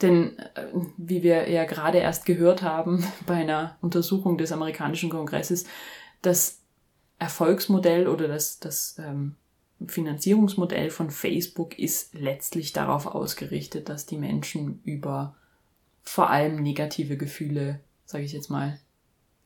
Denn 0.00 0.38
äh, 0.38 0.66
wie 0.96 1.24
wir 1.24 1.50
ja 1.50 1.64
gerade 1.64 1.98
erst 1.98 2.26
gehört 2.26 2.62
haben 2.62 3.04
bei 3.26 3.34
einer 3.34 3.76
Untersuchung 3.80 4.38
des 4.38 4.52
amerikanischen 4.52 5.10
Kongresses, 5.10 5.64
das 6.22 6.60
Erfolgsmodell 7.18 8.06
oder 8.06 8.28
das, 8.28 8.60
das 8.60 8.96
ähm, 8.98 9.34
Finanzierungsmodell 9.84 10.90
von 10.90 11.10
Facebook 11.10 11.76
ist 11.76 12.14
letztlich 12.14 12.72
darauf 12.72 13.06
ausgerichtet, 13.06 13.88
dass 13.88 14.06
die 14.06 14.16
Menschen 14.16 14.80
über 14.84 15.34
vor 16.02 16.30
allem 16.30 16.62
negative 16.62 17.16
Gefühle, 17.16 17.80
sage 18.04 18.24
ich 18.24 18.32
jetzt 18.32 18.50
mal, 18.50 18.78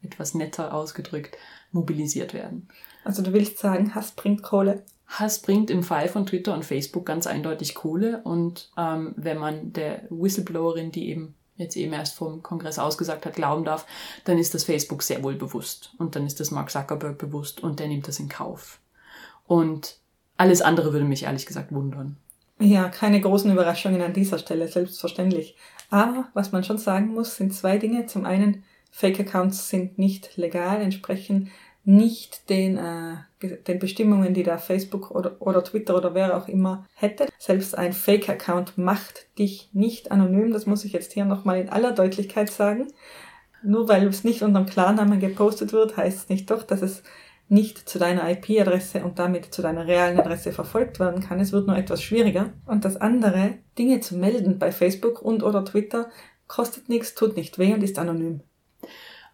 etwas 0.03 0.35
netter 0.35 0.75
ausgedrückt, 0.75 1.37
mobilisiert 1.73 2.35
werden. 2.35 2.69
Also 3.05 3.23
du 3.23 3.33
willst 3.33 3.59
sagen, 3.59 3.95
Hass 3.95 4.13
bringt 4.13 4.43
Kohle? 4.43 4.83
Hass 5.07 5.41
bringt 5.41 5.71
im 5.71 5.83
Fall 5.83 6.09
von 6.09 6.27
Twitter 6.27 6.53
und 6.53 6.65
Facebook 6.65 7.07
ganz 7.07 7.27
eindeutig 7.27 7.75
Kohle 7.75 8.23
und 8.25 8.71
ähm, 8.77 9.15
wenn 9.17 9.39
man 9.39 9.73
der 9.73 10.03
Whistleblowerin, 10.11 10.91
die 10.91 11.11
eben 11.11 11.35
jetzt 11.57 11.77
eben 11.77 11.93
erst 11.93 12.15
vom 12.15 12.43
Kongress 12.43 12.79
ausgesagt 12.79 13.25
hat, 13.25 13.35
glauben 13.35 13.65
darf, 13.65 13.87
dann 14.25 14.39
ist 14.39 14.55
das 14.55 14.65
Facebook 14.65 15.03
sehr 15.03 15.23
wohl 15.23 15.37
bewusst 15.37 15.93
und 15.99 16.17
dann 16.17 16.27
ist 16.27 16.41
das 16.41 16.51
Mark 16.51 16.71
Zuckerberg 16.71 17.19
bewusst 17.19 17.63
und 17.63 17.81
der 17.81 17.89
nimmt 17.89 18.09
das 18.09 18.19
in 18.19 18.29
Kauf. 18.29 18.81
Und 19.47 19.99
alles 20.37 20.61
andere 20.61 20.93
würde 20.93 21.07
mich 21.07 21.23
ehrlich 21.23 21.47
gesagt 21.47 21.73
wundern. 21.73 22.17
Ja, 22.59 22.89
keine 22.89 23.21
großen 23.21 23.51
Überraschungen 23.51 24.03
an 24.03 24.13
dieser 24.13 24.39
Stelle, 24.39 24.69
selbstverständlich. 24.69 25.57
Aber 25.91 26.29
was 26.35 26.53
man 26.53 26.65
schon 26.65 26.79
sagen 26.79 27.09
muss, 27.09 27.37
sind 27.37 27.55
zwei 27.55 27.79
Dinge. 27.79 28.07
Zum 28.07 28.25
einen, 28.25 28.65
Fake-Accounts 28.91 29.69
sind 29.69 29.99
nicht 29.99 30.37
legal, 30.39 30.81
entsprechen 30.81 31.51
nicht 31.85 32.51
den, 32.51 32.79
äh, 32.79 33.17
den 33.69 33.79
Bestimmungen, 33.79 34.35
die 34.35 34.43
da 34.43 34.59
Facebook 34.59 35.13
oder, 35.13 35.37
oder 35.39 35.63
Twitter 35.63 35.97
oder 35.97 36.15
wer 36.15 36.37
auch 36.37 36.49
immer 36.49 36.85
hätte. 36.95 37.27
Selbst 37.39 37.79
ein 37.79 37.93
Fake-Account 37.93 38.77
macht 38.77 39.27
dich 39.39 39.71
nicht 39.73 40.11
anonym, 40.11 40.53
das 40.53 40.67
muss 40.67 40.85
ich 40.85 40.93
jetzt 40.93 41.13
hier 41.13 41.25
nochmal 41.25 41.61
in 41.61 41.69
aller 41.69 41.93
Deutlichkeit 41.93 42.51
sagen. 42.51 42.89
Nur 43.63 43.89
weil 43.89 44.07
es 44.09 44.25
nicht 44.25 44.43
unter 44.43 44.61
dem 44.61 44.69
Klarnamen 44.69 45.21
gepostet 45.21 45.73
wird, 45.73 45.97
heißt 45.97 46.19
es 46.19 46.29
nicht 46.29 46.51
doch, 46.51 46.65
dass 46.65 46.83
es 46.83 47.05
nicht 47.49 47.89
zu 47.89 47.99
deiner 47.99 48.29
IP-Adresse 48.29 49.05
und 49.05 49.19
damit 49.19 49.55
zu 49.55 49.63
deiner 49.63 49.87
realen 49.87 50.19
Adresse 50.19 50.53
verfolgt 50.53 50.99
werden 50.99 51.23
kann. 51.23 51.39
Es 51.39 51.53
wird 51.53 51.67
nur 51.67 51.77
etwas 51.77 52.03
schwieriger. 52.03 52.53
Und 52.67 52.85
das 52.85 52.97
andere, 52.97 53.55
Dinge 53.79 54.01
zu 54.01 54.17
melden 54.17 54.59
bei 54.59 54.73
Facebook 54.73 55.23
und 55.23 55.43
oder 55.43 55.65
Twitter, 55.65 56.11
kostet 56.49 56.89
nichts, 56.89 57.15
tut 57.15 57.37
nicht 57.37 57.59
weh 57.59 57.73
und 57.73 57.83
ist 57.83 57.99
anonym. 57.99 58.41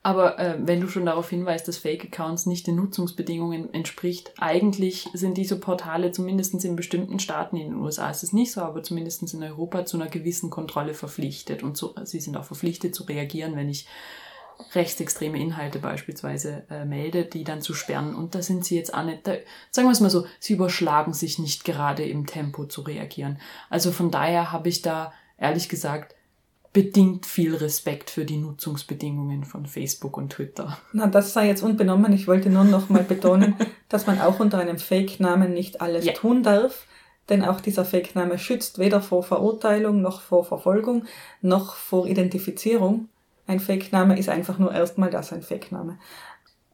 Aber 0.05 0.39
äh, 0.39 0.59
wenn 0.59 0.81
du 0.81 0.89
schon 0.89 1.07
darauf 1.07 1.31
hinweist, 1.31 1.69
dass 1.69 1.79
Fake-Accounts 1.79 2.47
nicht 2.47 2.67
den 2.67 2.75
Nutzungsbedingungen 2.75 3.73
entspricht, 3.73 4.33
eigentlich 4.39 5.09
sind 5.15 5.39
diese 5.39 5.61
Portale 5.61 6.11
zumindest 6.11 6.65
in 6.65 6.75
bestimmten 6.75 7.21
Staaten, 7.21 7.57
in 7.57 7.71
den 7.71 7.81
USA 7.81 8.11
ist 8.11 8.25
es 8.25 8.33
nicht 8.33 8.51
so, 8.51 8.63
aber 8.63 8.83
zumindest 8.83 9.33
in 9.33 9.43
Europa 9.43 9.85
zu 9.85 9.97
einer 9.97 10.09
gewissen 10.09 10.51
Kontrolle 10.51 10.95
verpflichtet. 10.95 11.63
Und 11.63 11.77
so, 11.77 11.95
sie 12.03 12.19
sind 12.19 12.37
auch 12.37 12.45
verpflichtet 12.45 12.97
zu 12.97 13.05
reagieren, 13.05 13.55
wenn 13.55 13.69
ich 13.69 13.87
rechtsextreme 14.75 15.39
Inhalte 15.39 15.79
beispielsweise 15.79 16.65
äh, 16.71 16.85
melde, 16.85 17.25
die 17.25 17.45
dann 17.45 17.63
zu 17.63 17.75
sperren. 17.75 18.15
Und 18.15 18.35
da 18.35 18.43
sind 18.43 18.65
sie 18.65 18.77
jetzt 18.77 18.95
auch 18.95 19.05
nicht, 19.05 19.27
da, 19.27 19.35
sagen 19.71 19.89
wir 19.89 19.93
es 19.93 20.01
mal 20.01 20.11
so, 20.11 20.27
sie 20.41 20.55
überschlagen 20.55 21.15
sich 21.15 21.39
nicht 21.39 21.65
gerade 21.65 22.05
im 22.05 22.27
Tempo 22.27 22.65
zu 22.67 22.83
reagieren. 22.83 23.39
Also 23.71 23.93
von 23.93 24.11
daher 24.11 24.53
habe 24.53 24.69
ich 24.69 24.83
da 24.83 25.13
ehrlich 25.39 25.69
gesagt 25.69 26.15
bedingt 26.73 27.27
viel 27.27 27.55
Respekt 27.55 28.09
für 28.09 28.25
die 28.25 28.39
Nutzungsbedingungen 28.39 29.45
von 29.45 29.67
Facebook 29.67 30.17
und 30.17 30.33
Twitter. 30.33 30.79
Na, 30.93 31.07
das 31.07 31.35
sei 31.35 31.47
jetzt 31.47 31.63
unbenommen. 31.63 32.13
Ich 32.13 32.27
wollte 32.27 32.49
nur 32.49 32.65
noch 32.65 32.89
mal 32.89 33.03
betonen, 33.03 33.57
dass 33.89 34.07
man 34.07 34.21
auch 34.21 34.41
unter 34.41 34.59
einem 34.59 34.79
Fake-Namen 34.79 35.53
nicht 35.53 35.83
alles 35.83 36.07
ja. 36.07 36.15
tun 36.15 36.43
darf. 36.43 36.87
Denn 37.29 37.45
auch 37.45 37.61
dieser 37.61 37.85
Fake-Name 37.85 38.39
schützt 38.39 38.79
weder 38.79 39.01
vor 39.01 39.23
Verurteilung 39.23 40.01
noch 40.01 40.23
vor 40.23 40.45
Verfolgung 40.45 41.05
noch 41.41 41.77
vor 41.77 42.07
Identifizierung. 42.07 43.09
Ein 43.47 43.61
Fake-Name 43.61 44.19
ist 44.19 44.29
einfach 44.29 44.59
nur 44.59 44.73
erstmal 44.73 45.11
das, 45.11 45.33
ein 45.33 45.43
Fake-Name. 45.43 45.99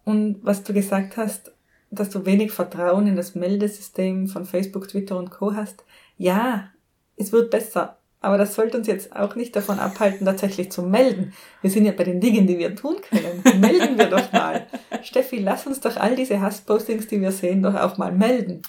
Und 0.04 0.40
was 0.42 0.62
du 0.62 0.72
gesagt 0.72 1.16
hast, 1.16 1.52
dass 1.90 2.10
du 2.10 2.26
wenig 2.26 2.52
Vertrauen 2.52 3.06
in 3.06 3.16
das 3.16 3.34
Meldesystem 3.34 4.26
von 4.26 4.44
Facebook, 4.44 4.88
Twitter 4.88 5.18
und 5.18 5.30
Co. 5.30 5.54
hast. 5.54 5.84
Ja, 6.16 6.68
es 7.16 7.32
wird 7.32 7.50
besser. 7.50 7.98
Aber 8.20 8.36
das 8.36 8.54
sollte 8.54 8.78
uns 8.78 8.88
jetzt 8.88 9.14
auch 9.14 9.36
nicht 9.36 9.54
davon 9.54 9.78
abhalten, 9.78 10.26
tatsächlich 10.26 10.72
zu 10.72 10.82
melden. 10.82 11.32
Wir 11.62 11.70
sind 11.70 11.84
ja 11.84 11.92
bei 11.92 12.02
den 12.02 12.20
Dingen, 12.20 12.46
die 12.46 12.58
wir 12.58 12.74
tun 12.74 12.96
können. 13.08 13.60
Melden 13.60 13.96
wir 13.96 14.06
doch 14.06 14.32
mal. 14.32 14.66
Steffi, 15.02 15.38
lass 15.38 15.66
uns 15.66 15.80
doch 15.80 15.96
all 15.96 16.16
diese 16.16 16.40
Hasspostings, 16.40 17.06
die 17.06 17.20
wir 17.20 17.30
sehen, 17.30 17.62
doch 17.62 17.74
auch 17.74 17.96
mal 17.96 18.10
melden. 18.10 18.62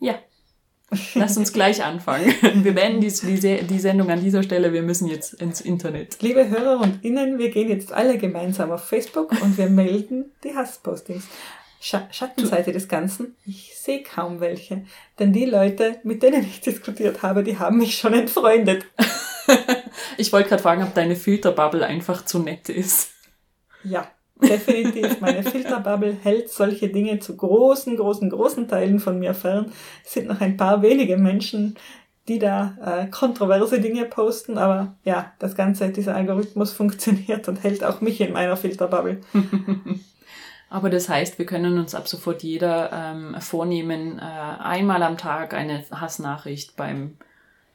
Ja. 0.00 0.16
Lass 1.14 1.36
uns 1.36 1.52
gleich 1.52 1.84
anfangen. 1.84 2.34
Wir 2.64 2.74
beenden 2.74 3.00
die, 3.00 3.10
die, 3.10 3.62
die 3.62 3.78
Sendung 3.78 4.10
an 4.10 4.20
dieser 4.20 4.42
Stelle. 4.42 4.72
Wir 4.72 4.82
müssen 4.82 5.06
jetzt 5.06 5.34
ins 5.34 5.60
Internet. 5.60 6.20
Liebe 6.20 6.48
Hörer 6.48 6.80
und 6.80 7.04
Innen, 7.04 7.38
wir 7.38 7.50
gehen 7.50 7.68
jetzt 7.68 7.92
alle 7.92 8.18
gemeinsam 8.18 8.72
auf 8.72 8.84
Facebook 8.84 9.30
und 9.40 9.56
wir 9.56 9.68
melden 9.68 10.32
die 10.42 10.54
Hasspostings. 10.54 11.24
Schattenseite 11.80 12.72
des 12.72 12.88
Ganzen, 12.88 13.36
ich 13.46 13.74
sehe 13.78 14.02
kaum 14.02 14.40
welche. 14.40 14.84
Denn 15.18 15.32
die 15.32 15.46
Leute, 15.46 15.98
mit 16.02 16.22
denen 16.22 16.44
ich 16.44 16.60
diskutiert 16.60 17.22
habe, 17.22 17.42
die 17.42 17.58
haben 17.58 17.78
mich 17.78 17.96
schon 17.96 18.12
entfreundet. 18.12 18.84
ich 20.18 20.32
wollte 20.32 20.50
gerade 20.50 20.62
fragen, 20.62 20.82
ob 20.82 20.94
deine 20.94 21.16
Filterbubble 21.16 21.86
einfach 21.86 22.24
zu 22.26 22.40
nett 22.40 22.68
ist. 22.68 23.12
Ja, 23.82 24.10
definitiv. 24.40 25.20
Meine 25.20 25.42
Filterbubble 25.42 26.16
hält 26.22 26.50
solche 26.50 26.88
Dinge 26.88 27.18
zu 27.18 27.36
großen, 27.36 27.96
großen, 27.96 28.30
großen 28.30 28.68
Teilen 28.68 28.98
von 28.98 29.18
mir 29.18 29.34
fern. 29.34 29.72
Es 30.04 30.14
sind 30.14 30.28
noch 30.28 30.40
ein 30.40 30.56
paar 30.56 30.82
wenige 30.82 31.16
Menschen, 31.16 31.76
die 32.28 32.38
da 32.38 32.76
äh, 32.84 33.10
kontroverse 33.10 33.80
Dinge 33.80 34.04
posten, 34.04 34.58
aber 34.58 34.94
ja, 35.04 35.32
das 35.38 35.54
Ganze, 35.54 35.90
dieser 35.90 36.14
Algorithmus 36.14 36.72
funktioniert 36.80 37.48
und 37.48 37.62
hält 37.62 37.84
auch 37.84 38.00
mich 38.00 38.20
in 38.20 38.32
meiner 38.32 38.56
Filterbubble. 38.56 39.20
Aber 40.72 40.88
das 40.88 41.08
heißt, 41.08 41.36
wir 41.36 41.46
können 41.46 41.80
uns 41.80 41.96
ab 41.96 42.06
sofort 42.06 42.44
jeder 42.44 42.92
ähm, 42.92 43.34
vornehmen, 43.40 44.20
äh, 44.20 44.22
einmal 44.22 45.02
am 45.02 45.18
Tag 45.18 45.52
eine 45.52 45.84
Hassnachricht 45.90 46.76
beim 46.76 47.16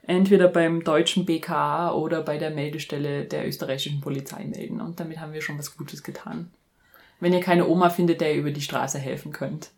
entweder 0.08 0.48
beim 0.48 0.84
deutschen 0.84 1.26
BKA 1.26 1.94
oder 1.94 2.22
bei 2.22 2.38
der 2.38 2.52
Meldestelle 2.52 3.26
der 3.26 3.48
österreichischen 3.48 4.02
Polizei 4.02 4.46
melden. 4.46 4.82
Und 4.82 5.00
damit 5.00 5.20
haben 5.20 5.34
wir 5.34 5.42
schon 5.42 5.58
was 5.58 5.76
Gutes 5.78 6.04
getan. 6.04 6.52
Wenn 7.20 7.34
ihr 7.34 7.42
keine 7.42 7.68
Oma 7.68 7.90
findet, 7.90 8.22
der 8.22 8.34
ihr 8.34 8.42
über 8.42 8.52
die 8.52 8.62
Straße 8.62 9.00
helfen 9.00 9.32
könnt. 9.32 9.72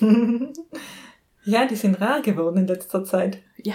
ja, 1.44 1.66
die 1.66 1.76
sind 1.76 2.00
rar 2.00 2.20
geworden 2.22 2.58
in 2.58 2.66
letzter 2.66 3.04
Zeit. 3.04 3.38
Ja. 3.56 3.74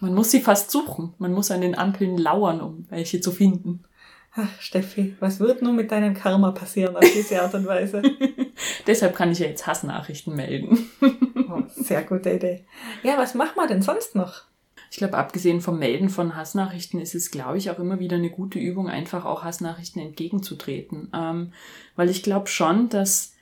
Man 0.00 0.14
muss 0.14 0.30
sie 0.30 0.40
fast 0.40 0.70
suchen. 0.70 1.14
Man 1.18 1.32
muss 1.32 1.50
an 1.50 1.60
den 1.60 1.76
Ampeln 1.76 2.16
lauern, 2.16 2.60
um 2.60 2.86
welche 2.88 3.20
zu 3.20 3.32
finden. 3.32 3.84
Ach, 4.34 4.60
Steffi, 4.60 5.16
was 5.18 5.40
wird 5.40 5.60
nun 5.60 5.74
mit 5.74 5.90
deinem 5.90 6.14
Karma 6.14 6.52
passieren 6.52 6.96
auf 6.96 7.04
diese 7.12 7.42
Art 7.42 7.54
und 7.54 7.66
Weise? 7.66 8.00
Deshalb 8.86 9.16
kann 9.16 9.32
ich 9.32 9.40
ja 9.40 9.46
jetzt 9.46 9.66
Hassnachrichten 9.66 10.36
melden. 10.36 10.88
oh, 11.48 11.62
sehr 11.68 12.02
gute 12.04 12.30
Idee. 12.30 12.64
Ja, 13.02 13.18
was 13.18 13.34
machen 13.34 13.56
wir 13.56 13.66
denn 13.66 13.82
sonst 13.82 14.14
noch? 14.14 14.44
Ich 14.90 14.96
glaube, 14.96 15.16
abgesehen 15.16 15.60
vom 15.60 15.78
Melden 15.78 16.08
von 16.08 16.34
Hassnachrichten 16.34 17.00
ist 17.00 17.14
es, 17.14 17.30
glaube 17.30 17.58
ich, 17.58 17.70
auch 17.70 17.78
immer 17.78 18.00
wieder 18.00 18.16
eine 18.16 18.30
gute 18.30 18.58
Übung, 18.58 18.88
einfach 18.88 19.24
auch 19.24 19.44
Hassnachrichten 19.44 20.02
entgegenzutreten. 20.02 21.10
Ähm, 21.14 21.52
weil 21.94 22.10
ich 22.10 22.24
glaube 22.24 22.48
schon, 22.48 22.88
dass 22.88 23.34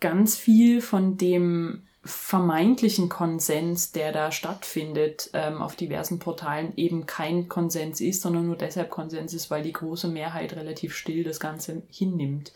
ganz 0.00 0.36
viel 0.36 0.80
von 0.80 1.18
dem 1.18 1.82
vermeintlichen 2.04 3.08
Konsens, 3.08 3.92
der 3.92 4.12
da 4.12 4.30
stattfindet 4.30 5.30
ähm, 5.32 5.62
auf 5.62 5.76
diversen 5.76 6.18
Portalen, 6.18 6.72
eben 6.76 7.06
kein 7.06 7.48
Konsens 7.48 8.00
ist, 8.00 8.20
sondern 8.20 8.46
nur 8.46 8.56
deshalb 8.56 8.90
Konsens 8.90 9.32
ist, 9.32 9.50
weil 9.50 9.62
die 9.62 9.72
große 9.72 10.08
Mehrheit 10.08 10.54
relativ 10.54 10.94
still 10.94 11.24
das 11.24 11.40
Ganze 11.40 11.82
hinnimmt. 11.90 12.52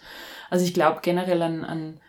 Also 0.50 0.64
ich 0.64 0.74
glaube 0.74 1.00
generell 1.02 1.40
an, 1.40 1.64
an 1.64 2.00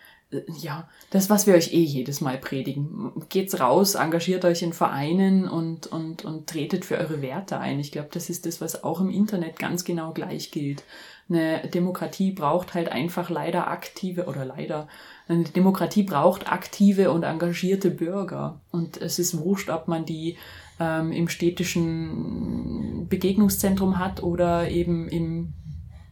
ja, 0.61 0.87
das, 1.09 1.29
was 1.29 1.47
wir 1.47 1.55
euch 1.55 1.73
eh 1.73 1.81
jedes 1.81 2.21
Mal 2.21 2.37
predigen. 2.37 3.11
Geht's 3.29 3.59
raus, 3.59 3.95
engagiert 3.95 4.45
euch 4.45 4.61
in 4.61 4.73
Vereinen 4.73 5.47
und, 5.47 5.87
und, 5.87 6.23
und 6.23 6.47
tretet 6.47 6.85
für 6.85 6.97
eure 6.97 7.21
Werte 7.21 7.59
ein. 7.59 7.79
Ich 7.79 7.91
glaube, 7.91 8.09
das 8.11 8.29
ist 8.29 8.45
das, 8.45 8.61
was 8.61 8.83
auch 8.83 9.01
im 9.01 9.09
Internet 9.09 9.57
ganz 9.57 9.83
genau 9.83 10.11
gleich 10.11 10.51
gilt. 10.51 10.83
Eine 11.29 11.67
Demokratie 11.67 12.31
braucht 12.31 12.73
halt 12.73 12.91
einfach 12.91 13.29
leider 13.29 13.67
aktive 13.67 14.25
oder 14.25 14.45
leider 14.45 14.87
eine 15.27 15.43
Demokratie 15.43 16.03
braucht 16.03 16.51
aktive 16.51 17.11
und 17.11 17.23
engagierte 17.23 17.91
Bürger. 17.91 18.61
Und 18.71 18.97
es 18.97 19.19
ist 19.19 19.37
wurscht, 19.37 19.69
ob 19.69 19.87
man 19.87 20.05
die 20.05 20.37
ähm, 20.79 21.11
im 21.11 21.27
städtischen 21.27 23.07
Begegnungszentrum 23.09 23.99
hat 23.99 24.23
oder 24.23 24.69
eben 24.69 25.07
im 25.07 25.53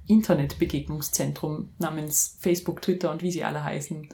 Internetbegegnungszentrum 0.08 1.70
namens 1.78 2.38
Facebook, 2.40 2.82
Twitter 2.82 3.12
und 3.12 3.22
wie 3.22 3.32
sie 3.32 3.44
alle 3.44 3.64
heißen. 3.64 4.10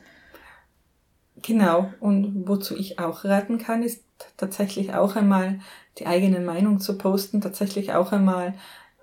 Genau, 1.42 1.92
und 2.00 2.48
wozu 2.48 2.76
ich 2.76 3.00
auch 3.00 3.26
raten 3.26 3.58
kann, 3.58 3.84
ist 3.84 4.04
tatsächlich 4.38 4.94
auch 4.94 5.16
einmal 5.16 5.60
die 5.98 6.08
eigene 6.08 6.40
Meinung 6.40 6.80
zu 6.80 6.98
posten, 6.98 7.42
tatsächlich 7.42 7.94
auch 7.94 8.12
einmal 8.12 8.54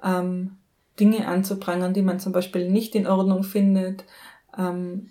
ähm, 0.02 0.56
Dinge 0.98 1.26
anzuprangern, 1.26 1.94
die 1.94 2.02
man 2.02 2.20
zum 2.20 2.32
Beispiel 2.32 2.70
nicht 2.70 2.94
in 2.94 3.06
Ordnung 3.06 3.42
findet, 3.42 4.04
ähm, 4.56 5.10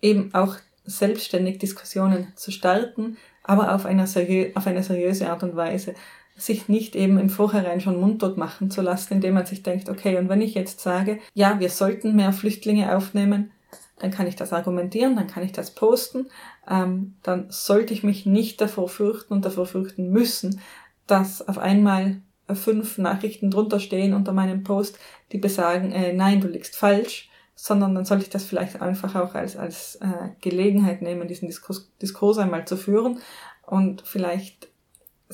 eben 0.00 0.34
auch 0.34 0.56
selbstständig 0.84 1.58
Diskussionen 1.58 2.32
zu 2.36 2.50
starten, 2.50 3.16
aber 3.42 3.74
auf, 3.74 3.86
einer 3.86 4.04
auf 4.04 4.66
eine 4.66 4.82
seriöse 4.82 5.30
Art 5.30 5.42
und 5.42 5.56
Weise. 5.56 5.94
Sich 6.36 6.68
nicht 6.68 6.96
eben 6.96 7.18
im 7.18 7.30
Vorhinein 7.30 7.80
schon 7.80 8.00
mundtot 8.00 8.36
machen 8.36 8.70
zu 8.70 8.82
lassen, 8.82 9.14
indem 9.14 9.34
man 9.34 9.46
sich 9.46 9.62
denkt, 9.62 9.88
okay, 9.88 10.18
und 10.18 10.28
wenn 10.28 10.40
ich 10.40 10.54
jetzt 10.54 10.80
sage, 10.80 11.20
ja, 11.32 11.60
wir 11.60 11.70
sollten 11.70 12.16
mehr 12.16 12.32
Flüchtlinge 12.32 12.96
aufnehmen, 12.96 13.52
dann 13.98 14.10
kann 14.10 14.26
ich 14.26 14.36
das 14.36 14.52
argumentieren, 14.52 15.16
dann 15.16 15.28
kann 15.28 15.44
ich 15.44 15.52
das 15.52 15.74
posten, 15.74 16.26
ähm, 16.68 17.14
dann 17.22 17.46
sollte 17.48 17.94
ich 17.94 18.02
mich 18.02 18.26
nicht 18.26 18.60
davor 18.60 18.88
fürchten 18.88 19.32
und 19.34 19.44
davor 19.44 19.66
fürchten 19.66 20.10
müssen, 20.10 20.60
dass 21.06 21.46
auf 21.46 21.58
einmal 21.58 22.20
fünf 22.52 22.98
Nachrichten 22.98 23.50
drunter 23.50 23.80
stehen 23.80 24.12
unter 24.12 24.32
meinem 24.32 24.64
Post, 24.64 24.98
die 25.32 25.38
besagen, 25.38 25.92
äh, 25.92 26.12
nein, 26.12 26.40
du 26.40 26.48
liegst 26.48 26.76
falsch, 26.76 27.30
sondern 27.54 27.94
dann 27.94 28.04
sollte 28.04 28.24
ich 28.24 28.30
das 28.30 28.44
vielleicht 28.44 28.82
einfach 28.82 29.14
auch 29.14 29.34
als, 29.34 29.56
als 29.56 29.96
äh, 29.96 30.30
Gelegenheit 30.40 31.02
nehmen, 31.02 31.28
diesen 31.28 31.46
Diskurs, 31.46 31.90
Diskurs 32.02 32.38
einmal 32.38 32.66
zu 32.66 32.76
führen 32.76 33.20
und 33.66 34.02
vielleicht 34.02 34.68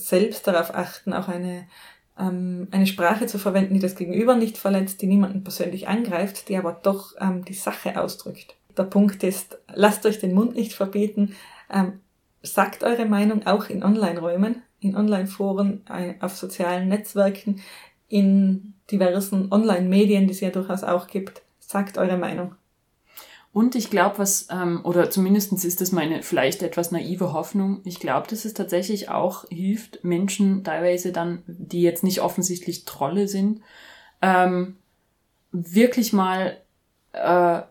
selbst 0.08 0.46
darauf 0.46 0.74
achten, 0.74 1.12
auch 1.12 1.28
eine, 1.28 1.66
ähm, 2.18 2.68
eine 2.70 2.86
Sprache 2.86 3.26
zu 3.26 3.38
verwenden, 3.38 3.74
die 3.74 3.80
das 3.80 3.96
Gegenüber 3.96 4.34
nicht 4.34 4.58
verletzt, 4.58 5.02
die 5.02 5.06
niemanden 5.06 5.44
persönlich 5.44 5.88
angreift, 5.88 6.48
die 6.48 6.56
aber 6.56 6.72
doch 6.82 7.14
ähm, 7.20 7.44
die 7.44 7.54
Sache 7.54 8.00
ausdrückt. 8.00 8.56
Der 8.76 8.84
Punkt 8.84 9.22
ist, 9.24 9.58
lasst 9.72 10.06
euch 10.06 10.18
den 10.18 10.34
Mund 10.34 10.54
nicht 10.54 10.72
verbieten, 10.72 11.34
ähm, 11.70 12.00
sagt 12.42 12.82
eure 12.82 13.06
Meinung 13.06 13.46
auch 13.46 13.68
in 13.68 13.82
Online-Räumen. 13.84 14.62
in 14.82 14.96
Online-Foren, 14.96 15.82
äh, 15.90 16.14
auf 16.20 16.36
sozialen 16.36 16.88
Netzwerken, 16.88 17.60
in 18.08 18.72
diversen 18.90 19.52
Online-Medien, 19.52 20.26
die 20.26 20.32
es 20.32 20.40
ja 20.40 20.48
durchaus 20.48 20.84
auch 20.84 21.06
gibt. 21.06 21.42
Sagt 21.58 21.98
eure 21.98 22.16
Meinung. 22.16 22.54
Und 23.52 23.74
ich 23.74 23.90
glaube, 23.90 24.18
was, 24.18 24.46
ähm, 24.50 24.80
oder 24.84 25.10
zumindestens 25.10 25.64
ist 25.64 25.80
das 25.80 25.90
meine 25.90 26.22
vielleicht 26.22 26.62
etwas 26.62 26.92
naive 26.92 27.32
Hoffnung, 27.32 27.80
ich 27.84 27.98
glaube, 27.98 28.28
dass 28.28 28.44
es 28.44 28.54
tatsächlich 28.54 29.08
auch 29.08 29.44
hilft, 29.48 30.04
Menschen 30.04 30.62
teilweise 30.62 31.10
dann, 31.10 31.42
die 31.46 31.82
jetzt 31.82 32.04
nicht 32.04 32.20
offensichtlich 32.20 32.84
Trolle 32.84 33.26
sind, 33.26 33.60
ähm, 34.22 34.76
wirklich 35.50 36.12
mal 36.12 36.58
äh, 37.12 37.62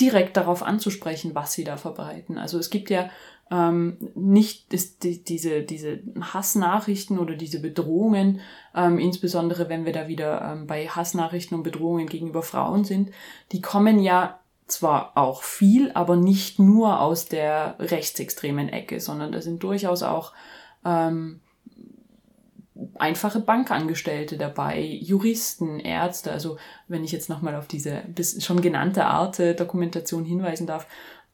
direkt 0.00 0.36
darauf 0.36 0.62
anzusprechen, 0.62 1.34
was 1.34 1.52
sie 1.52 1.64
da 1.64 1.76
verbreiten. 1.76 2.38
Also 2.38 2.58
es 2.58 2.70
gibt 2.70 2.88
ja 2.88 3.10
ähm, 3.50 3.96
nicht 4.14 4.72
ist 4.72 5.02
die, 5.02 5.24
diese, 5.24 5.62
diese 5.62 6.00
Hassnachrichten 6.20 7.18
oder 7.18 7.34
diese 7.34 7.60
Bedrohungen, 7.60 8.40
ähm, 8.74 8.98
insbesondere 8.98 9.68
wenn 9.68 9.84
wir 9.84 9.92
da 9.92 10.06
wieder 10.06 10.42
ähm, 10.42 10.66
bei 10.66 10.86
Hassnachrichten 10.86 11.56
und 11.56 11.64
Bedrohungen 11.64 12.06
gegenüber 12.06 12.42
Frauen 12.42 12.84
sind, 12.84 13.10
die 13.50 13.62
kommen 13.62 13.98
ja 13.98 14.38
zwar 14.68 15.16
auch 15.16 15.42
viel, 15.42 15.90
aber 15.92 16.16
nicht 16.16 16.58
nur 16.58 17.00
aus 17.00 17.26
der 17.26 17.76
rechtsextremen 17.78 18.68
Ecke, 18.68 19.00
sondern 19.00 19.32
da 19.32 19.40
sind 19.40 19.62
durchaus 19.62 20.02
auch 20.02 20.32
ähm, 20.84 21.40
einfache 22.98 23.40
Bankangestellte 23.40 24.36
dabei, 24.36 24.80
Juristen, 24.80 25.80
Ärzte. 25.80 26.30
Also 26.30 26.58
wenn 26.86 27.02
ich 27.02 27.12
jetzt 27.12 27.28
nochmal 27.28 27.56
auf 27.56 27.66
diese 27.66 28.02
bis 28.08 28.44
schon 28.44 28.60
genannte 28.60 29.06
Art 29.06 29.38
Dokumentation 29.58 30.24
hinweisen 30.24 30.66
darf, 30.66 30.86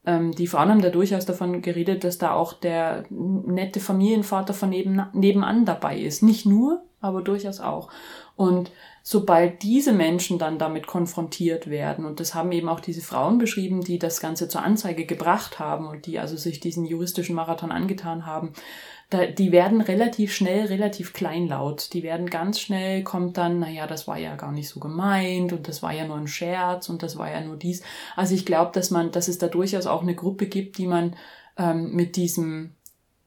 ähm, 0.07 0.32
die 0.32 0.47
Frauen 0.47 0.70
haben 0.70 0.82
da 0.82 0.91
durchaus 0.91 1.26
davon 1.26 1.62
geredet, 1.62 2.05
dass 2.05 2.18
da 2.18 2.32
auch 2.32 2.53
der 2.53 3.05
nette 3.11 3.80
Familienvater 3.80 4.55
von 4.55 4.70
neben, 4.70 5.03
nebenan 5.12 5.64
dabei 5.64 5.99
ist. 5.99 6.22
Nicht 6.22 6.47
nur, 6.47 6.85
aber 7.01 7.22
durchaus 7.22 7.61
auch. 7.61 7.91
Und 8.37 8.70
sobald 9.07 9.62
diese 9.62 9.92
Menschen 9.92 10.38
dann 10.38 10.59
damit 10.59 10.86
konfrontiert 10.86 11.68
werden, 11.68 12.07
und 12.07 12.20
das 12.20 12.34
haben 12.34 12.50
eben 12.52 12.70
auch 12.70 12.80
diese 12.80 13.02
Frauen 13.02 13.36
beschrieben, 13.36 13.82
die 13.82 13.98
das 13.98 14.18
Ganze 14.18 14.48
zur 14.48 14.62
Anzeige 14.62 15.05
gebracht 15.05 15.59
haben 15.59 15.86
und 15.86 16.07
die 16.07 16.18
also 16.18 16.38
sich 16.38 16.59
diesen 16.59 16.86
juristischen 16.86 17.34
Marathon 17.36 17.70
angetan 17.70 18.24
haben, 18.24 18.55
da, 19.11 19.26
die 19.26 19.52
werden 19.52 19.82
relativ 19.82 20.32
schnell 20.34 20.64
relativ 20.66 21.12
kleinlaut. 21.12 21.92
Die 21.92 22.02
werden 22.02 22.30
ganz 22.30 22.59
schnell, 22.59 23.05
kommt 23.05 23.36
dann, 23.36 23.59
naja, 23.59 23.86
das 23.86 24.09
war 24.09 24.16
ja 24.16 24.36
gar 24.36 24.52
nicht 24.52 24.70
so 24.70 24.80
gemeint 24.80 25.52
und 25.52 25.68
das 25.68 25.82
war 25.82 25.92
ja 25.92 26.07
nur 26.07 26.16
ein 26.16 26.26
Scherz 26.26 26.88
und 26.88 27.02
das 27.02 27.18
war 27.18 27.30
ja 27.30 27.42
nur 27.42 27.59
dies. 27.59 27.82
Also 28.16 28.34
ich 28.34 28.46
glaube, 28.46 28.72
dass 28.72 28.90
man, 28.90 29.12
dass 29.12 29.28
es 29.28 29.36
da 29.36 29.48
durchaus 29.48 29.84
auch 29.84 30.00
eine 30.00 30.14
Gruppe 30.14 30.46
gibt, 30.46 30.78
die 30.78 30.86
man 30.86 31.14
ähm, 31.59 31.90
mit 31.92 32.16
diesem 32.16 32.72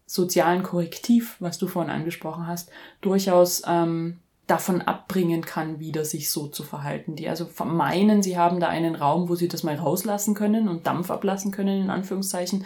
sozialen 0.07 0.63
Korrektiv, 0.63 1.36
was 1.39 1.59
du 1.59 1.67
vorhin 1.67 1.91
angesprochen 1.91 2.47
hast, 2.47 2.71
durchaus 3.01 3.61
ähm, 3.67 4.21
davon 4.48 4.82
abbringen 4.82 5.41
kann, 5.41 5.80
wieder 5.80 6.06
sich 6.06 6.30
so 6.30 6.48
zu 6.48 6.64
verhalten. 6.64 7.16
Die 7.16 7.28
also 7.28 7.48
meinen, 7.66 8.24
sie 8.24 8.38
haben 8.38 8.60
da 8.60 8.70
einen 8.70 8.95
Raum, 8.95 9.28
wo 9.28 9.36
sie 9.36 9.50
das 9.50 9.64
mal 9.64 9.76
rauslassen 9.76 10.34
können 10.34 10.70
und 10.70 10.88
Dampf 10.88 11.12
ablassen 11.12 11.52
können, 11.52 11.84
in 11.84 11.89
Anführungszeichen. 11.89 12.66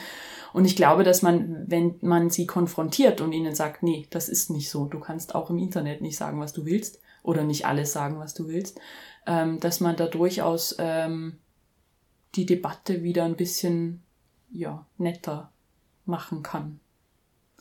Und 0.53 0.65
ich 0.65 0.75
glaube, 0.75 1.03
dass 1.03 1.23
man, 1.23 1.65
wenn 1.67 1.95
man 2.01 2.29
sie 2.29 2.45
konfrontiert 2.45 3.19
und 3.19 3.33
ihnen 3.33 3.55
sagt, 3.55 3.83
nee, 3.83 4.05
das 4.11 4.29
ist 4.29 4.51
nicht 4.51 4.69
so, 4.69 4.85
du 4.85 4.99
kannst 4.99 5.33
auch 5.33 5.49
im 5.49 5.57
Internet 5.57 6.01
nicht 6.01 6.17
sagen, 6.17 6.39
was 6.39 6.53
du 6.53 6.65
willst 6.65 7.01
oder 7.23 7.43
nicht 7.43 7.65
alles 7.65 7.93
sagen, 7.93 8.19
was 8.19 8.33
du 8.33 8.47
willst, 8.47 8.79
ähm, 9.25 9.59
dass 9.59 9.79
man 9.79 9.95
da 9.95 10.07
durchaus 10.07 10.75
ähm, 10.77 11.37
die 12.35 12.45
Debatte 12.45 13.01
wieder 13.01 13.23
ein 13.23 13.35
bisschen 13.35 14.03
ja, 14.51 14.85
netter 14.97 15.51
machen 16.05 16.43
kann. 16.43 16.79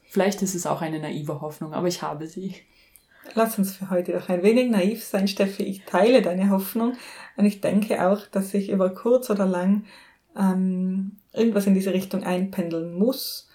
Vielleicht 0.05 0.43
ist 0.43 0.55
es 0.55 0.67
auch 0.67 0.83
eine 0.83 0.99
naive 0.99 1.41
Hoffnung, 1.41 1.73
aber 1.73 1.87
ich 1.87 2.03
habe 2.03 2.27
sie. 2.27 2.57
Lass 3.35 3.59
uns 3.59 3.77
für 3.77 3.91
heute 3.91 4.13
doch 4.13 4.29
ein 4.29 4.43
wenig 4.43 4.71
naiv 4.71 5.05
sein, 5.05 5.29
Steffi. 5.29 5.63
Ich 5.63 5.85
teile 5.85 6.23
deine 6.23 6.51
Hoffnung 6.51 6.95
und 7.37 7.45
ich 7.45 7.61
denke 7.61 8.07
auch, 8.09 8.27
dass 8.27 8.51
sich 8.51 8.71
über 8.71 8.91
kurz 8.91 9.31
oder 9.31 9.47
lang 9.47 9.85
ähm, 10.37 11.19
irgendwas 11.33 11.67
in 11.67 11.75
diese 11.75 11.93
Richtung 11.93 12.25
einpendeln 12.25 12.99
muss. 12.99 13.49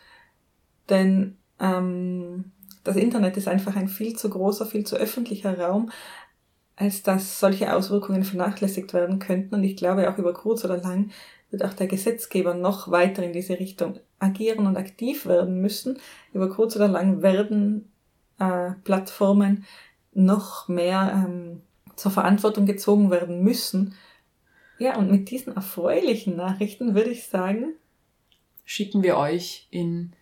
Denn 0.89 1.37
ähm, 1.59 2.51
das 2.83 2.95
Internet 2.95 3.37
ist 3.37 3.47
einfach 3.47 3.75
ein 3.75 3.87
viel 3.87 4.15
zu 4.15 4.29
großer, 4.29 4.65
viel 4.65 4.85
zu 4.85 4.95
öffentlicher 4.95 5.59
Raum, 5.59 5.91
als 6.75 7.03
dass 7.03 7.39
solche 7.39 7.73
Auswirkungen 7.73 8.23
vernachlässigt 8.23 8.93
werden 8.93 9.19
könnten. 9.19 9.55
Und 9.55 9.63
ich 9.63 9.75
glaube, 9.75 10.09
auch 10.09 10.17
über 10.17 10.33
kurz 10.33 10.63
oder 10.63 10.77
lang 10.77 11.11
wird 11.49 11.63
auch 11.63 11.73
der 11.73 11.87
Gesetzgeber 11.87 12.53
noch 12.53 12.91
weiter 12.91 13.23
in 13.23 13.33
diese 13.33 13.59
Richtung 13.59 13.99
agieren 14.19 14.67
und 14.67 14.77
aktiv 14.77 15.25
werden 15.25 15.61
müssen. 15.61 15.99
Über 16.33 16.49
kurz 16.49 16.75
oder 16.75 16.87
lang 16.87 17.21
werden 17.21 17.91
äh, 18.39 18.71
Plattformen 18.83 19.65
noch 20.13 20.67
mehr 20.67 21.25
ähm, 21.25 21.61
zur 21.95 22.11
Verantwortung 22.11 22.65
gezogen 22.65 23.11
werden 23.11 23.43
müssen. 23.43 23.95
Ja, 24.77 24.97
und 24.97 25.09
mit 25.09 25.29
diesen 25.29 25.55
erfreulichen 25.55 26.35
Nachrichten 26.35 26.95
würde 26.95 27.09
ich 27.09 27.27
sagen, 27.27 27.73
schicken 28.65 29.03
wir 29.03 29.17
euch 29.17 29.67
in 29.71 30.13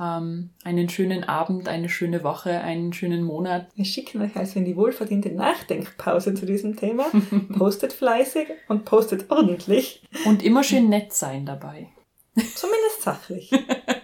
ähm, 0.00 0.50
einen 0.64 0.88
schönen 0.88 1.24
Abend, 1.24 1.68
eine 1.68 1.88
schöne 1.88 2.24
Woche, 2.24 2.60
einen 2.60 2.92
schönen 2.92 3.22
Monat. 3.22 3.68
Wir 3.74 3.84
schicken 3.84 4.22
euch 4.22 4.34
also 4.36 4.58
in 4.58 4.64
die 4.64 4.76
wohlverdiente 4.76 5.30
Nachdenkpause 5.30 6.34
zu 6.34 6.46
diesem 6.46 6.76
Thema. 6.76 7.06
postet 7.58 7.92
fleißig 7.92 8.48
und 8.68 8.84
postet 8.84 9.30
ordentlich. 9.30 10.02
Und 10.24 10.42
immer 10.42 10.64
schön 10.64 10.88
nett 10.88 11.12
sein 11.12 11.46
dabei. 11.46 11.88
Zumindest 12.34 13.02
sachlich. 13.02 13.50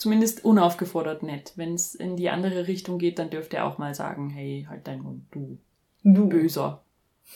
Zumindest 0.00 0.46
unaufgefordert 0.46 1.22
nett. 1.22 1.52
Wenn 1.56 1.74
es 1.74 1.94
in 1.94 2.16
die 2.16 2.30
andere 2.30 2.66
Richtung 2.66 2.98
geht, 2.98 3.18
dann 3.18 3.28
dürft 3.28 3.52
ihr 3.52 3.66
auch 3.66 3.76
mal 3.76 3.94
sagen, 3.94 4.30
hey, 4.30 4.66
halt 4.66 4.86
dein 4.86 5.02
Mund, 5.02 5.24
du. 5.30 5.58
Du. 6.02 6.26
Böser. 6.26 6.82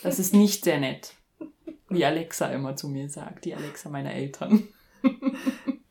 Das 0.03 0.19
ist 0.19 0.33
nicht 0.33 0.65
sehr 0.65 0.81
nett. 0.81 1.13
Wie 1.91 2.07
Alexa 2.07 2.47
immer 2.47 2.75
zu 2.75 2.89
mir 2.89 3.11
sagt, 3.11 3.45
die 3.45 3.55
Alexa 3.55 3.91
meiner 3.91 4.15
Eltern. 4.15 4.67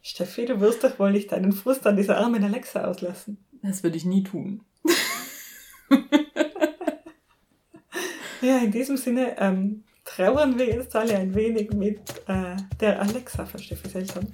Steffi, 0.02 0.46
du 0.46 0.60
wirst 0.62 0.84
doch 0.84 0.98
wohl 0.98 1.12
nicht 1.12 1.32
deinen 1.32 1.52
Frust 1.52 1.86
an 1.86 1.96
dieser 1.96 2.18
armen 2.18 2.44
Alexa 2.44 2.86
auslassen. 2.86 3.38
Das 3.62 3.84
würde 3.84 3.98
ich 3.98 4.06
nie 4.06 4.24
tun. 4.24 4.62
ja, 8.42 8.58
in 8.58 8.72
diesem 8.72 8.98
Sinne 8.98 9.36
ähm, 9.38 9.84
trauern 10.16 10.58
wir 10.58 10.68
jetzt 10.68 10.96
alle 10.96 11.18
ein 11.18 11.34
wenig 11.34 11.72
mit 11.74 12.00
äh, 12.28 12.56
der 12.80 13.02
Alexa 13.02 13.46
von 13.46 13.60
Steffi 13.60 13.98
Eltern. 13.98 14.28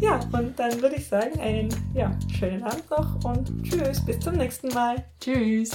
ja, 0.00 0.20
und 0.32 0.58
dann 0.58 0.80
würde 0.80 0.96
ich 0.96 1.06
sagen, 1.06 1.38
einen 1.40 1.68
ja, 1.94 2.16
schönen 2.38 2.62
Abend 2.62 2.90
noch 2.90 3.24
und 3.24 3.62
tschüss, 3.62 4.04
bis 4.04 4.20
zum 4.20 4.34
nächsten 4.34 4.68
Mal. 4.68 5.04
Tschüss. 5.20 5.72